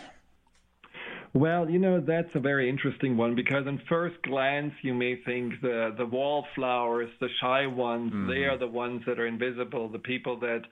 Well, 1.33 1.71
you 1.71 1.79
know, 1.79 2.01
that's 2.01 2.35
a 2.35 2.41
very 2.41 2.69
interesting 2.69 3.17
one 3.17 3.37
because 3.37 3.67
on 3.67 3.81
first 3.89 4.21
glance 4.23 4.73
you 4.83 4.95
may 4.95 5.17
think 5.25 5.55
the 5.63 5.95
the 5.97 6.07
wallflowers, 6.07 7.09
the 7.21 7.29
shy 7.41 7.67
ones, 7.67 8.13
mm-hmm. 8.13 8.29
they 8.29 8.45
are 8.45 8.59
the 8.59 8.67
ones 8.67 9.03
that 9.07 9.21
are 9.21 9.27
invisible, 9.27 9.89
the 9.89 10.01
people 10.01 10.41
that 10.41 10.63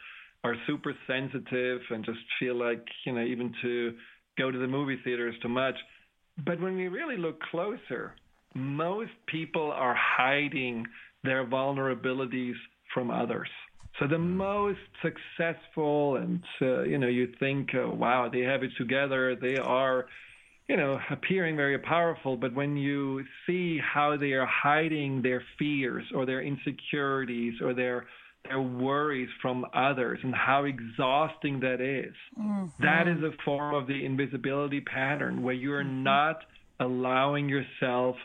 are 0.43 0.57
super 0.67 0.95
sensitive 1.07 1.81
and 1.91 2.05
just 2.05 2.19
feel 2.41 2.57
like, 2.57 2.85
you 3.05 3.13
know, 3.13 3.23
even 3.23 3.53
to 3.63 3.95
go 4.37 4.51
to 4.51 4.59
the 4.59 4.67
movie 4.67 4.99
theater 5.05 5.29
is 5.29 5.35
too 5.43 5.49
much. 5.49 5.75
But 6.45 6.61
when 6.61 6.77
we 6.77 6.89
really 6.89 7.17
look 7.17 7.41
closer, 7.51 8.15
most 8.55 9.11
people 9.27 9.71
are 9.73 9.97
hiding 9.97 10.87
their 11.25 11.45
vulnerabilities 11.47 12.55
from 12.95 13.11
others. 13.11 13.49
So 13.99 14.07
the 14.07 14.19
most 14.19 14.79
successful 15.03 16.17
and 16.17 16.43
uh, 16.63 16.83
you 16.83 16.99
know 16.99 17.09
you 17.09 17.33
think 17.41 17.71
uh, 17.75 17.89
wow 17.89 18.29
they 18.33 18.41
have 18.41 18.63
it 18.63 18.71
together 18.79 19.35
they 19.35 19.57
are 19.57 20.07
you 20.69 20.77
know, 20.77 21.01
appearing 21.11 21.57
very 21.57 21.79
powerful, 21.79 22.37
but 22.37 22.55
when 22.55 22.77
you 22.77 23.25
see 23.47 23.79
how 23.79 24.17
they 24.19 24.33
are 24.33 24.47
hiding 24.47 25.23
their 25.23 25.43
fears 25.59 26.05
or 26.15 26.27
their 26.27 26.43
insecurities 26.43 27.55
or 27.63 27.75
their 27.75 28.07
their 28.45 28.61
worries 28.61 29.29
from 29.43 29.67
others 29.75 30.21
and 30.23 30.35
how 30.35 30.65
exhausting 30.65 31.61
that 31.61 31.81
is, 31.81 32.15
that 32.79 33.09
is 33.09 33.23
a 33.23 33.33
form 33.45 33.75
of 33.75 33.87
the 33.89 34.05
invisibility 34.05 34.81
pattern 34.81 35.43
where 35.43 35.55
you're 35.55 35.83
not 35.83 36.39
allowing 36.79 37.49
yourself 37.49 38.17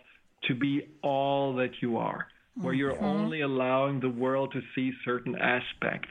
to 0.47 0.53
be 0.53 0.87
all 1.01 1.55
that 1.55 1.71
you 1.81 1.97
are, 1.97 2.27
where 2.55 2.73
you're 2.73 2.93
mm-hmm. 2.93 3.05
only 3.05 3.41
allowing 3.41 3.99
the 3.99 4.09
world 4.09 4.51
to 4.53 4.61
see 4.75 4.91
certain 5.03 5.35
aspects. 5.35 6.09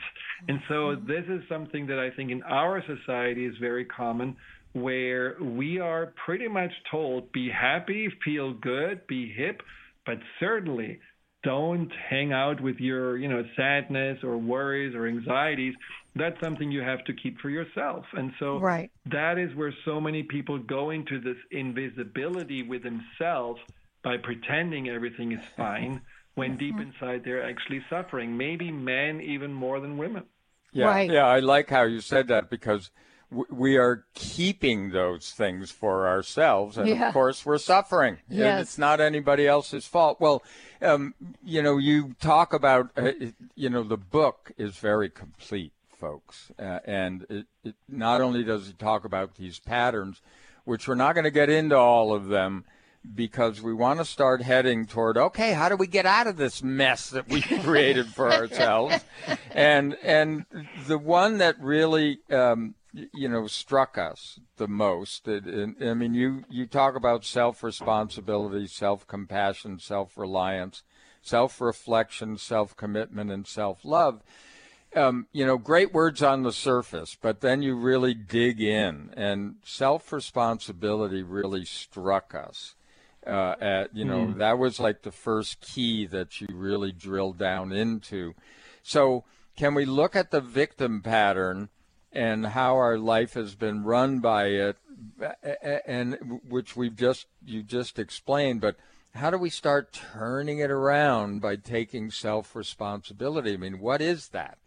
And 0.48 0.60
so 0.68 0.74
mm-hmm. 0.74 1.06
this 1.06 1.24
is 1.28 1.42
something 1.48 1.86
that 1.86 1.98
I 1.98 2.10
think 2.10 2.30
in 2.30 2.42
our 2.42 2.82
society 2.84 3.46
is 3.46 3.54
very 3.60 3.84
common 3.84 4.36
where 4.72 5.36
we 5.40 5.78
are 5.78 6.12
pretty 6.24 6.48
much 6.48 6.72
told 6.90 7.30
be 7.32 7.50
happy, 7.50 8.08
feel 8.24 8.54
good, 8.54 9.06
be 9.06 9.30
hip, 9.30 9.62
but 10.06 10.18
certainly 10.40 10.98
don't 11.44 11.90
hang 12.08 12.32
out 12.32 12.60
with 12.60 12.76
your, 12.78 13.18
you 13.18 13.28
know, 13.28 13.42
sadness 13.56 14.18
or 14.22 14.36
worries 14.38 14.94
or 14.94 15.06
anxieties. 15.06 15.74
That's 16.14 16.40
something 16.40 16.70
you 16.70 16.82
have 16.82 17.04
to 17.04 17.12
keep 17.12 17.38
for 17.40 17.50
yourself. 17.50 18.04
And 18.12 18.32
so 18.38 18.58
Right. 18.58 18.90
that 19.06 19.38
is 19.38 19.54
where 19.54 19.74
so 19.84 20.00
many 20.00 20.22
people 20.22 20.58
go 20.58 20.90
into 20.90 21.20
this 21.20 21.38
invisibility 21.50 22.62
with 22.62 22.82
themselves 22.82 23.60
by 24.02 24.16
pretending 24.18 24.88
everything 24.88 25.32
is 25.32 25.44
fine 25.56 26.00
when 26.34 26.56
deep 26.56 26.74
inside 26.80 27.22
they're 27.24 27.42
actually 27.48 27.84
suffering. 27.90 28.36
Maybe 28.36 28.70
men 28.70 29.20
even 29.20 29.52
more 29.52 29.80
than 29.80 29.98
women. 29.98 30.24
Yeah, 30.72 30.86
Right. 30.86 31.10
yeah, 31.10 31.26
I 31.26 31.40
like 31.40 31.68
how 31.68 31.82
you 31.82 32.00
said 32.00 32.28
that 32.28 32.48
because 32.48 32.90
w- 33.30 33.46
we 33.50 33.76
are 33.76 34.04
keeping 34.14 34.90
those 34.90 35.32
things 35.32 35.70
for 35.70 36.08
ourselves, 36.08 36.78
and 36.78 36.88
Yeah. 36.88 37.08
of 37.08 37.12
course 37.12 37.44
we're 37.44 37.58
suffering. 37.58 38.18
And 38.30 38.38
Yes. 38.38 38.60
It's 38.62 38.78
not 38.78 38.98
anybody 39.00 39.46
else's 39.46 39.86
fault. 39.86 40.18
Well, 40.20 40.42
um, 40.80 41.14
you 41.44 41.60
know, 41.62 41.76
you 41.76 42.14
talk 42.20 42.54
about, 42.54 42.90
uh, 42.96 43.12
you 43.54 43.68
know, 43.68 43.82
the 43.82 43.98
book 43.98 44.52
is 44.56 44.78
very 44.78 45.10
complete, 45.10 45.72
folks, 45.94 46.50
uh, 46.58 46.78
and 46.86 47.26
it, 47.28 47.46
it 47.62 47.74
not 47.88 48.22
only 48.22 48.42
does 48.42 48.70
it 48.70 48.78
talk 48.78 49.04
about 49.04 49.34
these 49.34 49.58
patterns, 49.58 50.22
which 50.64 50.88
we're 50.88 50.94
not 50.94 51.14
going 51.14 51.24
to 51.24 51.30
get 51.30 51.50
into 51.50 51.76
all 51.76 52.14
of 52.14 52.28
them 52.28 52.64
because 53.14 53.60
we 53.60 53.74
want 53.74 53.98
to 53.98 54.04
start 54.04 54.42
heading 54.42 54.86
toward 54.86 55.16
okay 55.16 55.52
how 55.52 55.68
do 55.68 55.76
we 55.76 55.86
get 55.86 56.06
out 56.06 56.26
of 56.26 56.36
this 56.36 56.62
mess 56.62 57.10
that 57.10 57.28
we 57.28 57.40
created 57.62 58.06
for 58.06 58.32
ourselves 58.32 58.96
and 59.50 59.96
and 60.02 60.46
the 60.86 60.98
one 60.98 61.38
that 61.38 61.58
really 61.60 62.18
um, 62.30 62.74
you 62.92 63.28
know 63.28 63.46
struck 63.46 63.98
us 63.98 64.38
the 64.56 64.68
most 64.68 65.26
it, 65.26 65.44
and, 65.44 65.76
i 65.82 65.94
mean 65.94 66.14
you 66.14 66.44
you 66.48 66.66
talk 66.66 66.94
about 66.94 67.24
self 67.24 67.62
responsibility 67.62 68.66
self 68.66 69.06
compassion 69.06 69.78
self 69.78 70.16
reliance 70.16 70.82
self 71.22 71.60
reflection 71.60 72.36
self 72.36 72.76
commitment 72.76 73.30
and 73.30 73.46
self 73.46 73.84
love 73.84 74.22
um, 74.94 75.26
you 75.32 75.46
know, 75.46 75.56
great 75.56 75.94
words 75.94 76.22
on 76.22 76.42
the 76.42 76.52
surface, 76.52 77.16
but 77.20 77.40
then 77.40 77.62
you 77.62 77.74
really 77.74 78.14
dig 78.14 78.60
in, 78.60 79.10
and 79.16 79.56
self 79.64 80.12
responsibility 80.12 81.22
really 81.22 81.64
struck 81.64 82.34
us. 82.34 82.74
Uh, 83.26 83.54
at 83.60 83.94
you 83.94 84.04
know, 84.04 84.32
that 84.32 84.58
was 84.58 84.80
like 84.80 85.02
the 85.02 85.12
first 85.12 85.60
key 85.60 86.06
that 86.06 86.40
you 86.40 86.48
really 86.52 86.90
drilled 86.90 87.38
down 87.38 87.72
into. 87.72 88.34
So, 88.82 89.24
can 89.56 89.74
we 89.74 89.84
look 89.84 90.16
at 90.16 90.30
the 90.32 90.40
victim 90.40 91.02
pattern 91.02 91.68
and 92.12 92.46
how 92.46 92.76
our 92.76 92.98
life 92.98 93.34
has 93.34 93.54
been 93.54 93.84
run 93.84 94.18
by 94.18 94.46
it, 94.46 94.76
and 95.86 96.40
which 96.48 96.76
we've 96.76 96.96
just 96.96 97.26
you 97.44 97.62
just 97.62 97.98
explained, 97.98 98.60
but 98.60 98.76
how 99.14 99.30
do 99.30 99.38
we 99.38 99.50
start 99.50 99.92
turning 99.92 100.58
it 100.58 100.70
around 100.70 101.40
by 101.40 101.56
taking 101.56 102.10
self 102.10 102.54
responsibility? 102.54 103.54
I 103.54 103.56
mean, 103.56 103.78
what 103.78 104.00
is 104.00 104.28
that? 104.28 104.58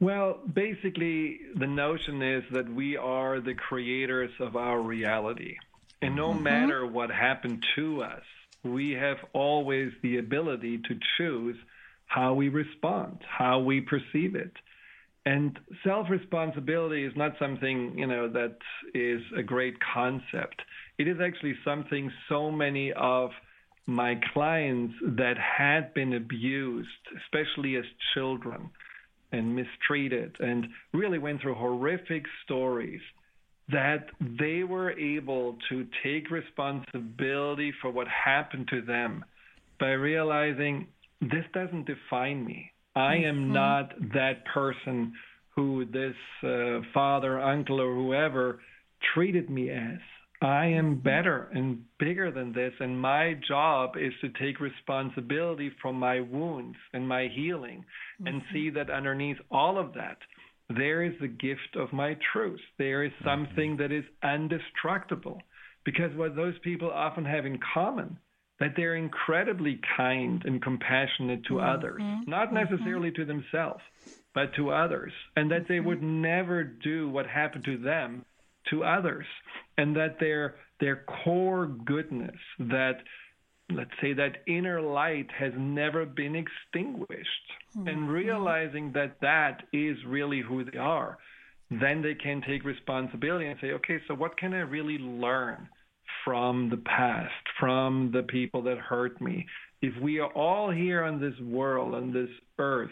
Well, 0.00 0.38
basically, 0.52 1.40
the 1.56 1.66
notion 1.66 2.22
is 2.22 2.44
that 2.52 2.72
we 2.72 2.96
are 2.96 3.40
the 3.40 3.54
creators 3.54 4.30
of 4.38 4.54
our 4.54 4.80
reality. 4.80 5.56
And 6.00 6.14
no 6.14 6.28
mm-hmm. 6.30 6.42
matter 6.42 6.86
what 6.86 7.10
happened 7.10 7.64
to 7.76 8.02
us, 8.02 8.22
we 8.64 8.92
have 8.92 9.18
always 9.32 9.92
the 10.02 10.18
ability 10.18 10.78
to 10.78 10.98
choose 11.16 11.56
how 12.06 12.34
we 12.34 12.48
respond, 12.48 13.18
how 13.28 13.60
we 13.60 13.80
perceive 13.80 14.34
it. 14.34 14.52
And 15.26 15.58
self 15.84 16.08
responsibility 16.08 17.04
is 17.04 17.12
not 17.16 17.32
something, 17.38 17.98
you 17.98 18.06
know, 18.06 18.28
that 18.28 18.56
is 18.94 19.20
a 19.36 19.42
great 19.42 19.74
concept. 19.80 20.62
It 20.96 21.06
is 21.06 21.18
actually 21.22 21.54
something 21.64 22.10
so 22.28 22.50
many 22.50 22.92
of 22.92 23.30
my 23.86 24.18
clients 24.32 24.94
that 25.02 25.36
had 25.38 25.92
been 25.94 26.14
abused, 26.14 26.88
especially 27.24 27.76
as 27.76 27.84
children, 28.14 28.70
and 29.32 29.54
mistreated 29.54 30.36
and 30.40 30.68
really 30.92 31.18
went 31.18 31.42
through 31.42 31.54
horrific 31.54 32.24
stories 32.44 33.00
that 33.70 34.06
they 34.20 34.62
were 34.62 34.92
able 34.92 35.56
to 35.68 35.86
take 36.02 36.30
responsibility 36.30 37.72
for 37.82 37.90
what 37.90 38.06
happened 38.08 38.68
to 38.68 38.82
them 38.82 39.24
by 39.78 39.90
realizing 39.90 40.86
this 41.20 41.44
doesn't 41.52 41.86
define 41.86 42.44
me. 42.44 42.72
I 42.96 43.16
am 43.16 43.44
mm-hmm. 43.44 43.52
not 43.52 43.92
that 44.14 44.44
person 44.52 45.12
who 45.54 45.84
this 45.86 46.14
uh, 46.42 46.80
father, 46.94 47.40
uncle, 47.40 47.80
or 47.80 47.94
whoever 47.94 48.60
treated 49.14 49.50
me 49.50 49.70
as. 49.70 49.98
I 50.40 50.66
am 50.66 50.94
mm-hmm. 50.94 51.02
better 51.02 51.50
and 51.52 51.82
bigger 51.98 52.30
than 52.30 52.52
this, 52.52 52.72
and 52.78 53.00
my 53.00 53.34
job 53.46 53.96
is 53.96 54.12
to 54.20 54.28
take 54.40 54.60
responsibility 54.60 55.72
from 55.82 55.96
my 55.96 56.20
wounds 56.20 56.76
and 56.92 57.08
my 57.08 57.28
healing 57.34 57.84
and 58.24 58.40
mm-hmm. 58.40 58.54
see 58.54 58.70
that 58.70 58.90
underneath 58.90 59.38
all 59.50 59.78
of 59.78 59.94
that, 59.94 60.18
there 60.68 61.02
is 61.02 61.14
the 61.20 61.28
gift 61.28 61.76
of 61.76 61.92
my 61.92 62.16
truth. 62.32 62.60
There 62.78 63.04
is 63.04 63.12
mm-hmm. 63.12 63.28
something 63.28 63.76
that 63.78 63.92
is 63.92 64.04
indestructible. 64.22 65.40
Because 65.84 66.14
what 66.16 66.36
those 66.36 66.58
people 66.62 66.90
often 66.90 67.24
have 67.24 67.46
in 67.46 67.58
common, 67.72 68.18
that 68.60 68.74
they're 68.76 68.96
incredibly 68.96 69.80
kind 69.96 70.42
and 70.44 70.60
compassionate 70.60 71.44
to 71.46 71.54
mm-hmm. 71.54 71.68
others, 71.68 72.02
mm-hmm. 72.02 72.30
not 72.30 72.52
necessarily 72.52 73.10
to 73.12 73.24
themselves, 73.24 73.80
but 74.34 74.54
to 74.56 74.70
others, 74.70 75.12
and 75.36 75.50
that 75.50 75.66
they 75.68 75.80
would 75.80 76.02
never 76.02 76.62
do 76.64 77.08
what 77.08 77.26
happened 77.26 77.64
to 77.64 77.78
them 77.78 78.24
to 78.70 78.84
others, 78.84 79.24
and 79.78 79.96
that 79.96 80.20
their 80.20 80.56
their 80.80 81.04
core 81.24 81.66
goodness, 81.66 82.36
that 82.58 82.98
let's 83.70 83.90
say 84.00 84.12
that 84.14 84.42
inner 84.46 84.80
light 84.80 85.28
has 85.38 85.52
never 85.56 86.06
been 86.06 86.34
extinguished, 86.34 87.52
hmm. 87.74 87.88
and 87.88 88.10
realizing 88.10 88.92
that 88.92 89.16
that 89.20 89.62
is 89.72 89.96
really 90.06 90.40
who 90.40 90.64
they 90.64 90.78
are, 90.78 91.18
then 91.70 92.02
they 92.02 92.14
can 92.14 92.42
take 92.46 92.64
responsibility 92.64 93.46
and 93.46 93.58
say, 93.60 93.72
okay, 93.72 93.98
so 94.08 94.14
what 94.14 94.36
can 94.38 94.54
I 94.54 94.60
really 94.60 94.98
learn 94.98 95.68
from 96.24 96.68
the 96.70 96.76
past, 96.76 97.32
from 97.58 98.10
the 98.12 98.22
people 98.22 98.62
that 98.62 98.78
hurt 98.78 99.20
me. 99.20 99.46
If 99.80 99.94
we 100.02 100.18
are 100.18 100.32
all 100.32 100.70
here 100.70 101.04
on 101.04 101.20
this 101.20 101.38
world, 101.40 101.94
on 101.94 102.12
this 102.12 102.28
earth, 102.58 102.90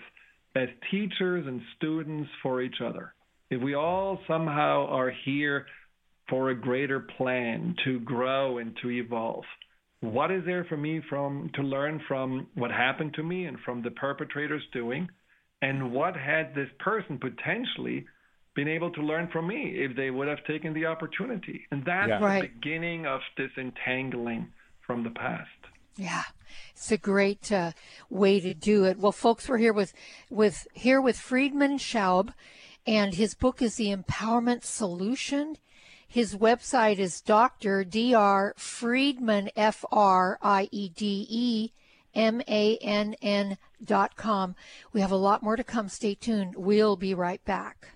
as 0.54 0.68
teachers 0.90 1.46
and 1.46 1.60
students 1.76 2.30
for 2.42 2.62
each 2.62 2.80
other, 2.82 3.12
if 3.50 3.60
we 3.60 3.74
all 3.74 4.18
somehow 4.26 4.86
are 4.86 5.12
here 5.24 5.66
for 6.28 6.50
a 6.50 6.60
greater 6.60 7.00
plan 7.00 7.74
to 7.84 8.00
grow 8.00 8.58
and 8.58 8.76
to 8.82 8.90
evolve, 8.90 9.44
what 10.00 10.30
is 10.30 10.44
there 10.44 10.64
for 10.64 10.76
me 10.76 11.00
from 11.08 11.50
to 11.54 11.62
learn 11.62 12.00
from 12.06 12.46
what 12.54 12.70
happened 12.70 13.14
to 13.14 13.22
me 13.22 13.46
and 13.46 13.58
from 13.60 13.82
the 13.82 13.90
perpetrators 13.90 14.62
doing? 14.72 15.08
And 15.62 15.92
what 15.92 16.16
had 16.16 16.54
this 16.54 16.68
person 16.78 17.18
potentially 17.18 18.04
been 18.54 18.68
able 18.68 18.90
to 18.92 19.00
learn 19.00 19.28
from 19.32 19.48
me 19.48 19.72
if 19.76 19.96
they 19.96 20.10
would 20.10 20.28
have 20.28 20.44
taken 20.44 20.74
the 20.74 20.86
opportunity? 20.86 21.62
And 21.70 21.82
that's 21.84 22.08
yeah. 22.08 22.18
right. 22.20 22.42
the 22.42 22.48
beginning 22.48 23.06
of 23.06 23.20
disentangling 23.36 24.48
from 24.86 25.02
the 25.02 25.10
past. 25.10 25.48
Yeah. 25.96 26.22
It's 26.72 26.92
a 26.92 26.98
great 26.98 27.50
uh, 27.50 27.72
way 28.10 28.38
to 28.40 28.52
do 28.54 28.84
it. 28.84 28.98
Well 28.98 29.12
folks 29.12 29.48
we're 29.48 29.58
here 29.58 29.72
with 29.72 29.92
with 30.30 30.66
here 30.74 31.00
with 31.00 31.16
Friedemann 31.16 31.78
Schaub 31.78 32.32
and 32.86 33.14
his 33.14 33.34
book 33.34 33.62
is 33.62 33.76
the 33.76 33.94
empowerment 33.94 34.62
solution 34.62 35.56
his 36.08 36.36
website 36.36 36.98
is 36.98 37.20
Dr. 37.20 37.84
Dr. 37.84 38.54
Friedemann, 38.56 39.50
F 39.56 39.84
R 39.90 40.38
I 40.40 40.68
E 40.70 40.88
D 40.88 41.26
E 41.28 41.72
M 42.14 42.40
A 42.48 42.76
N 42.78 43.14
N 43.20 43.58
dot 43.84 44.16
com. 44.16 44.54
We 44.92 45.00
have 45.00 45.12
a 45.12 45.16
lot 45.16 45.42
more 45.42 45.56
to 45.56 45.64
come. 45.64 45.88
Stay 45.88 46.14
tuned. 46.14 46.54
We'll 46.56 46.96
be 46.96 47.14
right 47.14 47.44
back. 47.44 47.95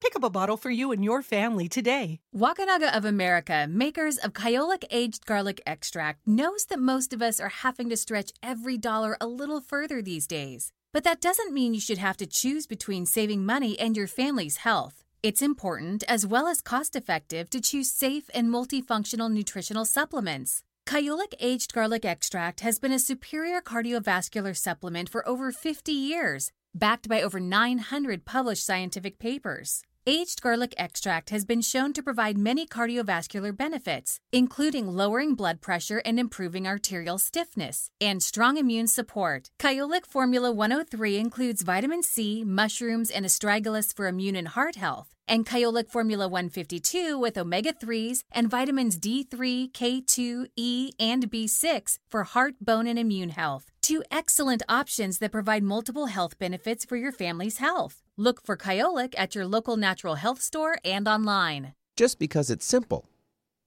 Pick 0.00 0.14
up 0.14 0.22
a 0.22 0.30
bottle 0.30 0.56
for 0.56 0.70
you 0.70 0.92
and 0.92 1.04
your 1.04 1.22
family 1.22 1.68
today. 1.68 2.20
Wakunaga 2.34 2.96
of 2.96 3.04
America, 3.04 3.66
makers 3.68 4.16
of 4.16 4.32
Kyolic 4.32 4.84
Aged 4.92 5.26
Garlic 5.26 5.60
Extract, 5.66 6.24
knows 6.24 6.66
that 6.66 6.78
most 6.78 7.12
of 7.12 7.20
us 7.20 7.40
are 7.40 7.48
having 7.48 7.88
to 7.90 7.96
stretch 7.96 8.30
every 8.40 8.78
dollar 8.78 9.16
a 9.20 9.26
little 9.26 9.60
further 9.60 10.00
these 10.00 10.28
days. 10.28 10.72
But 10.92 11.02
that 11.02 11.20
doesn't 11.20 11.52
mean 11.52 11.74
you 11.74 11.80
should 11.80 11.98
have 11.98 12.16
to 12.18 12.26
choose 12.26 12.66
between 12.66 13.06
saving 13.06 13.44
money 13.44 13.78
and 13.78 13.96
your 13.96 14.06
family's 14.06 14.58
health. 14.58 15.04
It's 15.22 15.42
important, 15.42 16.04
as 16.06 16.24
well 16.24 16.46
as 16.46 16.60
cost 16.60 16.94
effective, 16.94 17.50
to 17.50 17.60
choose 17.60 17.92
safe 17.92 18.30
and 18.32 18.48
multifunctional 18.48 19.30
nutritional 19.32 19.84
supplements. 19.84 20.62
Kyolic 20.86 21.34
Aged 21.40 21.74
Garlic 21.74 22.04
Extract 22.04 22.60
has 22.60 22.78
been 22.78 22.92
a 22.92 23.00
superior 23.00 23.60
cardiovascular 23.60 24.56
supplement 24.56 25.08
for 25.08 25.28
over 25.28 25.50
50 25.50 25.90
years, 25.92 26.52
backed 26.72 27.08
by 27.08 27.20
over 27.20 27.40
900 27.40 28.24
published 28.24 28.64
scientific 28.64 29.18
papers. 29.18 29.82
Aged 30.10 30.40
garlic 30.40 30.74
extract 30.78 31.28
has 31.28 31.44
been 31.44 31.60
shown 31.60 31.92
to 31.92 32.02
provide 32.02 32.38
many 32.38 32.66
cardiovascular 32.66 33.54
benefits, 33.54 34.20
including 34.32 34.86
lowering 34.86 35.34
blood 35.34 35.60
pressure 35.60 36.00
and 36.02 36.18
improving 36.18 36.66
arterial 36.66 37.18
stiffness, 37.18 37.90
and 38.00 38.22
strong 38.22 38.56
immune 38.56 38.86
support. 38.86 39.50
Kyolic 39.58 40.06
Formula 40.06 40.50
103 40.50 41.18
includes 41.18 41.60
vitamin 41.60 42.02
C, 42.02 42.42
mushrooms, 42.42 43.10
and 43.10 43.26
astragalus 43.26 43.94
for 43.94 44.06
immune 44.06 44.34
and 44.34 44.48
heart 44.48 44.76
health, 44.76 45.08
and 45.28 45.44
Kyolic 45.44 45.90
Formula 45.90 46.26
152 46.26 47.18
with 47.18 47.36
omega 47.36 47.74
3s 47.74 48.20
and 48.32 48.48
vitamins 48.48 48.98
D3, 48.98 49.70
K2, 49.72 50.46
E, 50.56 50.90
and 50.98 51.30
B6 51.30 51.98
for 52.08 52.24
heart, 52.24 52.54
bone, 52.62 52.86
and 52.86 52.98
immune 52.98 53.28
health. 53.28 53.72
Two 53.88 54.04
excellent 54.10 54.62
options 54.68 55.16
that 55.16 55.32
provide 55.32 55.62
multiple 55.62 56.08
health 56.08 56.38
benefits 56.38 56.84
for 56.84 56.96
your 56.98 57.10
family's 57.10 57.56
health. 57.56 58.02
Look 58.18 58.44
for 58.44 58.54
Kyolic 58.54 59.14
at 59.16 59.34
your 59.34 59.46
local 59.46 59.78
natural 59.78 60.16
health 60.16 60.42
store 60.42 60.76
and 60.84 61.08
online. 61.08 61.72
Just 61.96 62.18
because 62.18 62.50
it's 62.50 62.66
simple 62.66 63.08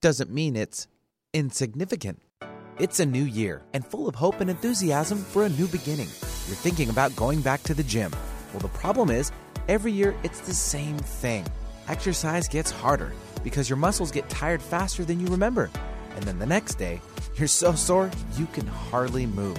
doesn't 0.00 0.30
mean 0.30 0.54
it's 0.54 0.86
insignificant. 1.34 2.22
It's 2.78 3.00
a 3.00 3.04
new 3.04 3.24
year 3.24 3.62
and 3.74 3.84
full 3.84 4.06
of 4.06 4.14
hope 4.14 4.40
and 4.40 4.48
enthusiasm 4.48 5.18
for 5.18 5.42
a 5.42 5.48
new 5.48 5.66
beginning. 5.66 6.10
You're 6.46 6.62
thinking 6.62 6.88
about 6.88 7.16
going 7.16 7.40
back 7.40 7.64
to 7.64 7.74
the 7.74 7.82
gym. 7.82 8.12
Well, 8.52 8.60
the 8.60 8.68
problem 8.68 9.10
is, 9.10 9.32
every 9.66 9.90
year 9.90 10.14
it's 10.22 10.38
the 10.38 10.54
same 10.54 10.98
thing. 10.98 11.44
Exercise 11.88 12.46
gets 12.46 12.70
harder 12.70 13.10
because 13.42 13.68
your 13.68 13.76
muscles 13.76 14.12
get 14.12 14.28
tired 14.28 14.62
faster 14.62 15.04
than 15.04 15.18
you 15.18 15.26
remember. 15.26 15.68
And 16.14 16.22
then 16.22 16.38
the 16.38 16.46
next 16.46 16.76
day, 16.76 17.00
you're 17.34 17.48
so 17.48 17.74
sore 17.74 18.08
you 18.36 18.46
can 18.52 18.68
hardly 18.68 19.26
move. 19.26 19.58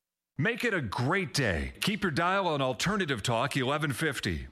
Make 0.41 0.63
it 0.63 0.73
a 0.73 0.81
great 0.81 1.35
day. 1.35 1.73
Keep 1.81 2.01
your 2.01 2.11
dial 2.11 2.47
on 2.47 2.63
Alternative 2.63 3.21
Talk 3.21 3.55
1150. 3.55 4.47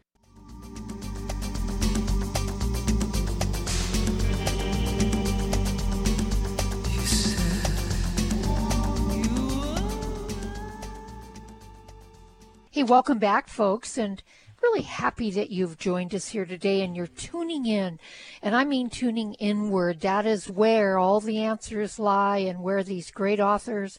Hey, 12.70 12.84
welcome 12.84 13.18
back, 13.18 13.48
folks, 13.48 13.98
and 13.98 14.22
really 14.62 14.84
happy 14.84 15.32
that 15.32 15.50
you've 15.50 15.80
joined 15.80 16.14
us 16.14 16.28
here 16.28 16.46
today 16.46 16.84
and 16.84 16.96
you're 16.96 17.08
tuning 17.08 17.66
in. 17.66 18.00
And 18.44 18.56
I 18.56 18.64
mean 18.64 18.92
tuning 18.92 19.34
inward. 19.34 20.02
That 20.02 20.28
is 20.28 20.52
where 20.52 21.00
all 21.00 21.20
the 21.20 21.40
answers 21.40 21.98
lie 21.98 22.38
and 22.38 22.62
where 22.62 22.84
these 22.84 23.10
great 23.10 23.40
authors 23.40 23.98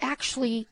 actually 0.00 0.66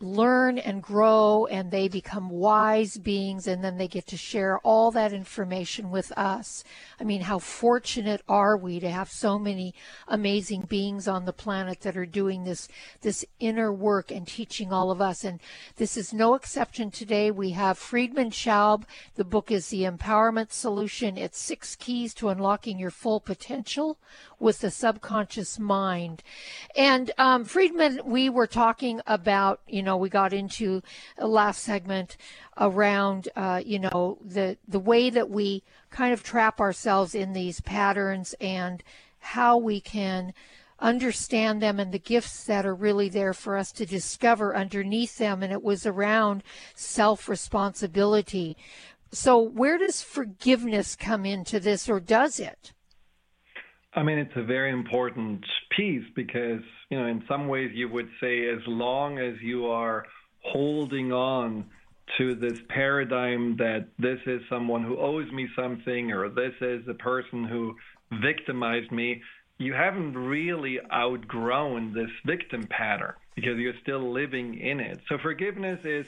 learn 0.00 0.58
and 0.58 0.82
grow 0.82 1.46
and 1.46 1.70
they 1.70 1.88
become 1.88 2.30
wise 2.30 2.96
beings 2.98 3.48
and 3.48 3.64
then 3.64 3.78
they 3.78 3.88
get 3.88 4.06
to 4.06 4.16
share 4.16 4.58
all 4.60 4.90
that 4.92 5.12
information 5.12 5.90
with 5.90 6.12
us. 6.16 6.62
I 7.00 7.04
mean, 7.04 7.22
how 7.22 7.40
fortunate 7.40 8.22
are 8.28 8.56
we 8.56 8.78
to 8.80 8.88
have 8.88 9.10
so 9.10 9.38
many 9.38 9.74
amazing 10.06 10.62
beings 10.62 11.08
on 11.08 11.24
the 11.24 11.32
planet 11.32 11.80
that 11.80 11.96
are 11.96 12.06
doing 12.06 12.44
this 12.44 12.68
this 13.00 13.24
inner 13.40 13.72
work 13.72 14.10
and 14.10 14.26
teaching 14.26 14.72
all 14.72 14.90
of 14.90 15.00
us 15.00 15.24
and 15.24 15.40
this 15.76 15.96
is 15.96 16.12
no 16.12 16.34
exception 16.34 16.90
today. 16.90 17.30
We 17.30 17.50
have 17.50 17.78
Friedemann 17.78 18.30
Schaub. 18.30 18.84
The 19.16 19.24
book 19.24 19.50
is 19.50 19.68
The 19.68 19.82
Empowerment 19.82 20.52
Solution. 20.52 21.16
It's 21.16 21.40
6 21.40 21.76
keys 21.76 22.14
to 22.14 22.28
unlocking 22.28 22.78
your 22.78 22.90
full 22.90 23.20
potential 23.20 23.98
with 24.40 24.60
the 24.60 24.70
subconscious 24.70 25.58
mind. 25.58 26.22
And 26.76 27.10
um, 27.18 27.44
Friedemann, 27.44 28.04
we 28.04 28.28
were 28.28 28.46
talking 28.46 29.00
about, 29.06 29.60
you 29.66 29.82
know, 29.82 29.96
we 29.96 30.08
got 30.08 30.32
into 30.32 30.82
last 31.18 31.62
segment 31.62 32.16
around, 32.56 33.28
uh, 33.36 33.62
you 33.64 33.78
know, 33.78 34.18
the 34.24 34.56
the 34.66 34.78
way 34.78 35.10
that 35.10 35.30
we 35.30 35.62
kind 35.90 36.12
of 36.12 36.22
trap 36.22 36.60
ourselves 36.60 37.14
in 37.14 37.32
these 37.32 37.60
patterns 37.60 38.34
and 38.40 38.82
how 39.18 39.56
we 39.56 39.80
can 39.80 40.32
understand 40.80 41.60
them 41.60 41.80
and 41.80 41.92
the 41.92 41.98
gifts 41.98 42.44
that 42.44 42.64
are 42.64 42.74
really 42.74 43.08
there 43.08 43.34
for 43.34 43.56
us 43.56 43.72
to 43.72 43.84
discover 43.84 44.54
underneath 44.54 45.18
them. 45.18 45.42
And 45.42 45.52
it 45.52 45.62
was 45.62 45.86
around 45.86 46.42
self 46.74 47.28
responsibility. 47.28 48.56
So, 49.10 49.38
where 49.38 49.78
does 49.78 50.02
forgiveness 50.02 50.94
come 50.94 51.24
into 51.24 51.58
this, 51.58 51.88
or 51.88 51.98
does 51.98 52.38
it? 52.38 52.72
I 53.98 54.04
mean, 54.04 54.18
it's 54.18 54.36
a 54.36 54.44
very 54.44 54.70
important 54.70 55.44
piece 55.76 56.04
because, 56.14 56.62
you 56.88 57.00
know, 57.00 57.06
in 57.06 57.24
some 57.26 57.48
ways 57.48 57.72
you 57.74 57.88
would 57.88 58.08
say 58.20 58.48
as 58.48 58.60
long 58.68 59.18
as 59.18 59.34
you 59.42 59.66
are 59.66 60.06
holding 60.40 61.10
on 61.10 61.64
to 62.16 62.36
this 62.36 62.60
paradigm 62.68 63.56
that 63.56 63.88
this 63.98 64.20
is 64.24 64.40
someone 64.48 64.84
who 64.84 64.96
owes 64.98 65.28
me 65.32 65.48
something 65.56 66.12
or 66.12 66.28
this 66.28 66.54
is 66.60 66.86
a 66.86 66.94
person 66.94 67.42
who 67.42 67.74
victimized 68.22 68.92
me, 68.92 69.20
you 69.58 69.72
haven't 69.72 70.16
really 70.16 70.78
outgrown 70.92 71.92
this 71.92 72.10
victim 72.24 72.68
pattern 72.68 73.14
because 73.34 73.58
you're 73.58 73.80
still 73.82 74.12
living 74.12 74.60
in 74.60 74.78
it. 74.78 75.00
So 75.08 75.18
forgiveness 75.18 75.80
is 75.84 76.06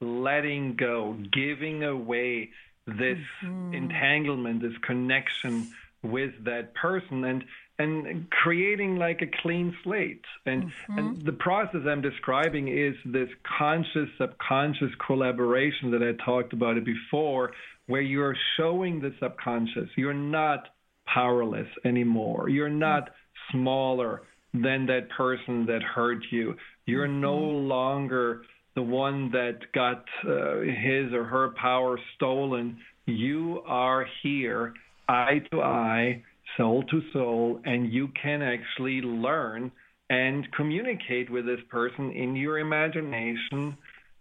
letting 0.00 0.74
go, 0.74 1.16
giving 1.32 1.84
away 1.84 2.50
this 2.84 3.18
mm-hmm. 3.44 3.74
entanglement, 3.74 4.60
this 4.60 4.76
connection 4.78 5.68
with 6.02 6.32
that 6.44 6.74
person 6.74 7.24
and 7.24 7.44
and 7.80 8.28
creating 8.30 8.96
like 8.96 9.22
a 9.22 9.42
clean 9.42 9.76
slate. 9.84 10.24
And 10.46 10.64
mm-hmm. 10.64 10.98
and 10.98 11.22
the 11.24 11.32
process 11.32 11.80
i'm 11.86 12.02
describing 12.02 12.68
is 12.68 12.94
this 13.04 13.28
conscious 13.58 14.08
subconscious 14.18 14.90
collaboration 15.06 15.90
that 15.92 16.02
i 16.02 16.12
talked 16.24 16.52
about 16.52 16.76
it 16.76 16.84
before 16.84 17.52
where 17.88 18.02
you're 18.02 18.36
showing 18.56 19.00
the 19.00 19.12
subconscious. 19.18 19.88
You're 19.96 20.14
not 20.14 20.68
powerless 21.12 21.66
anymore. 21.84 22.48
You're 22.48 22.68
not 22.68 23.10
smaller 23.50 24.22
than 24.52 24.86
that 24.86 25.08
person 25.16 25.66
that 25.66 25.82
hurt 25.82 26.22
you. 26.30 26.54
You're 26.86 27.08
mm-hmm. 27.08 27.20
no 27.20 27.38
longer 27.38 28.42
the 28.74 28.82
one 28.82 29.30
that 29.32 29.72
got 29.74 30.04
uh, 30.24 30.60
his 30.60 31.12
or 31.12 31.24
her 31.24 31.54
power 31.60 31.98
stolen. 32.14 32.78
You 33.06 33.62
are 33.66 34.06
here 34.22 34.74
eye 35.08 35.40
to 35.50 35.62
eye, 35.62 36.22
soul 36.56 36.82
to 36.84 37.00
soul, 37.12 37.60
and 37.64 37.92
you 37.92 38.08
can 38.20 38.42
actually 38.42 39.00
learn 39.00 39.72
and 40.10 40.46
communicate 40.52 41.30
with 41.30 41.46
this 41.46 41.60
person 41.70 42.12
in 42.12 42.36
your 42.36 42.58
imagination 42.58 43.76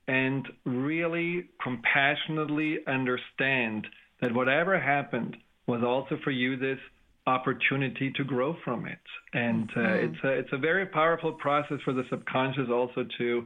and 0.08 0.48
really 0.66 1.50
compassionately 1.62 2.80
understand 2.88 3.86
that 4.22 4.34
whatever 4.34 4.80
happened 4.80 5.36
was 5.68 5.82
also 5.84 6.18
for 6.24 6.32
you 6.32 6.58
this 6.58 6.80
opportunity 7.26 8.12
to 8.16 8.24
grow 8.24 8.56
from 8.64 8.86
it. 8.86 9.00
And 9.34 9.70
uh, 9.76 9.80
mm-hmm. 9.80 10.06
it's 10.06 10.24
a 10.24 10.30
it's 10.30 10.54
a 10.54 10.58
very 10.58 10.86
powerful 10.86 11.34
process 11.34 11.78
for 11.84 11.94
the 11.94 12.04
subconscious 12.10 12.70
also 12.72 13.06
to, 13.18 13.46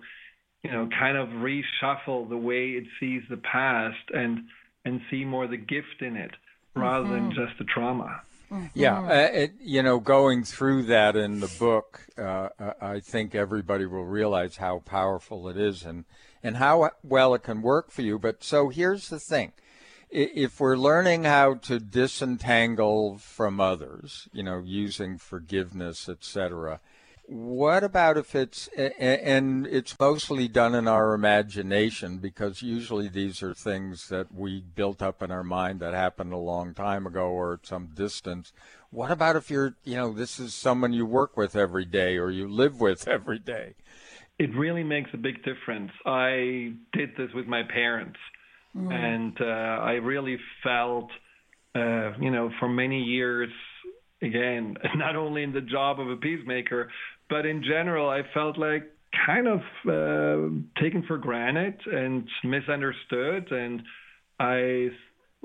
you 0.64 0.72
know, 0.72 0.88
kind 1.00 1.18
of 1.18 1.30
reshuffle 1.30 2.30
the 2.30 2.38
way 2.38 2.70
it 2.70 2.84
sees 3.00 3.24
the 3.30 3.38
past 3.38 3.98
and 4.14 4.42
and 4.86 5.02
see 5.10 5.26
more 5.26 5.48
the 5.48 5.58
gift 5.58 6.02
in 6.02 6.16
it 6.16 6.32
rather 6.76 7.06
mm-hmm. 7.06 7.14
than 7.14 7.32
just 7.32 7.58
the 7.58 7.66
trauma. 7.66 8.22
Mm-hmm. 8.52 8.66
Yeah, 8.74 9.02
uh, 9.02 9.30
it, 9.34 9.54
you 9.62 9.82
know, 9.82 10.00
going 10.00 10.44
through 10.44 10.84
that 10.84 11.16
in 11.16 11.40
the 11.40 11.52
book, 11.58 12.08
uh, 12.18 12.50
I 12.82 13.00
think 13.00 13.34
everybody 13.34 13.86
will 13.86 14.06
realize 14.06 14.58
how 14.58 14.80
powerful 14.80 15.48
it 15.48 15.58
is 15.58 15.84
and 15.84 16.04
and 16.44 16.58
how 16.58 16.90
well 17.02 17.34
it 17.34 17.44
can 17.44 17.62
work 17.62 17.92
for 17.92 18.02
you. 18.02 18.20
But 18.20 18.44
so 18.44 18.68
here's 18.68 19.08
the 19.08 19.20
thing: 19.20 19.54
if 20.10 20.60
we're 20.60 20.76
learning 20.76 21.24
how 21.24 21.54
to 21.56 21.80
disentangle 21.80 23.18
from 23.20 23.62
others, 23.62 24.28
you 24.34 24.44
know, 24.44 24.62
using 24.66 25.18
forgiveness, 25.18 26.10
etc., 26.10 26.82
what 27.32 27.82
about 27.82 28.18
if 28.18 28.36
it's 28.36 28.68
and 28.76 29.66
it's 29.66 29.98
mostly 29.98 30.50
done 30.50 30.76
in 30.76 30.86
our 30.86 31.14
imagination 31.14 32.18
because 32.18 32.62
usually 32.62 33.08
these 33.08 33.42
are 33.42 33.54
things 33.54 34.10
that 34.10 34.36
we 34.36 34.66
built 34.76 35.02
up 35.02 35.24
in 35.24 35.32
our 35.32 35.44
mind 35.44 35.80
that 35.80 35.94
happened 35.94 36.34
a 36.34 36.38
long 36.38 36.74
time 36.74 37.08
ago 37.08 37.30
or 37.30 37.54
at 37.54 37.66
some 37.66 37.88
distance. 37.96 38.52
What 38.90 39.12
about 39.12 39.38
if 39.38 39.50
you're, 39.50 39.76
you 39.86 39.96
know, 39.96 40.12
this 40.12 40.42
is 40.42 40.54
someone 40.54 40.92
you 40.92 41.06
work 41.06 41.38
with 41.38 41.56
every 41.56 41.86
day 41.86 42.18
or 42.18 42.30
you 42.30 42.50
live 42.50 42.82
with 42.82 43.08
every 43.08 43.40
day? 43.40 43.76
It 44.38 44.54
really 44.54 44.84
makes 44.84 45.12
a 45.14 45.18
big 45.18 45.42
difference. 45.46 45.92
I 46.06 46.74
did 46.92 47.12
this 47.16 47.30
with 47.34 47.48
my 47.48 47.64
parents, 47.64 48.20
mm. 48.76 48.92
and 48.92 49.40
uh, 49.40 49.46
I 49.82 49.94
really 49.94 50.38
felt, 50.64 51.10
uh, 51.76 52.12
you 52.20 52.30
know, 52.30 52.52
for 52.60 52.68
many 52.68 53.04
years 53.04 53.52
again, 54.22 54.76
not 54.96 55.16
only 55.16 55.44
in 55.44 55.54
the 55.54 55.62
job 55.62 56.00
of 56.00 56.10
a 56.10 56.18
peacemaker, 56.18 56.90
but 57.32 57.46
in 57.46 57.64
general, 57.64 58.10
I 58.10 58.22
felt 58.34 58.58
like 58.60 58.84
kind 59.26 59.48
of 59.48 59.62
uh, 59.88 60.82
taken 60.82 61.04
for 61.08 61.18
granted 61.18 61.80
and 61.88 62.28
misunderstood, 62.44 63.52
and 63.52 63.82
I 64.40 64.90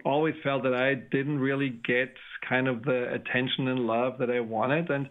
always 0.05 0.35
felt 0.43 0.65
that 0.65 0.75
I 0.75 0.95
didn't 0.95 1.39
really 1.39 1.71
get 1.71 2.13
kind 2.47 2.67
of 2.67 2.83
the 2.83 3.15
attention 3.15 3.69
and 3.69 3.87
love 3.87 4.19
that 4.19 4.31
I 4.31 4.41
wanted, 4.41 4.91
and 4.91 5.09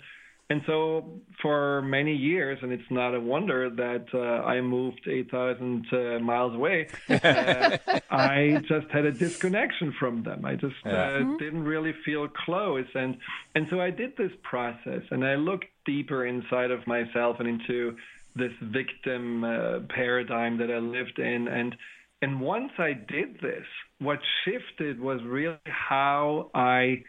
and 0.47 0.61
so 0.67 1.21
for 1.41 1.81
many 1.81 2.15
years, 2.15 2.59
and 2.61 2.71
it's 2.71 2.91
not 2.91 3.15
a 3.15 3.19
wonder 3.19 3.67
that 3.67 4.05
uh, 4.13 4.45
I 4.45 4.61
moved 4.61 5.07
8,000 5.07 5.87
uh, 5.91 6.19
miles 6.19 6.53
away, 6.53 6.87
uh, 7.09 7.77
I 8.11 8.61
just 8.67 8.91
had 8.91 9.05
a 9.05 9.11
disconnection 9.11 9.95
from 9.99 10.21
them. 10.21 10.45
I 10.45 10.53
just 10.53 10.75
yeah. 10.85 10.91
Uh, 10.91 11.19
mm-hmm. 11.19 11.37
didn't 11.37 11.63
really 11.63 11.95
feel 12.05 12.27
close. 12.27 12.85
And, 12.93 13.17
and 13.55 13.65
so 13.71 13.81
I 13.81 13.89
did 13.89 14.17
this 14.17 14.31
process 14.43 15.01
and 15.09 15.25
I 15.25 15.33
looked 15.33 15.65
deeper 15.85 16.25
inside 16.25 16.71
of 16.71 16.85
myself 16.87 17.37
and 17.39 17.47
into 17.47 17.95
this 18.35 18.51
victim 18.61 19.43
uh, 19.43 19.79
paradigm 19.89 20.57
that 20.57 20.69
I 20.69 20.77
lived 20.77 21.19
in. 21.19 21.47
And, 21.47 21.75
and 22.21 22.41
once 22.41 22.71
I 22.77 22.93
did 22.93 23.39
this, 23.41 23.65
what 23.99 24.19
shifted 24.43 24.99
was 24.99 25.21
really 25.23 25.57
how 25.65 26.51
I 26.53 27.03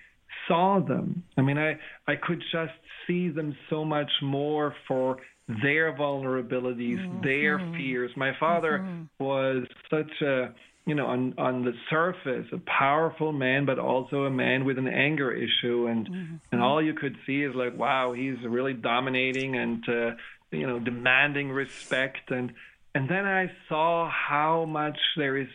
saw 0.46 0.80
them. 0.80 1.24
I 1.36 1.42
mean, 1.42 1.58
I, 1.58 1.78
I 2.06 2.16
could 2.16 2.42
just 2.52 2.72
see 3.06 3.28
them 3.28 3.56
so 3.70 3.84
much 3.84 4.10
more 4.22 4.74
for 4.86 5.16
their 5.62 5.96
vulnerabilities, 5.96 6.98
mm-hmm. 6.98 7.22
their 7.22 7.58
fears. 7.76 8.10
My 8.16 8.32
father 8.38 8.80
mm-hmm. 8.82 9.24
was 9.24 9.64
such 9.90 10.10
a 10.22 10.54
you 10.86 10.94
know, 10.94 11.06
on 11.06 11.34
on 11.36 11.64
the 11.64 11.72
surface, 11.90 12.46
a 12.52 12.58
powerful 12.58 13.32
man, 13.32 13.66
but 13.66 13.78
also 13.78 14.24
a 14.24 14.30
man 14.30 14.64
with 14.64 14.78
an 14.78 14.86
anger 14.86 15.32
issue, 15.32 15.88
and 15.88 16.08
mm-hmm. 16.08 16.34
and 16.52 16.62
all 16.62 16.80
you 16.80 16.94
could 16.94 17.16
see 17.26 17.42
is 17.42 17.54
like, 17.54 17.76
wow, 17.76 18.12
he's 18.12 18.36
really 18.44 18.72
dominating 18.72 19.56
and 19.56 19.88
uh, 19.88 20.10
you 20.52 20.66
know, 20.66 20.78
demanding 20.78 21.50
respect, 21.50 22.30
and 22.30 22.52
and 22.94 23.08
then 23.08 23.26
I 23.26 23.50
saw 23.68 24.08
how 24.08 24.64
much 24.64 24.98
there 25.16 25.36
is 25.36 25.48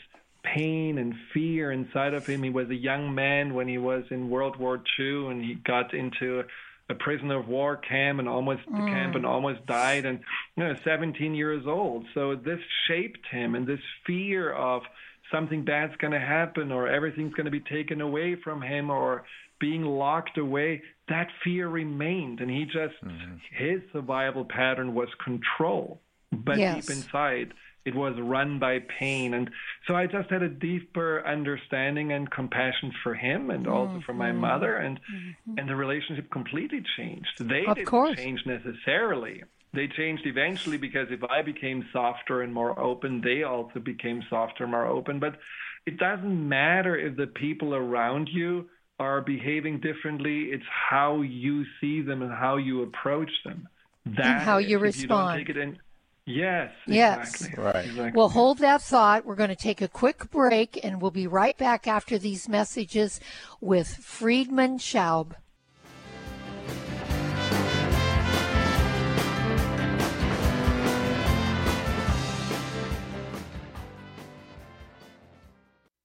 pain 0.43 0.97
and 0.97 1.15
fear 1.33 1.71
inside 1.71 2.13
of 2.13 2.25
him. 2.25 2.43
He 2.43 2.49
was 2.49 2.69
a 2.69 2.75
young 2.75 3.15
man 3.15 3.53
when 3.53 3.67
he 3.67 3.77
was 3.77 4.03
in 4.09 4.29
World 4.29 4.57
War 4.57 4.83
II, 4.99 5.27
and 5.27 5.43
he 5.43 5.55
got 5.55 5.93
into 5.93 6.43
a 6.89 6.95
prisoner 6.95 7.39
of 7.39 7.47
war 7.47 7.77
camp 7.77 8.19
and 8.19 8.27
almost 8.27 8.67
mm. 8.69 8.85
camp 8.87 9.15
and 9.15 9.25
almost 9.25 9.65
died, 9.65 10.05
and 10.05 10.19
you 10.57 10.63
know, 10.63 10.75
17 10.83 11.35
years 11.35 11.65
old. 11.65 12.05
So 12.13 12.35
this 12.35 12.59
shaped 12.87 13.25
him, 13.31 13.55
and 13.55 13.65
this 13.65 13.79
fear 14.05 14.51
of 14.51 14.83
something 15.31 15.63
bad's 15.63 15.95
going 15.97 16.13
to 16.13 16.19
happen 16.19 16.71
or 16.71 16.87
everything's 16.87 17.33
going 17.33 17.45
to 17.45 17.51
be 17.51 17.61
taken 17.61 18.01
away 18.01 18.35
from 18.35 18.61
him 18.61 18.89
or 18.89 19.23
being 19.59 19.83
locked 19.83 20.37
away, 20.37 20.81
that 21.07 21.27
fear 21.43 21.67
remained. 21.67 22.39
And 22.39 22.49
he 22.49 22.65
just, 22.65 22.95
mm-hmm. 23.03 23.35
his 23.51 23.81
survival 23.93 24.45
pattern 24.45 24.93
was 24.93 25.09
control. 25.23 26.01
But 26.31 26.57
yes. 26.57 26.85
deep 26.85 26.95
inside, 26.95 27.53
it 27.85 27.95
was 27.95 28.15
run 28.19 28.59
by 28.59 28.79
pain. 28.99 29.33
And 29.33 29.49
so 29.87 29.95
I 29.95 30.07
just 30.07 30.29
had 30.29 30.41
a 30.41 30.49
deeper 30.49 31.25
understanding 31.25 32.11
and 32.11 32.29
compassion 32.29 32.91
for 33.03 33.13
him 33.13 33.49
and 33.49 33.65
mm-hmm. 33.65 33.73
also 33.73 34.01
for 34.05 34.13
my 34.13 34.29
mm-hmm. 34.29 34.41
mother. 34.41 34.75
And, 34.75 34.99
mm-hmm. 34.99 35.57
and 35.57 35.69
the 35.69 35.75
relationship 35.75 36.31
completely 36.31 36.83
changed. 36.97 37.27
They 37.39 37.65
of 37.67 37.75
didn't 37.75 37.87
course. 37.87 38.17
change 38.17 38.41
necessarily 38.45 39.43
they 39.73 39.87
changed 39.87 40.25
eventually 40.25 40.77
because 40.77 41.07
if 41.11 41.23
I 41.23 41.41
became 41.41 41.85
softer 41.93 42.41
and 42.41 42.53
more 42.53 42.77
open, 42.79 43.21
they 43.21 43.43
also 43.43 43.79
became 43.79 44.21
softer, 44.29 44.63
and 44.63 44.71
more 44.71 44.85
open. 44.85 45.19
But 45.19 45.37
it 45.85 45.97
doesn't 45.97 46.49
matter 46.49 46.97
if 46.97 47.15
the 47.15 47.27
people 47.27 47.73
around 47.73 48.29
you 48.31 48.69
are 48.99 49.21
behaving 49.21 49.79
differently. 49.79 50.49
It's 50.51 50.63
how 50.89 51.21
you 51.21 51.65
see 51.79 52.01
them 52.01 52.21
and 52.21 52.31
how 52.31 52.57
you 52.57 52.83
approach 52.83 53.31
them. 53.45 53.67
That 54.05 54.25
and 54.25 54.41
how 54.41 54.57
you 54.57 54.77
respond. 54.77 55.47
You 55.47 55.61
in, 55.61 55.77
yes. 56.25 56.71
Yes. 56.85 57.29
Exactly. 57.29 57.63
Right. 57.63 57.85
Exactly. 57.85 58.11
Well, 58.17 58.29
hold 58.29 58.59
that 58.59 58.81
thought. 58.81 59.25
We're 59.25 59.35
going 59.35 59.49
to 59.49 59.55
take 59.55 59.81
a 59.81 59.87
quick 59.87 60.29
break, 60.31 60.79
and 60.83 61.01
we'll 61.01 61.11
be 61.11 61.27
right 61.27 61.57
back 61.57 61.87
after 61.87 62.17
these 62.17 62.49
messages 62.49 63.19
with 63.59 63.87
Friedemann 63.87 64.79
Schaub. 64.79 65.35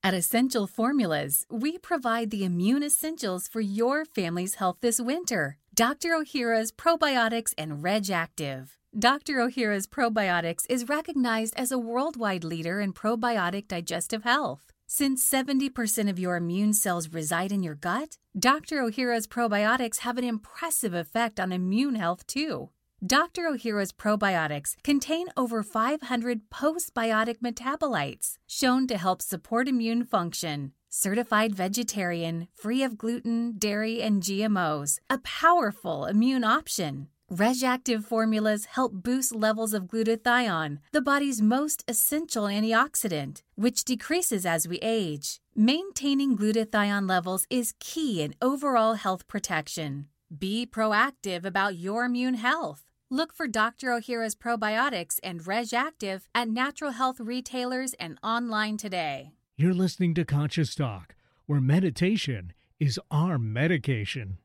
At 0.07 0.15
Essential 0.15 0.69
Formulas, 0.69 1.45
we 1.51 1.79
provide 1.79 2.31
the 2.31 2.45
immune 2.45 2.85
essentials 2.85 3.49
for 3.49 3.61
your 3.61 4.05
family's 4.05 4.55
health 4.55 4.77
this 4.81 5.01
winter. 5.01 5.59
Dr. 5.75 6.11
Ohhira's 6.11 6.71
Probiotics 6.71 7.53
and 7.59 7.83
Reg'Activ. 7.83 8.69
Dr. 8.97 9.39
Ohhira's 9.39 9.89
Probiotics 9.89 10.65
is 10.69 10.89
recognized 10.89 11.55
as 11.57 11.73
a 11.73 11.79
worldwide 11.81 12.45
leader 12.45 12.81
in 12.81 12.93
probiotic 12.93 13.67
digestive 13.67 14.23
health. 14.23 14.73
Since 14.87 15.29
70% 15.29 16.09
of 16.09 16.21
your 16.21 16.37
immune 16.37 16.73
cells 16.73 17.09
reside 17.09 17.51
in 17.51 17.65
your 17.65 17.75
gut, 17.75 18.17
Dr. 18.39 18.83
Ohhira's 18.83 19.27
probiotics 19.27 19.99
have 20.07 20.19
an 20.19 20.25
impressive 20.25 20.95
effect 20.95 21.41
on 21.41 21.51
immune 21.51 21.97
health 21.97 22.25
too. 22.29 22.71
Dr. 23.05 23.43
Ohhira's 23.43 23.93
probiotics 23.93 24.75
contain 24.83 25.27
over 25.37 25.63
500 25.63 26.49
postbiotic 26.49 27.41
metabolites 27.45 28.39
shown 28.47 28.87
to 28.87 28.97
help 28.97 29.21
support 29.21 29.69
immune 29.69 30.03
function. 30.03 30.73
Certified 30.89 31.55
vegetarian, 31.55 32.49
free 32.55 32.83
of 32.83 32.97
gluten, 32.97 33.59
dairy, 33.59 34.01
and 34.01 34.23
GMOs, 34.23 34.99
a 35.11 35.19
powerful 35.19 36.07
immune 36.07 36.43
option. 36.43 37.09
Reg'Activ 37.31 38.03
formulas 38.03 38.65
help 38.65 38.93
boost 38.95 39.35
levels 39.35 39.75
of 39.75 39.89
glutathione, 39.89 40.79
the 40.93 41.03
body's 41.03 41.43
most 41.43 41.85
essential 41.87 42.45
antioxidant, 42.45 43.43
which 43.57 43.85
decreases 43.85 44.47
as 44.47 44.67
we 44.67 44.79
age. 44.79 45.41
Maintaining 45.55 46.35
glutathione 46.37 47.07
levels 47.07 47.47
is 47.51 47.75
key 47.79 48.23
in 48.23 48.35
overall 48.41 48.95
health 48.95 49.29
protection. 49.29 50.09
Be 50.37 50.67
proactive 50.67 51.45
about 51.45 51.77
your 51.77 52.05
immune 52.05 52.35
health. 52.35 52.86
Look 53.09 53.33
for 53.33 53.47
Dr. 53.47 53.91
Ohhira's 53.91 54.35
probiotics 54.35 55.21
and 55.23 55.41
Reg'Activ 55.41 56.23
at 56.35 56.49
natural 56.49 56.91
health 56.91 57.21
retailers 57.21 57.95
and 58.01 58.19
online 58.21 58.77
today. 58.77 59.31
You're 59.57 59.75
listening 59.75 60.13
to 60.15 60.25
Conscious 60.25 60.75
Talk, 60.75 61.15
where 61.47 61.61
meditation 61.61 62.53
is 62.81 62.99
our 63.13 63.39
medication. 63.39 64.39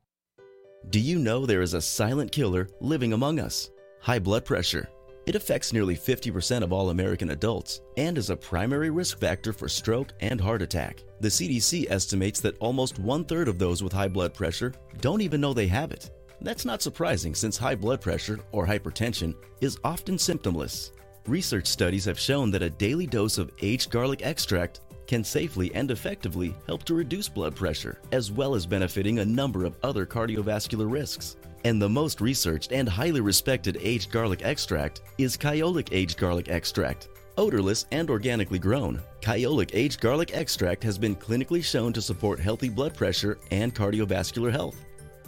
Do 0.92 1.00
you 1.00 1.18
know 1.18 1.48
there 1.48 1.64
is 1.64 1.74
a 1.74 1.82
silent 1.82 2.32
killer 2.32 2.68
living 2.82 3.14
among 3.14 3.40
us? 3.40 3.72
High 4.00 4.20
blood 4.20 4.46
pressure. 4.46 4.88
It 5.26 5.34
affects 5.34 5.74
nearly 5.74 5.96
50% 5.96 6.62
of 6.62 6.72
all 6.72 6.92
American 6.92 7.32
adults 7.32 7.82
and 7.98 8.16
is 8.16 8.30
a 8.30 8.38
primary 8.38 8.92
risk 8.92 9.20
factor 9.20 9.54
for 9.54 9.70
stroke 9.70 10.14
and 10.20 10.40
heart 10.40 10.62
attack. 10.62 11.04
The 11.20 11.30
CDC 11.30 11.90
estimates 11.90 12.40
that 12.42 12.60
almost 12.60 13.00
one 13.00 13.26
third 13.26 13.48
of 13.48 13.58
those 13.58 13.82
with 13.82 13.92
high 13.92 14.08
blood 14.08 14.36
pressure 14.36 14.72
don't 15.00 15.22
even 15.22 15.42
know 15.42 15.56
they 15.56 15.68
have 15.68 15.92
it. 15.92 16.12
That's 16.42 16.66
not 16.66 16.82
surprising 16.82 17.36
since 17.36 17.56
high 17.56 17.76
blood 17.76 18.02
pressure, 18.02 18.40
or 18.52 18.66
hypertension, 18.66 19.36
is 19.62 19.78
often 19.84 20.16
symptomless. 20.16 20.92
Research 21.28 21.68
studies 21.68 22.06
have 22.06 22.20
shown 22.20 22.50
that 22.52 22.64
a 22.64 22.70
daily 22.70 23.06
dose 23.06 23.38
of 23.38 23.52
aged 23.62 23.92
garlic 23.92 24.24
extract 24.24 24.82
can 25.06 25.24
safely 25.24 25.74
and 25.76 25.92
effectively 25.92 26.56
help 26.66 26.84
to 26.86 26.96
reduce 26.96 27.30
blood 27.30 27.56
pressure, 27.56 28.00
as 28.12 28.32
well 28.32 28.56
as 28.56 28.66
benefiting 28.66 29.20
a 29.20 29.26
number 29.26 29.66
of 29.66 29.78
other 29.84 30.04
cardiovascular 30.04 30.92
risks. 30.92 31.36
And 31.64 31.80
the 31.80 31.90
most 31.90 32.22
researched 32.22 32.72
and 32.72 32.90
highly 32.90 33.22
respected 33.22 33.78
aged 33.80 34.12
garlic 34.12 34.42
extract 34.44 35.02
is 35.20 35.38
Kyolic 35.38 35.90
Aged 35.92 36.18
Garlic 36.18 36.50
Extract. 36.50 37.10
Odorless 37.38 37.86
and 37.92 38.10
organically 38.10 38.60
grown, 38.60 39.00
Kyolic 39.22 39.72
Aged 39.74 40.02
Garlic 40.02 40.34
Extract 40.34 40.84
has 40.84 40.98
been 40.98 41.16
clinically 41.16 41.64
shown 41.64 41.94
to 41.94 42.02
support 42.02 42.40
healthy 42.40 42.70
blood 42.70 42.96
pressure 42.96 43.38
and 43.52 43.76
cardiovascular 43.76 44.52
health. 44.52 44.76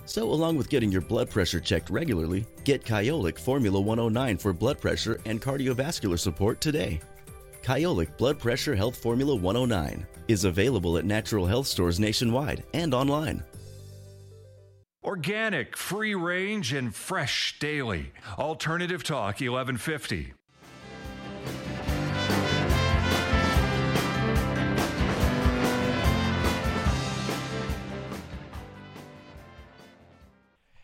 So, 0.06 0.24
along 0.24 0.58
with 0.58 0.70
getting 0.70 0.92
your 0.92 1.02
blood 1.02 1.30
pressure 1.30 1.60
checked 1.60 1.90
regularly, 1.90 2.46
get 2.64 2.84
Kyolic 2.84 3.40
Formula 3.40 3.80
109 3.80 4.38
for 4.38 4.54
blood 4.54 4.80
pressure 4.80 5.20
and 5.26 5.42
cardiovascular 5.42 6.20
support 6.20 6.60
today. 6.60 7.00
Kyolic 7.64 8.18
Blood 8.18 8.40
Pressure 8.40 8.76
Health 8.76 8.98
Formula 8.98 9.34
109 9.34 10.06
is 10.28 10.44
available 10.44 10.98
at 10.98 11.06
natural 11.06 11.46
health 11.46 11.68
stores 11.68 12.00
nationwide 12.00 12.64
and 12.74 12.94
online. 12.94 13.42
Organic, 15.04 15.76
free 15.78 16.16
range, 16.16 16.74
and 16.74 16.94
fresh 16.94 17.58
daily. 17.60 18.12
Alternative 18.38 19.04
Talk 19.04 19.40
1150. 19.42 20.34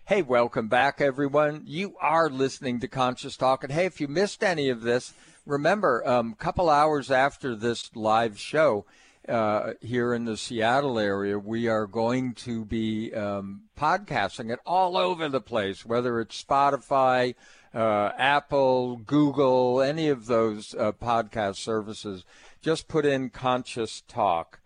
Hey, 0.09 0.23
welcome 0.23 0.69
back, 0.69 1.01
everyone. 1.01 1.61
You 1.67 1.93
are 2.01 2.31
listening 2.31 2.79
to 2.79 2.87
Conscious 2.87 3.37
Talk. 3.37 3.63
And 3.63 3.71
hey, 3.71 3.85
if 3.85 4.01
you 4.01 4.07
missed 4.07 4.43
any 4.43 4.69
of 4.69 4.81
this, 4.81 5.13
remember, 5.45 6.01
a 6.01 6.13
um, 6.15 6.33
couple 6.33 6.67
hours 6.67 7.11
after 7.11 7.55
this 7.55 7.95
live 7.95 8.39
show 8.39 8.87
uh, 9.27 9.73
here 9.81 10.15
in 10.15 10.25
the 10.25 10.35
Seattle 10.35 10.97
area, 10.97 11.37
we 11.37 11.67
are 11.67 11.85
going 11.85 12.33
to 12.33 12.65
be 12.65 13.13
um, 13.13 13.65
podcasting 13.77 14.51
it 14.51 14.57
all 14.65 14.97
over 14.97 15.29
the 15.29 15.41
place, 15.41 15.85
whether 15.85 16.19
it's 16.19 16.43
Spotify, 16.43 17.35
uh, 17.75 18.09
Apple, 18.17 18.95
Google, 18.95 19.79
any 19.79 20.09
of 20.09 20.25
those 20.25 20.73
uh, 20.73 20.91
podcast 20.91 21.57
services. 21.57 22.25
Just 22.63 22.87
put 22.87 23.05
in 23.05 23.29
Conscious 23.29 24.01
Talk 24.07 24.59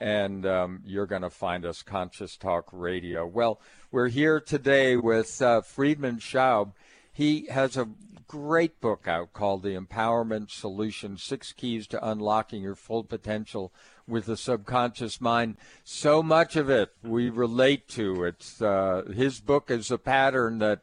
and 0.00 0.46
um, 0.46 0.82
you're 0.84 1.06
going 1.06 1.22
to 1.22 1.30
find 1.30 1.64
us 1.64 1.82
Conscious 1.82 2.36
Talk 2.36 2.68
Radio. 2.72 3.26
Well, 3.26 3.60
we're 3.90 4.08
here 4.08 4.40
today 4.40 4.96
with 4.96 5.42
uh, 5.42 5.60
Friedemann 5.62 6.20
Schaub. 6.20 6.72
He 7.12 7.46
has 7.46 7.76
a 7.76 7.88
great 8.28 8.80
book 8.80 9.08
out 9.08 9.32
called 9.32 9.62
The 9.62 9.74
Empowerment 9.74 10.50
Solution 10.50 11.16
Six 11.16 11.52
Keys 11.52 11.86
to 11.88 12.08
Unlocking 12.08 12.62
Your 12.62 12.76
Full 12.76 13.02
Potential 13.02 13.72
with 14.06 14.26
the 14.26 14.36
Subconscious 14.36 15.20
Mind. 15.20 15.56
So 15.82 16.22
much 16.22 16.54
of 16.54 16.70
it 16.70 16.92
we 17.02 17.30
relate 17.30 17.88
to. 17.88 18.24
It's 18.24 18.62
uh, 18.62 19.02
His 19.14 19.40
book 19.40 19.70
is 19.70 19.90
a 19.90 19.98
pattern 19.98 20.58
that. 20.58 20.82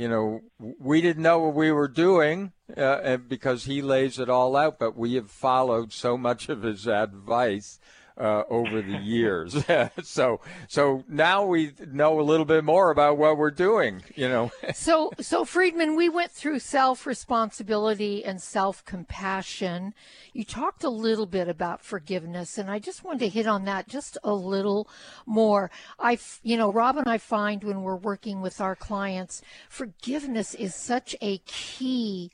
You 0.00 0.08
know, 0.08 0.42
we 0.78 1.00
didn't 1.00 1.24
know 1.24 1.40
what 1.40 1.56
we 1.56 1.72
were 1.72 1.88
doing 1.88 2.52
uh, 2.76 3.16
because 3.16 3.64
he 3.64 3.82
lays 3.82 4.20
it 4.20 4.30
all 4.30 4.54
out, 4.54 4.78
but 4.78 4.96
we 4.96 5.14
have 5.14 5.28
followed 5.28 5.92
so 5.92 6.16
much 6.16 6.48
of 6.48 6.62
his 6.62 6.86
advice 6.86 7.80
uh, 8.18 8.44
over 8.50 8.82
the 8.82 8.98
years. 8.98 9.56
so 10.02 10.40
so 10.68 11.04
now 11.08 11.44
we 11.44 11.72
know 11.90 12.20
a 12.20 12.22
little 12.22 12.44
bit 12.44 12.64
more 12.64 12.90
about 12.90 13.18
what 13.18 13.36
we're 13.36 13.50
doing. 13.50 14.02
You 14.14 14.28
know. 14.28 14.52
so 14.74 15.12
so 15.20 15.44
Friedemann, 15.44 15.96
we 15.96 16.08
went 16.08 16.32
through 16.32 16.58
self 16.58 17.06
responsibility 17.06 18.24
and 18.24 18.40
self 18.40 18.84
compassion. 18.84 19.94
You 20.32 20.44
talked 20.44 20.84
a 20.84 20.90
little 20.90 21.26
bit 21.26 21.48
about 21.48 21.82
forgiveness, 21.82 22.58
and 22.58 22.70
I 22.70 22.78
just 22.78 23.04
wanted 23.04 23.20
to 23.20 23.28
hit 23.28 23.46
on 23.46 23.64
that 23.64 23.88
just 23.88 24.18
a 24.22 24.34
little 24.34 24.88
more. 25.26 25.70
I 25.98 26.18
you 26.42 26.56
know 26.56 26.72
Rob 26.72 26.96
and 26.96 27.08
I 27.08 27.18
find 27.18 27.62
when 27.64 27.82
we're 27.82 27.96
working 27.96 28.40
with 28.40 28.60
our 28.60 28.76
clients, 28.76 29.42
forgiveness 29.68 30.54
is 30.54 30.74
such 30.74 31.14
a 31.20 31.38
key 31.38 32.30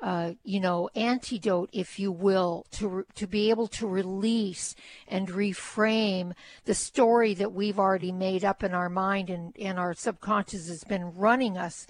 uh, 0.00 0.32
you 0.42 0.60
know, 0.60 0.90
antidote, 0.94 1.70
if 1.72 1.98
you 1.98 2.10
will, 2.10 2.66
to 2.72 3.06
to 3.14 3.26
be 3.26 3.50
able 3.50 3.68
to 3.68 3.86
release 3.86 4.74
and 5.08 5.28
reframe 5.28 6.32
the 6.64 6.74
story 6.74 7.32
that 7.34 7.52
we've 7.52 7.78
already 7.78 8.12
made 8.12 8.44
up 8.44 8.62
in 8.62 8.74
our 8.74 8.88
mind 8.88 9.30
and, 9.30 9.56
and 9.58 9.78
our 9.78 9.94
subconscious 9.94 10.68
has 10.68 10.84
been 10.84 11.14
running 11.14 11.56
us, 11.56 11.86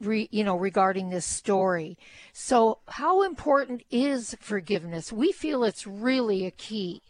re, 0.00 0.28
you 0.30 0.44
know, 0.44 0.56
regarding 0.56 1.10
this 1.10 1.26
story. 1.26 1.98
So, 2.32 2.78
how 2.88 3.22
important 3.22 3.82
is 3.90 4.36
forgiveness? 4.40 5.12
We 5.12 5.32
feel 5.32 5.64
it's 5.64 5.86
really 5.86 6.46
a 6.46 6.50
key. 6.50 7.02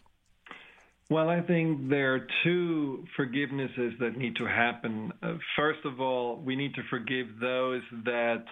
Well, 1.10 1.28
I 1.28 1.42
think 1.42 1.90
there 1.90 2.14
are 2.14 2.26
two 2.42 3.04
forgivenesses 3.18 3.98
that 4.00 4.16
need 4.16 4.36
to 4.36 4.46
happen. 4.46 5.12
Uh, 5.22 5.34
first 5.54 5.80
of 5.84 6.00
all, 6.00 6.40
we 6.40 6.56
need 6.56 6.74
to 6.74 6.82
forgive 6.88 7.26
those 7.40 7.82
that 8.04 8.44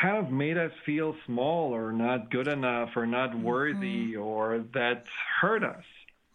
kind 0.00 0.24
of 0.24 0.30
made 0.30 0.58
us 0.58 0.72
feel 0.84 1.14
small 1.26 1.74
or 1.74 1.92
not 1.92 2.30
good 2.30 2.48
enough 2.48 2.90
or 2.96 3.06
not 3.06 3.30
mm-hmm. 3.30 3.42
worthy 3.42 4.12
mm-hmm. 4.12 4.22
or 4.22 4.64
that 4.74 5.06
hurt 5.40 5.64
us. 5.64 5.84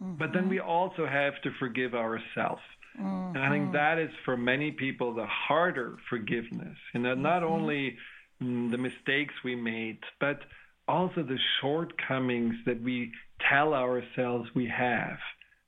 Mm-hmm. 0.02 0.16
But 0.16 0.34
then 0.34 0.50
we 0.50 0.60
also 0.60 1.06
have 1.06 1.40
to 1.44 1.52
forgive 1.60 1.94
ourselves. 1.94 2.62
Mm-hmm. 3.00 3.36
And 3.36 3.38
I 3.38 3.50
think 3.50 3.74
that 3.74 4.00
is 4.00 4.12
for 4.26 4.36
many 4.36 4.72
people 4.72 5.14
the 5.14 5.28
harder 5.28 5.98
forgiveness. 6.10 6.78
And 6.94 7.04
you 7.04 7.10
know, 7.10 7.16
not 7.16 7.44
mm-hmm. 7.44 7.54
only 7.54 7.98
the 8.40 8.78
mistakes 8.78 9.36
we 9.44 9.56
made, 9.56 10.00
but 10.20 10.40
also 10.88 11.22
the 11.22 11.38
shortcomings 11.62 12.56
that 12.66 12.82
we 12.82 13.12
tell 13.50 13.74
ourselves 13.74 14.50
we 14.56 14.68
have. 14.68 15.20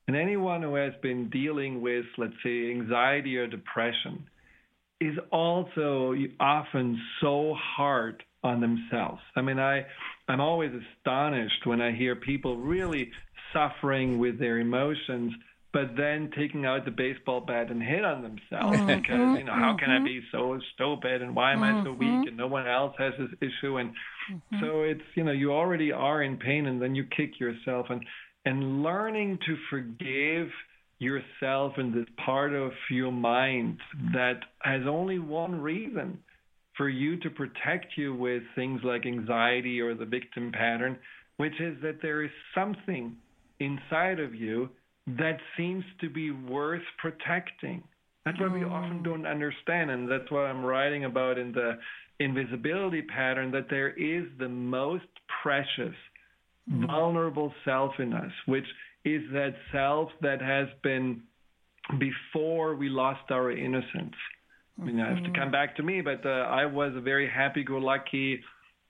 And 0.07 0.17
anyone 0.17 0.63
who 0.63 0.75
has 0.75 0.93
been 1.01 1.29
dealing 1.29 1.81
with, 1.81 2.05
let's 2.17 2.33
say, 2.43 2.71
anxiety 2.71 3.37
or 3.37 3.47
depression, 3.47 4.27
is 5.07 5.17
also 5.31 6.15
often 6.39 6.99
so 7.21 7.55
hard 7.55 8.23
on 8.43 8.61
themselves. 8.61 9.21
I 9.35 9.41
mean, 9.41 9.59
I 9.59 9.85
I'm 10.27 10.41
always 10.41 10.71
astonished 10.71 11.65
when 11.65 11.81
I 11.81 11.91
hear 11.91 12.15
people 12.15 12.57
really 12.57 13.11
suffering 13.51 14.19
with 14.19 14.39
their 14.39 14.59
emotions, 14.59 15.33
but 15.71 15.95
then 15.97 16.31
taking 16.37 16.65
out 16.65 16.85
the 16.85 16.91
baseball 16.91 17.41
bat 17.41 17.69
and 17.71 17.81
hit 17.81 18.05
on 18.05 18.21
themselves 18.21 18.77
mm-hmm. 18.77 19.01
because 19.01 19.37
you 19.37 19.43
know 19.43 19.53
how 19.53 19.75
can 19.77 19.89
I 19.89 19.97
mm-hmm. 19.97 20.05
be 20.05 20.21
so 20.31 20.59
stupid 20.73 21.21
and 21.21 21.35
why 21.35 21.53
am 21.53 21.59
mm-hmm. 21.59 21.81
I 21.81 21.83
so 21.83 21.91
weak 21.91 22.09
mm-hmm. 22.09 22.27
and 22.29 22.37
no 22.37 22.47
one 22.47 22.67
else 22.67 22.93
has 22.97 23.13
this 23.17 23.29
issue 23.41 23.77
and 23.77 23.91
mm-hmm. 24.31 24.59
so 24.61 24.81
it's 24.81 25.01
you 25.15 25.23
know 25.23 25.31
you 25.31 25.51
already 25.51 25.91
are 25.91 26.21
in 26.21 26.37
pain 26.37 26.67
and 26.67 26.81
then 26.81 26.95
you 26.95 27.05
kick 27.05 27.39
yourself 27.39 27.87
and 27.89 28.05
and 28.45 28.83
learning 28.83 29.39
to 29.45 29.57
forgive 29.69 30.49
yourself 31.03 31.73
and 31.77 31.93
this 31.93 32.07
part 32.25 32.53
of 32.53 32.71
your 32.89 33.11
mind 33.11 33.77
that 34.13 34.39
has 34.61 34.81
only 34.87 35.19
one 35.19 35.61
reason 35.61 36.19
for 36.75 36.89
you 36.89 37.17
to 37.19 37.29
protect 37.29 37.87
you 37.95 38.15
with 38.15 38.41
things 38.55 38.81
like 38.83 39.05
anxiety 39.05 39.79
or 39.79 39.93
the 39.93 40.05
victim 40.05 40.51
pattern, 40.51 40.97
which 41.37 41.53
is 41.59 41.77
that 41.83 42.01
there 42.01 42.23
is 42.23 42.31
something 42.55 43.15
inside 43.59 44.19
of 44.19 44.33
you 44.33 44.69
that 45.05 45.37
seems 45.57 45.83
to 46.01 46.09
be 46.09 46.31
worth 46.31 46.81
protecting. 46.99 47.83
That's 48.25 48.39
what 48.39 48.53
we 48.53 48.63
often 48.63 48.99
mm. 48.99 49.03
don't 49.03 49.27
understand, 49.27 49.91
and 49.91 50.09
that's 50.09 50.31
what 50.31 50.45
I'm 50.45 50.63
writing 50.63 51.05
about 51.05 51.37
in 51.37 51.51
the 51.51 51.77
invisibility 52.19 53.01
pattern 53.01 53.51
that 53.51 53.67
there 53.69 53.89
is 53.89 54.25
the 54.39 54.47
most 54.47 55.05
precious, 55.41 55.95
mm. 56.71 56.87
vulnerable 56.87 57.53
self 57.65 57.93
in 57.99 58.13
us, 58.13 58.31
which 58.45 58.65
is 59.05 59.21
that 59.33 59.55
self 59.71 60.09
that 60.21 60.41
has 60.41 60.67
been 60.81 61.23
before 61.99 62.75
we 62.75 62.89
lost 62.89 63.29
our 63.31 63.51
innocence. 63.51 64.15
I 64.79 64.85
mean, 64.85 64.99
I 64.99 65.13
have 65.13 65.23
to 65.23 65.39
come 65.39 65.51
back 65.51 65.75
to 65.77 65.83
me, 65.83 66.01
but 66.01 66.25
uh, 66.25 66.29
I 66.29 66.65
was 66.65 66.95
a 66.95 67.01
very 67.01 67.29
happy-go-lucky, 67.29 68.41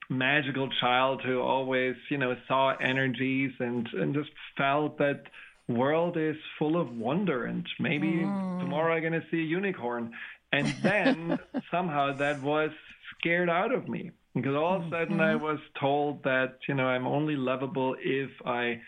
magical 0.08 0.68
child 0.80 1.20
who 1.22 1.40
always, 1.40 1.94
you 2.10 2.16
know, 2.16 2.36
saw 2.48 2.74
energies 2.76 3.52
and 3.58 3.86
and 3.92 4.14
just 4.14 4.30
felt 4.56 4.98
that 4.98 5.24
world 5.68 6.16
is 6.16 6.36
full 6.58 6.80
of 6.80 6.94
wonder 6.94 7.46
and 7.46 7.66
maybe 7.80 8.08
mm. 8.08 8.60
tomorrow 8.60 8.94
I'm 8.94 9.00
going 9.00 9.14
to 9.14 9.26
see 9.30 9.38
a 9.38 9.44
unicorn. 9.44 10.12
And 10.52 10.74
then 10.82 11.38
somehow 11.70 12.14
that 12.16 12.42
was 12.42 12.70
scared 13.18 13.50
out 13.50 13.72
of 13.72 13.88
me 13.88 14.10
because 14.34 14.54
all 14.54 14.76
of 14.76 14.82
a 14.82 14.90
sudden 14.90 15.16
mm-hmm. 15.16 15.20
I 15.20 15.34
was 15.36 15.58
told 15.80 16.22
that, 16.24 16.58
you 16.68 16.74
know, 16.74 16.86
I'm 16.86 17.06
only 17.06 17.36
lovable 17.36 17.96
if 17.98 18.30
I 18.44 18.80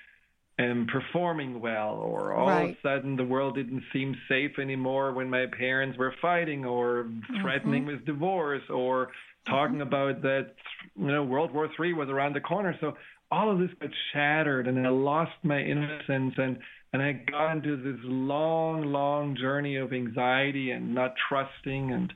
am 0.59 0.87
performing 0.87 1.61
well, 1.61 1.97
or 1.97 2.33
all 2.33 2.49
right. 2.49 2.71
of 2.71 2.77
a 2.77 2.77
sudden 2.83 3.17
the 3.17 3.25
world 3.25 3.57
didn't 3.57 3.83
seem 3.93 4.17
safe 4.29 4.59
anymore 4.59 5.13
when 5.13 5.29
my 5.29 5.47
parents 5.47 5.99
were 5.99 6.15
fighting 6.23 6.65
or 6.65 7.11
threatening 7.43 7.83
mm-hmm. 7.83 7.93
with 7.93 8.07
divorce 8.07 8.63
or 8.71 9.11
talking 9.47 9.77
mm-hmm. 9.77 9.83
about 9.83 10.23
that 10.23 10.55
you 10.97 11.07
know 11.07 11.23
World 11.23 11.53
War 11.53 11.69
Three 11.77 11.93
was 11.93 12.09
around 12.09 12.35
the 12.35 12.41
corner. 12.41 12.77
So 12.81 12.97
all 13.31 13.51
of 13.51 13.59
this 13.59 13.71
got 13.81 13.91
shattered, 14.13 14.67
and 14.67 14.87
I 14.87 14.91
lost 14.91 15.33
my 15.43 15.61
innocence, 15.61 16.35
and 16.39 16.59
and 16.93 17.03
I 17.03 17.13
got 17.13 17.53
into 17.53 17.77
this 17.77 18.01
long, 18.05 18.83
long 18.85 19.37
journey 19.37 19.77
of 19.77 19.93
anxiety 19.93 20.71
and 20.71 20.95
not 20.95 21.15
trusting, 21.29 21.93
and 21.93 22.13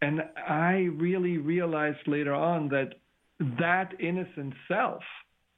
and 0.00 0.22
I 0.36 0.88
really 0.94 1.38
realized 1.38 2.06
later 2.06 2.34
on 2.34 2.68
that 2.68 2.94
that 3.58 3.94
innocent 3.98 4.54
self 4.68 5.02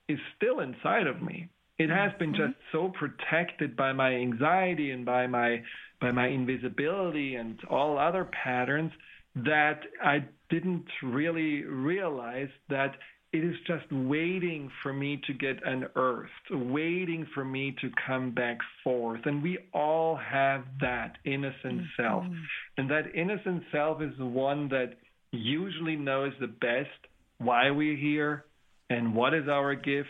is 0.08 0.18
still 0.36 0.60
inside 0.60 1.06
of 1.06 1.20
me 1.20 1.48
it 1.78 1.90
has 1.90 2.12
been 2.18 2.32
mm-hmm. 2.32 2.46
just 2.46 2.58
so 2.72 2.92
protected 2.98 3.76
by 3.76 3.92
my 3.92 4.12
anxiety 4.14 4.90
and 4.90 5.04
by 5.04 5.26
my 5.26 5.62
by 6.00 6.10
my 6.10 6.28
invisibility 6.28 7.36
and 7.36 7.58
all 7.70 7.98
other 7.98 8.28
patterns 8.44 8.92
that 9.36 9.80
I 10.02 10.24
didn't 10.50 10.86
really 11.02 11.62
realize 11.64 12.50
that 12.68 12.94
it 13.32 13.42
is 13.42 13.56
just 13.66 13.90
waiting 13.90 14.70
for 14.82 14.92
me 14.92 15.20
to 15.26 15.32
get 15.32 15.56
unearthed, 15.66 16.30
waiting 16.50 17.26
for 17.34 17.44
me 17.44 17.74
to 17.80 17.90
come 18.06 18.32
back 18.32 18.58
forth. 18.84 19.22
And 19.24 19.42
we 19.42 19.58
all 19.72 20.16
have 20.16 20.64
that 20.80 21.16
innocent 21.24 21.80
mm-hmm. 21.80 22.02
self. 22.02 22.24
And 22.76 22.88
that 22.90 23.12
innocent 23.14 23.64
self 23.72 24.00
is 24.02 24.12
the 24.18 24.26
one 24.26 24.68
that 24.68 24.98
usually 25.32 25.96
knows 25.96 26.32
the 26.38 26.46
best 26.46 26.90
why 27.38 27.72
we're 27.72 27.96
here 27.96 28.44
and 28.88 29.16
what 29.16 29.34
is 29.34 29.48
our 29.48 29.74
gift 29.74 30.08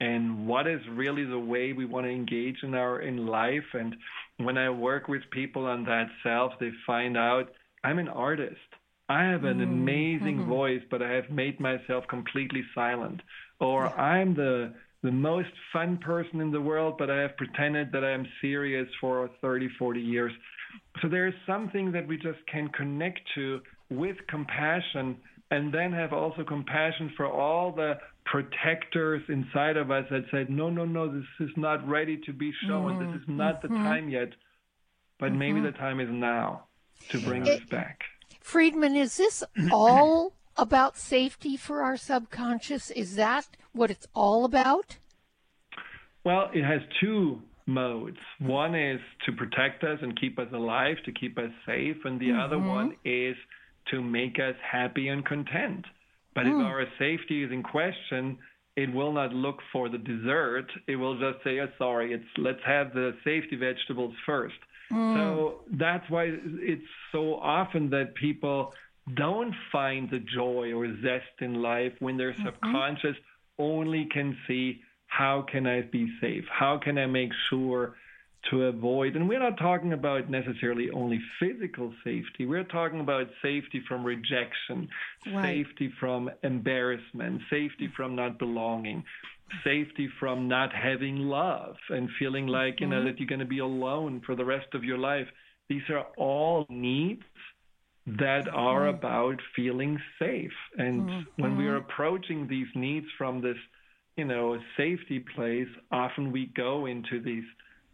and 0.00 0.46
what 0.46 0.66
is 0.66 0.80
really 0.92 1.24
the 1.24 1.38
way 1.38 1.72
we 1.72 1.84
want 1.84 2.06
to 2.06 2.10
engage 2.10 2.56
in 2.62 2.74
our 2.74 3.00
in 3.00 3.26
life 3.26 3.64
and 3.74 3.96
when 4.38 4.56
i 4.56 4.70
work 4.70 5.08
with 5.08 5.22
people 5.30 5.66
on 5.66 5.84
that 5.84 6.06
self 6.22 6.52
they 6.60 6.70
find 6.86 7.16
out 7.16 7.50
i'm 7.84 7.98
an 7.98 8.08
artist 8.08 8.56
i 9.08 9.24
have 9.24 9.44
an 9.44 9.58
mm-hmm. 9.58 9.72
amazing 9.72 10.38
mm-hmm. 10.38 10.48
voice 10.48 10.82
but 10.90 11.02
i 11.02 11.10
have 11.10 11.28
made 11.30 11.58
myself 11.60 12.04
completely 12.08 12.62
silent 12.74 13.20
or 13.60 13.84
yeah. 13.84 14.02
i'm 14.02 14.34
the 14.34 14.72
the 15.02 15.12
most 15.12 15.50
fun 15.72 15.96
person 15.98 16.40
in 16.40 16.50
the 16.50 16.60
world 16.60 16.94
but 16.98 17.10
i 17.10 17.20
have 17.20 17.36
pretended 17.36 17.90
that 17.92 18.04
i'm 18.04 18.26
serious 18.40 18.88
for 19.00 19.28
30 19.40 19.68
40 19.78 20.00
years 20.00 20.32
so 21.00 21.08
there 21.08 21.26
is 21.26 21.34
something 21.46 21.92
that 21.92 22.06
we 22.06 22.16
just 22.16 22.38
can 22.50 22.68
connect 22.68 23.20
to 23.34 23.60
with 23.90 24.16
compassion 24.28 25.16
and 25.50 25.72
then 25.72 25.92
have 25.92 26.12
also 26.12 26.44
compassion 26.44 27.12
for 27.16 27.26
all 27.26 27.72
the 27.72 27.94
protectors 28.24 29.22
inside 29.28 29.76
of 29.76 29.90
us 29.90 30.04
that 30.10 30.24
said, 30.30 30.50
no, 30.50 30.68
no, 30.68 30.84
no, 30.84 31.10
this 31.12 31.24
is 31.40 31.50
not 31.56 31.86
ready 31.88 32.18
to 32.26 32.32
be 32.32 32.52
shown. 32.66 32.94
Mm-hmm. 32.94 33.12
This 33.12 33.22
is 33.22 33.28
not 33.28 33.62
mm-hmm. 33.62 33.74
the 33.74 33.78
time 33.80 34.08
yet. 34.08 34.28
But 35.18 35.30
mm-hmm. 35.30 35.38
maybe 35.38 35.60
the 35.60 35.72
time 35.72 36.00
is 36.00 36.08
now 36.10 36.64
to 37.08 37.20
bring 37.20 37.46
it, 37.46 37.62
us 37.62 37.68
back. 37.70 38.02
Friedemann, 38.44 38.96
is 38.96 39.16
this 39.16 39.42
all 39.72 40.34
about 40.56 40.96
safety 40.96 41.56
for 41.56 41.82
our 41.82 41.96
subconscious? 41.96 42.90
Is 42.90 43.16
that 43.16 43.48
what 43.72 43.90
it's 43.90 44.06
all 44.14 44.44
about? 44.44 44.98
Well, 46.24 46.50
it 46.52 46.64
has 46.64 46.82
two 47.00 47.40
modes. 47.66 48.18
One 48.38 48.74
is 48.74 49.00
to 49.26 49.32
protect 49.32 49.84
us 49.84 49.98
and 50.02 50.18
keep 50.20 50.38
us 50.38 50.48
alive, 50.52 50.96
to 51.04 51.12
keep 51.12 51.38
us 51.38 51.50
safe, 51.66 51.96
and 52.04 52.20
the 52.20 52.32
other 52.32 52.56
mm-hmm. 52.56 52.68
one 52.68 52.96
is 53.04 53.36
to 53.90 54.02
make 54.02 54.38
us 54.38 54.54
happy 54.62 55.08
and 55.08 55.24
content. 55.24 55.84
But 56.34 56.44
mm. 56.44 56.48
if 56.48 56.54
hmm. 56.54 56.62
our 56.62 56.84
safety 56.98 57.42
is 57.42 57.52
in 57.52 57.62
question, 57.62 58.38
it 58.76 58.92
will 58.92 59.12
not 59.12 59.32
look 59.32 59.58
for 59.72 59.88
the 59.88 59.98
dessert. 59.98 60.66
It 60.86 60.96
will 60.96 61.18
just 61.18 61.42
say, 61.42 61.58
oh, 61.60 61.68
sorry, 61.78 62.12
it's 62.12 62.24
let's 62.36 62.60
have 62.64 62.92
the 62.92 63.12
safety 63.24 63.56
vegetables 63.56 64.14
first. 64.24 64.54
Mm. 64.92 65.16
So 65.16 65.60
that's 65.72 66.08
why 66.08 66.30
it's 66.32 66.82
so 67.12 67.34
often 67.34 67.90
that 67.90 68.14
people 68.14 68.72
don't 69.14 69.54
find 69.72 70.08
the 70.10 70.20
joy 70.20 70.72
or 70.72 70.86
zest 71.02 71.40
in 71.40 71.62
life 71.62 71.92
when 71.98 72.16
their 72.16 72.32
mm-hmm. 72.32 72.46
subconscious 72.46 73.16
only 73.58 74.06
can 74.12 74.36
see 74.46 74.80
how 75.06 75.44
can 75.50 75.66
I 75.66 75.82
be 75.82 76.06
safe? 76.20 76.44
How 76.50 76.78
can 76.78 76.98
I 76.98 77.06
make 77.06 77.30
sure 77.50 77.96
to 78.50 78.64
avoid? 78.64 79.16
And 79.16 79.28
we're 79.28 79.38
not 79.38 79.58
talking 79.58 79.92
about 79.92 80.30
necessarily 80.30 80.90
only 80.90 81.20
physical 81.40 81.92
safety. 82.04 82.46
We're 82.46 82.64
talking 82.64 83.00
about 83.00 83.26
safety 83.42 83.82
from 83.86 84.04
rejection, 84.04 84.88
right. 85.32 85.64
safety 85.66 85.92
from 86.00 86.30
embarrassment, 86.42 87.42
safety 87.50 87.88
from 87.96 88.14
not 88.14 88.38
belonging, 88.38 89.04
safety 89.64 90.08
from 90.20 90.48
not 90.48 90.72
having 90.74 91.16
love 91.16 91.76
and 91.90 92.08
feeling 92.18 92.46
like, 92.46 92.80
you 92.80 92.86
know, 92.86 92.96
mm-hmm. 92.96 93.06
that 93.06 93.18
you're 93.18 93.28
going 93.28 93.38
to 93.40 93.44
be 93.44 93.58
alone 93.60 94.22
for 94.24 94.34
the 94.34 94.44
rest 94.44 94.68
of 94.74 94.84
your 94.84 94.98
life. 94.98 95.26
These 95.68 95.82
are 95.90 96.06
all 96.16 96.66
needs 96.68 97.22
that 98.06 98.48
are 98.52 98.86
mm-hmm. 98.86 98.96
about 98.96 99.40
feeling 99.54 99.98
safe. 100.18 100.52
And 100.78 101.02
mm-hmm. 101.02 101.42
when 101.42 101.56
we 101.56 101.66
are 101.66 101.76
approaching 101.76 102.46
these 102.48 102.68
needs 102.74 103.06
from 103.16 103.42
this, 103.42 103.56
you 104.16 104.24
know, 104.24 104.58
safety 104.76 105.24
place, 105.34 105.68
often 105.92 106.32
we 106.32 106.46
go 106.56 106.86
into 106.86 107.20
these 107.22 107.44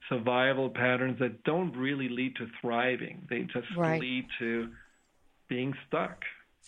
survival 0.09 0.71
patterns 0.71 1.19
that 1.19 1.45
don't 1.45 1.77
really 1.77 2.09
lead 2.09 2.37
to 2.37 2.47
thriving. 2.61 3.27
They 3.29 3.43
just 3.43 3.69
right. 3.77 4.01
lead 4.01 4.27
to 4.39 4.71
being 5.49 5.75
stuck. 5.87 6.25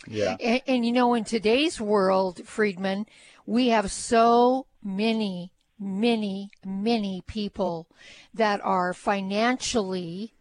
Yeah. 0.06 0.36
And, 0.40 0.62
and, 0.66 0.86
you 0.86 0.92
know, 0.92 1.14
in 1.14 1.24
today's 1.24 1.80
world, 1.80 2.40
Friedemann, 2.44 3.06
we 3.46 3.68
have 3.68 3.90
so 3.90 4.66
many, 4.82 5.52
many, 5.78 6.50
many 6.64 7.22
people 7.26 7.88
that 8.34 8.60
are 8.62 8.92
financially 8.92 10.34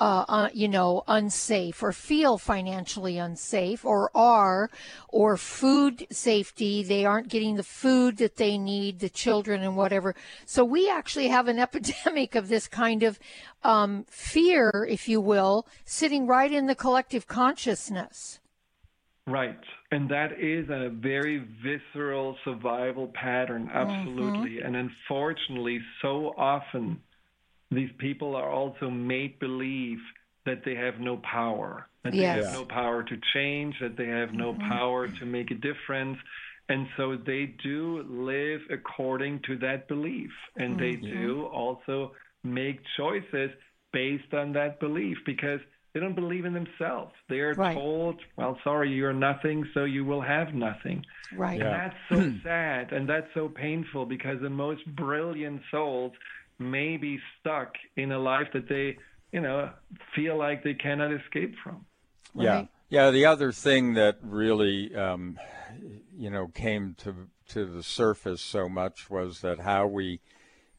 uh, 0.00 0.24
uh, 0.28 0.48
you 0.52 0.68
know, 0.68 1.04
unsafe 1.06 1.82
or 1.82 1.92
feel 1.92 2.36
financially 2.36 3.18
unsafe 3.18 3.84
or 3.84 4.10
are, 4.14 4.70
or 5.08 5.36
food 5.36 6.06
safety, 6.10 6.82
they 6.82 7.04
aren't 7.04 7.28
getting 7.28 7.56
the 7.56 7.62
food 7.62 8.16
that 8.16 8.36
they 8.36 8.58
need, 8.58 8.98
the 8.98 9.08
children 9.08 9.62
and 9.62 9.76
whatever. 9.76 10.14
So 10.46 10.64
we 10.64 10.90
actually 10.90 11.28
have 11.28 11.48
an 11.48 11.58
epidemic 11.64 12.34
of 12.34 12.48
this 12.48 12.66
kind 12.66 13.02
of 13.02 13.18
um, 13.62 14.04
fear, 14.08 14.86
if 14.88 15.08
you 15.08 15.20
will, 15.20 15.66
sitting 15.84 16.26
right 16.26 16.50
in 16.50 16.66
the 16.66 16.74
collective 16.74 17.26
consciousness. 17.26 18.40
Right. 19.26 19.58
And 19.90 20.10
that 20.10 20.32
is 20.38 20.68
a 20.68 20.90
very 20.90 21.46
visceral 21.62 22.36
survival 22.44 23.10
pattern, 23.14 23.70
absolutely. 23.72 24.56
Mm-hmm. 24.56 24.66
And 24.66 24.76
unfortunately, 24.76 25.80
so 26.02 26.34
often 26.36 27.00
these 27.70 27.90
people 27.98 28.36
are 28.36 28.50
also 28.50 28.90
made 28.90 29.38
believe 29.38 29.98
that 30.46 30.64
they 30.64 30.74
have 30.74 31.00
no 31.00 31.16
power, 31.18 31.88
that 32.02 32.14
yes. 32.14 32.36
they 32.36 32.44
have 32.44 32.54
no 32.54 32.64
power 32.64 33.02
to 33.02 33.16
change, 33.32 33.74
that 33.80 33.96
they 33.96 34.06
have 34.06 34.32
no 34.32 34.52
mm-hmm. 34.52 34.68
power 34.68 35.08
to 35.08 35.26
make 35.26 35.50
a 35.50 35.54
difference. 35.54 36.18
And 36.68 36.86
so 36.96 37.16
they 37.16 37.54
do 37.62 38.04
live 38.08 38.60
according 38.70 39.40
to 39.46 39.56
that 39.58 39.88
belief. 39.88 40.30
And 40.56 40.78
they 40.78 40.92
mm-hmm. 40.92 41.20
do 41.20 41.44
also 41.46 42.12
make 42.42 42.80
choices 42.96 43.50
based 43.92 44.34
on 44.34 44.52
that 44.52 44.80
belief 44.80 45.18
because 45.24 45.60
they 45.94 46.00
don't 46.00 46.16
believe 46.16 46.44
in 46.44 46.52
themselves. 46.52 47.12
They 47.28 47.38
are 47.38 47.54
right. 47.54 47.74
told, 47.74 48.20
well, 48.36 48.58
sorry, 48.64 48.90
you're 48.90 49.12
nothing, 49.12 49.64
so 49.74 49.84
you 49.84 50.04
will 50.04 50.20
have 50.20 50.52
nothing. 50.52 51.06
Right. 51.34 51.60
And 51.60 51.70
that's 51.70 51.96
so 52.10 52.32
sad 52.42 52.92
and 52.92 53.08
that's 53.08 53.28
so 53.32 53.48
painful 53.48 54.04
because 54.04 54.40
the 54.40 54.50
most 54.50 54.84
brilliant 54.96 55.62
souls 55.70 56.12
may 56.58 56.96
be 56.96 57.18
stuck 57.40 57.74
in 57.96 58.12
a 58.12 58.18
life 58.18 58.48
that 58.52 58.68
they, 58.68 58.96
you 59.32 59.40
know, 59.40 59.70
feel 60.14 60.38
like 60.38 60.62
they 60.62 60.74
cannot 60.74 61.12
escape 61.12 61.54
from. 61.62 61.84
Right? 62.34 62.44
Yeah. 62.44 62.64
Yeah. 62.88 63.10
The 63.10 63.26
other 63.26 63.52
thing 63.52 63.94
that 63.94 64.18
really, 64.22 64.94
um, 64.94 65.38
you 66.16 66.30
know, 66.30 66.48
came 66.48 66.94
to 66.98 67.28
to 67.48 67.66
the 67.66 67.82
surface 67.82 68.40
so 68.40 68.68
much 68.68 69.10
was 69.10 69.40
that 69.40 69.60
how 69.60 69.86
we 69.86 70.20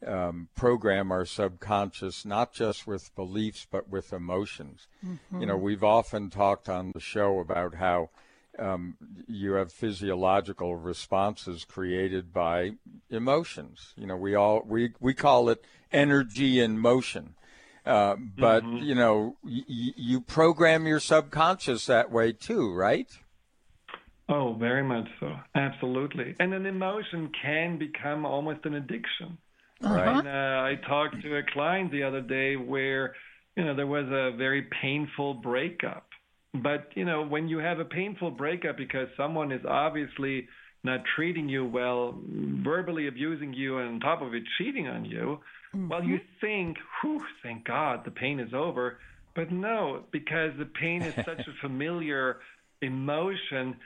um, 0.06 0.48
program 0.54 1.10
our 1.10 1.24
subconscious, 1.24 2.24
not 2.24 2.52
just 2.52 2.86
with 2.86 3.14
beliefs, 3.14 3.66
but 3.70 3.88
with 3.88 4.12
emotions. 4.12 4.88
Mm-hmm. 5.04 5.40
You 5.40 5.46
know, 5.46 5.56
we've 5.56 5.84
often 5.84 6.30
talked 6.30 6.68
on 6.68 6.92
the 6.92 7.00
show 7.00 7.38
about 7.38 7.74
how 7.74 8.10
um, 8.58 8.96
you 9.28 9.52
have 9.52 9.72
physiological 9.72 10.76
responses 10.76 11.64
created 11.64 12.32
by 12.32 12.72
emotions. 13.10 13.92
You 13.96 14.06
know, 14.06 14.16
we 14.16 14.34
all 14.34 14.62
we 14.66 14.92
we 15.00 15.14
call 15.14 15.48
it 15.48 15.64
energy 15.92 16.60
in 16.60 16.78
motion. 16.78 17.34
Uh, 17.84 18.16
but 18.36 18.64
mm-hmm. 18.64 18.84
you 18.84 18.94
know, 18.94 19.36
y- 19.44 19.64
you 19.68 20.20
program 20.20 20.86
your 20.86 21.00
subconscious 21.00 21.86
that 21.86 22.10
way 22.10 22.32
too, 22.32 22.74
right? 22.74 23.08
Oh, 24.28 24.54
very 24.54 24.82
much 24.82 25.06
so. 25.20 25.36
Absolutely. 25.54 26.34
And 26.40 26.52
an 26.52 26.66
emotion 26.66 27.30
can 27.40 27.78
become 27.78 28.26
almost 28.26 28.64
an 28.64 28.74
addiction. 28.74 29.38
Uh-huh. 29.82 29.94
Right. 29.94 30.26
Uh, 30.26 30.64
I 30.64 30.74
talked 30.88 31.22
to 31.22 31.36
a 31.36 31.42
client 31.52 31.92
the 31.92 32.02
other 32.02 32.22
day 32.22 32.56
where, 32.56 33.14
you 33.56 33.64
know, 33.64 33.76
there 33.76 33.86
was 33.86 34.06
a 34.06 34.36
very 34.36 34.66
painful 34.82 35.34
breakup 35.34 36.05
but, 36.62 36.88
you 36.94 37.04
know, 37.04 37.26
when 37.26 37.48
you 37.48 37.58
have 37.58 37.78
a 37.78 37.84
painful 37.84 38.30
breakup 38.30 38.76
because 38.76 39.08
someone 39.16 39.52
is 39.52 39.64
obviously 39.68 40.48
not 40.84 41.00
treating 41.14 41.48
you 41.48 41.64
well, 41.66 42.18
verbally 42.26 43.08
abusing 43.08 43.52
you, 43.52 43.78
and 43.78 43.94
on 43.94 44.00
top 44.00 44.22
of 44.22 44.34
it, 44.34 44.42
cheating 44.58 44.86
on 44.86 45.04
you, 45.04 45.40
mm-hmm. 45.74 45.88
well, 45.88 46.02
you 46.02 46.20
think, 46.40 46.76
whew, 47.02 47.22
thank 47.42 47.64
God 47.64 48.04
the 48.04 48.10
pain 48.10 48.40
is 48.40 48.54
over. 48.54 48.98
But 49.34 49.52
no, 49.52 50.04
because 50.12 50.52
the 50.58 50.64
pain 50.64 51.02
is 51.02 51.14
such 51.14 51.40
a 51.40 51.52
familiar 51.60 52.38
emotion 52.80 53.76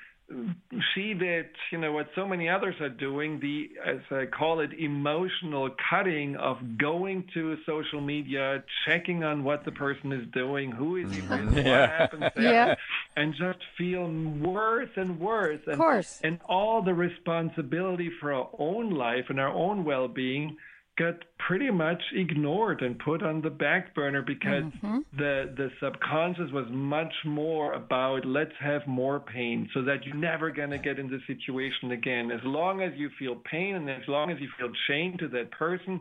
see 0.95 1.13
that 1.15 1.49
you 1.73 1.79
know 1.79 1.93
what 1.93 2.09
so 2.15 2.27
many 2.27 2.49
others 2.49 2.75
are 2.81 2.89
doing 2.89 3.41
the 3.41 3.69
as 3.85 3.99
i 4.11 4.25
call 4.27 4.61
it 4.61 4.71
emotional 4.79 5.69
cutting 5.91 6.37
of 6.37 6.57
going 6.79 7.25
to 7.35 7.57
social 7.67 8.01
media 8.01 8.63
checking 8.87 9.25
on 9.25 9.43
what 9.43 9.65
the 9.65 9.73
person 9.73 10.13
is 10.13 10.27
doing 10.33 10.71
who 10.71 10.97
is 10.97 11.13
he 11.13 11.21
mm-hmm. 11.21 11.55
with 11.55 11.67
yeah. 11.67 11.81
what 11.81 11.91
happens 11.91 12.25
there 12.37 12.53
yeah. 12.53 12.75
and 13.17 13.35
just 13.35 13.59
feel 13.77 14.07
worse 14.41 14.91
and 14.97 15.19
worse 15.19 15.61
and, 15.65 15.75
of 15.75 15.79
course. 15.79 16.21
and 16.23 16.39
all 16.49 16.83
the 16.83 16.95
responsibility 16.95 18.11
for 18.21 18.33
our 18.33 18.49
own 18.59 18.91
life 18.91 19.27
and 19.31 19.41
our 19.41 19.53
own 19.53 19.85
well-being 19.85 20.57
got 21.01 21.15
pretty 21.39 21.71
much 21.71 22.03
ignored 22.15 22.83
and 22.83 22.99
put 22.99 23.23
on 23.23 23.41
the 23.41 23.49
back 23.49 23.95
burner 23.95 24.21
because 24.21 24.65
mm-hmm. 24.65 24.99
the 25.17 25.53
the 25.57 25.71
subconscious 25.83 26.51
was 26.53 26.67
much 26.71 27.13
more 27.25 27.73
about 27.73 28.27
let's 28.27 28.53
have 28.61 28.87
more 28.87 29.19
pain 29.19 29.67
so 29.73 29.83
that 29.83 30.05
you're 30.05 30.15
never 30.15 30.51
going 30.51 30.69
to 30.69 30.79
get 30.79 30.99
in 30.99 31.11
this 31.11 31.23
situation 31.27 31.93
again 31.93 32.31
as 32.31 32.41
long 32.45 32.83
as 32.83 32.93
you 32.97 33.09
feel 33.19 33.35
pain 33.51 33.77
and 33.77 33.89
as 33.89 34.03
long 34.09 34.31
as 34.31 34.39
you 34.41 34.49
feel 34.59 34.71
chained 34.87 35.19
to 35.19 35.29
that 35.29 35.51
person 35.53 36.01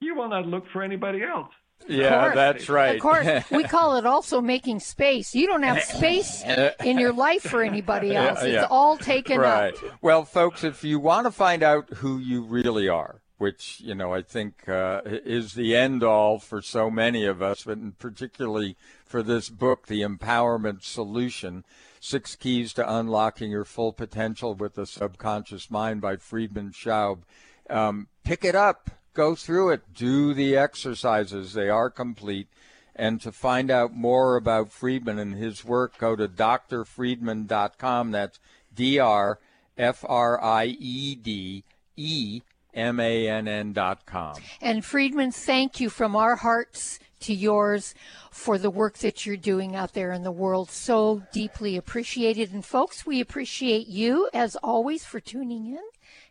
you 0.00 0.16
will 0.16 0.28
not 0.28 0.44
look 0.44 0.64
for 0.72 0.82
anybody 0.82 1.22
else 1.22 1.52
yeah, 1.88 2.32
that's 2.32 2.68
right. 2.68 2.94
Of 2.94 3.02
course, 3.02 3.26
we 3.50 3.64
call 3.64 3.96
it 3.96 4.06
also 4.06 4.40
making 4.40 4.78
space. 4.78 5.34
You 5.34 5.48
don't 5.48 5.64
have 5.64 5.82
space 5.82 6.44
in 6.84 6.96
your 6.96 7.12
life 7.12 7.42
for 7.42 7.60
anybody 7.60 8.14
else. 8.14 8.38
Yeah, 8.40 8.48
yeah. 8.48 8.62
It's 8.62 8.68
all 8.70 8.96
taken 8.96 9.40
right. 9.40 9.74
up. 9.74 10.00
Well, 10.00 10.24
folks, 10.24 10.62
if 10.62 10.84
you 10.84 11.00
want 11.00 11.26
to 11.26 11.32
find 11.32 11.64
out 11.64 11.90
who 11.94 12.18
you 12.18 12.44
really 12.44 12.88
are, 12.88 13.21
which 13.42 13.80
you 13.80 13.92
know 13.92 14.14
I 14.14 14.22
think 14.22 14.68
uh, 14.68 15.00
is 15.04 15.54
the 15.54 15.74
end 15.74 16.04
all 16.04 16.38
for 16.38 16.62
so 16.62 16.88
many 16.92 17.24
of 17.24 17.42
us, 17.42 17.64
but 17.64 17.98
particularly 17.98 18.76
for 19.04 19.20
this 19.20 19.48
book, 19.48 19.88
The 19.88 20.02
Empowerment 20.02 20.84
Solution: 20.84 21.64
Six 21.98 22.36
Keys 22.36 22.72
to 22.74 22.88
Unlocking 22.88 23.50
Your 23.50 23.64
Full 23.64 23.92
Potential 23.92 24.54
with 24.54 24.76
the 24.76 24.86
Subconscious 24.86 25.72
Mind 25.72 26.00
by 26.00 26.14
Friedemann 26.14 26.70
Schaub. 26.72 27.22
Um, 27.68 28.06
pick 28.22 28.44
it 28.44 28.54
up, 28.54 28.92
go 29.12 29.34
through 29.34 29.70
it, 29.70 29.92
do 29.92 30.34
the 30.34 30.56
exercises; 30.56 31.52
they 31.52 31.68
are 31.68 31.90
complete. 31.90 32.46
And 32.94 33.20
to 33.22 33.32
find 33.32 33.72
out 33.72 33.92
more 33.92 34.36
about 34.36 34.70
Friedemann 34.70 35.18
and 35.18 35.34
his 35.34 35.64
work, 35.64 35.98
go 35.98 36.14
to 36.14 36.28
drfriedemann.com. 36.28 38.12
That's 38.12 38.38
D 38.72 39.00
R 39.00 39.40
F 39.76 40.04
R 40.08 40.40
I 40.40 40.66
E 40.78 41.16
D 41.16 41.64
E 41.96 42.42
M-A-N-N.com. 42.74 44.34
And 44.60 44.82
Friedemann, 44.82 45.34
thank 45.34 45.80
you 45.80 45.90
from 45.90 46.16
our 46.16 46.36
hearts 46.36 46.98
to 47.20 47.34
yours 47.34 47.94
for 48.30 48.58
the 48.58 48.70
work 48.70 48.98
that 48.98 49.24
you're 49.24 49.36
doing 49.36 49.76
out 49.76 49.94
there 49.94 50.12
in 50.12 50.22
the 50.22 50.32
world. 50.32 50.70
So 50.70 51.22
deeply 51.32 51.76
appreciated. 51.76 52.52
And 52.52 52.64
folks, 52.64 53.06
we 53.06 53.20
appreciate 53.20 53.86
you 53.86 54.28
as 54.34 54.56
always 54.56 55.04
for 55.04 55.20
tuning 55.20 55.66
in. 55.66 55.82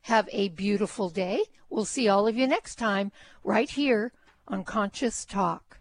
Have 0.04 0.28
a 0.32 0.50
beautiful 0.50 1.10
day. 1.10 1.44
We'll 1.70 1.86
see 1.86 2.08
all 2.10 2.28
of 2.28 2.36
you 2.36 2.48
next 2.48 2.76
time 2.76 3.12
right 3.44 3.70
here 3.70 4.12
on 4.48 4.64
Conscious 4.64 5.26
Talk. 5.26 5.81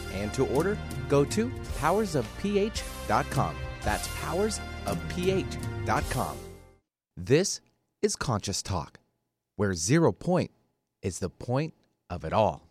and 0.13 0.33
to 0.33 0.45
order, 0.47 0.77
go 1.09 1.25
to 1.25 1.49
powersofph.com. 1.79 3.55
That's 3.81 4.07
powersofph.com. 4.07 6.37
This 7.17 7.61
is 8.01 8.15
Conscious 8.15 8.63
Talk, 8.63 8.99
where 9.55 9.73
zero 9.73 10.11
point 10.11 10.51
is 11.01 11.19
the 11.19 11.29
point 11.29 11.73
of 12.09 12.23
it 12.23 12.33
all. 12.33 12.70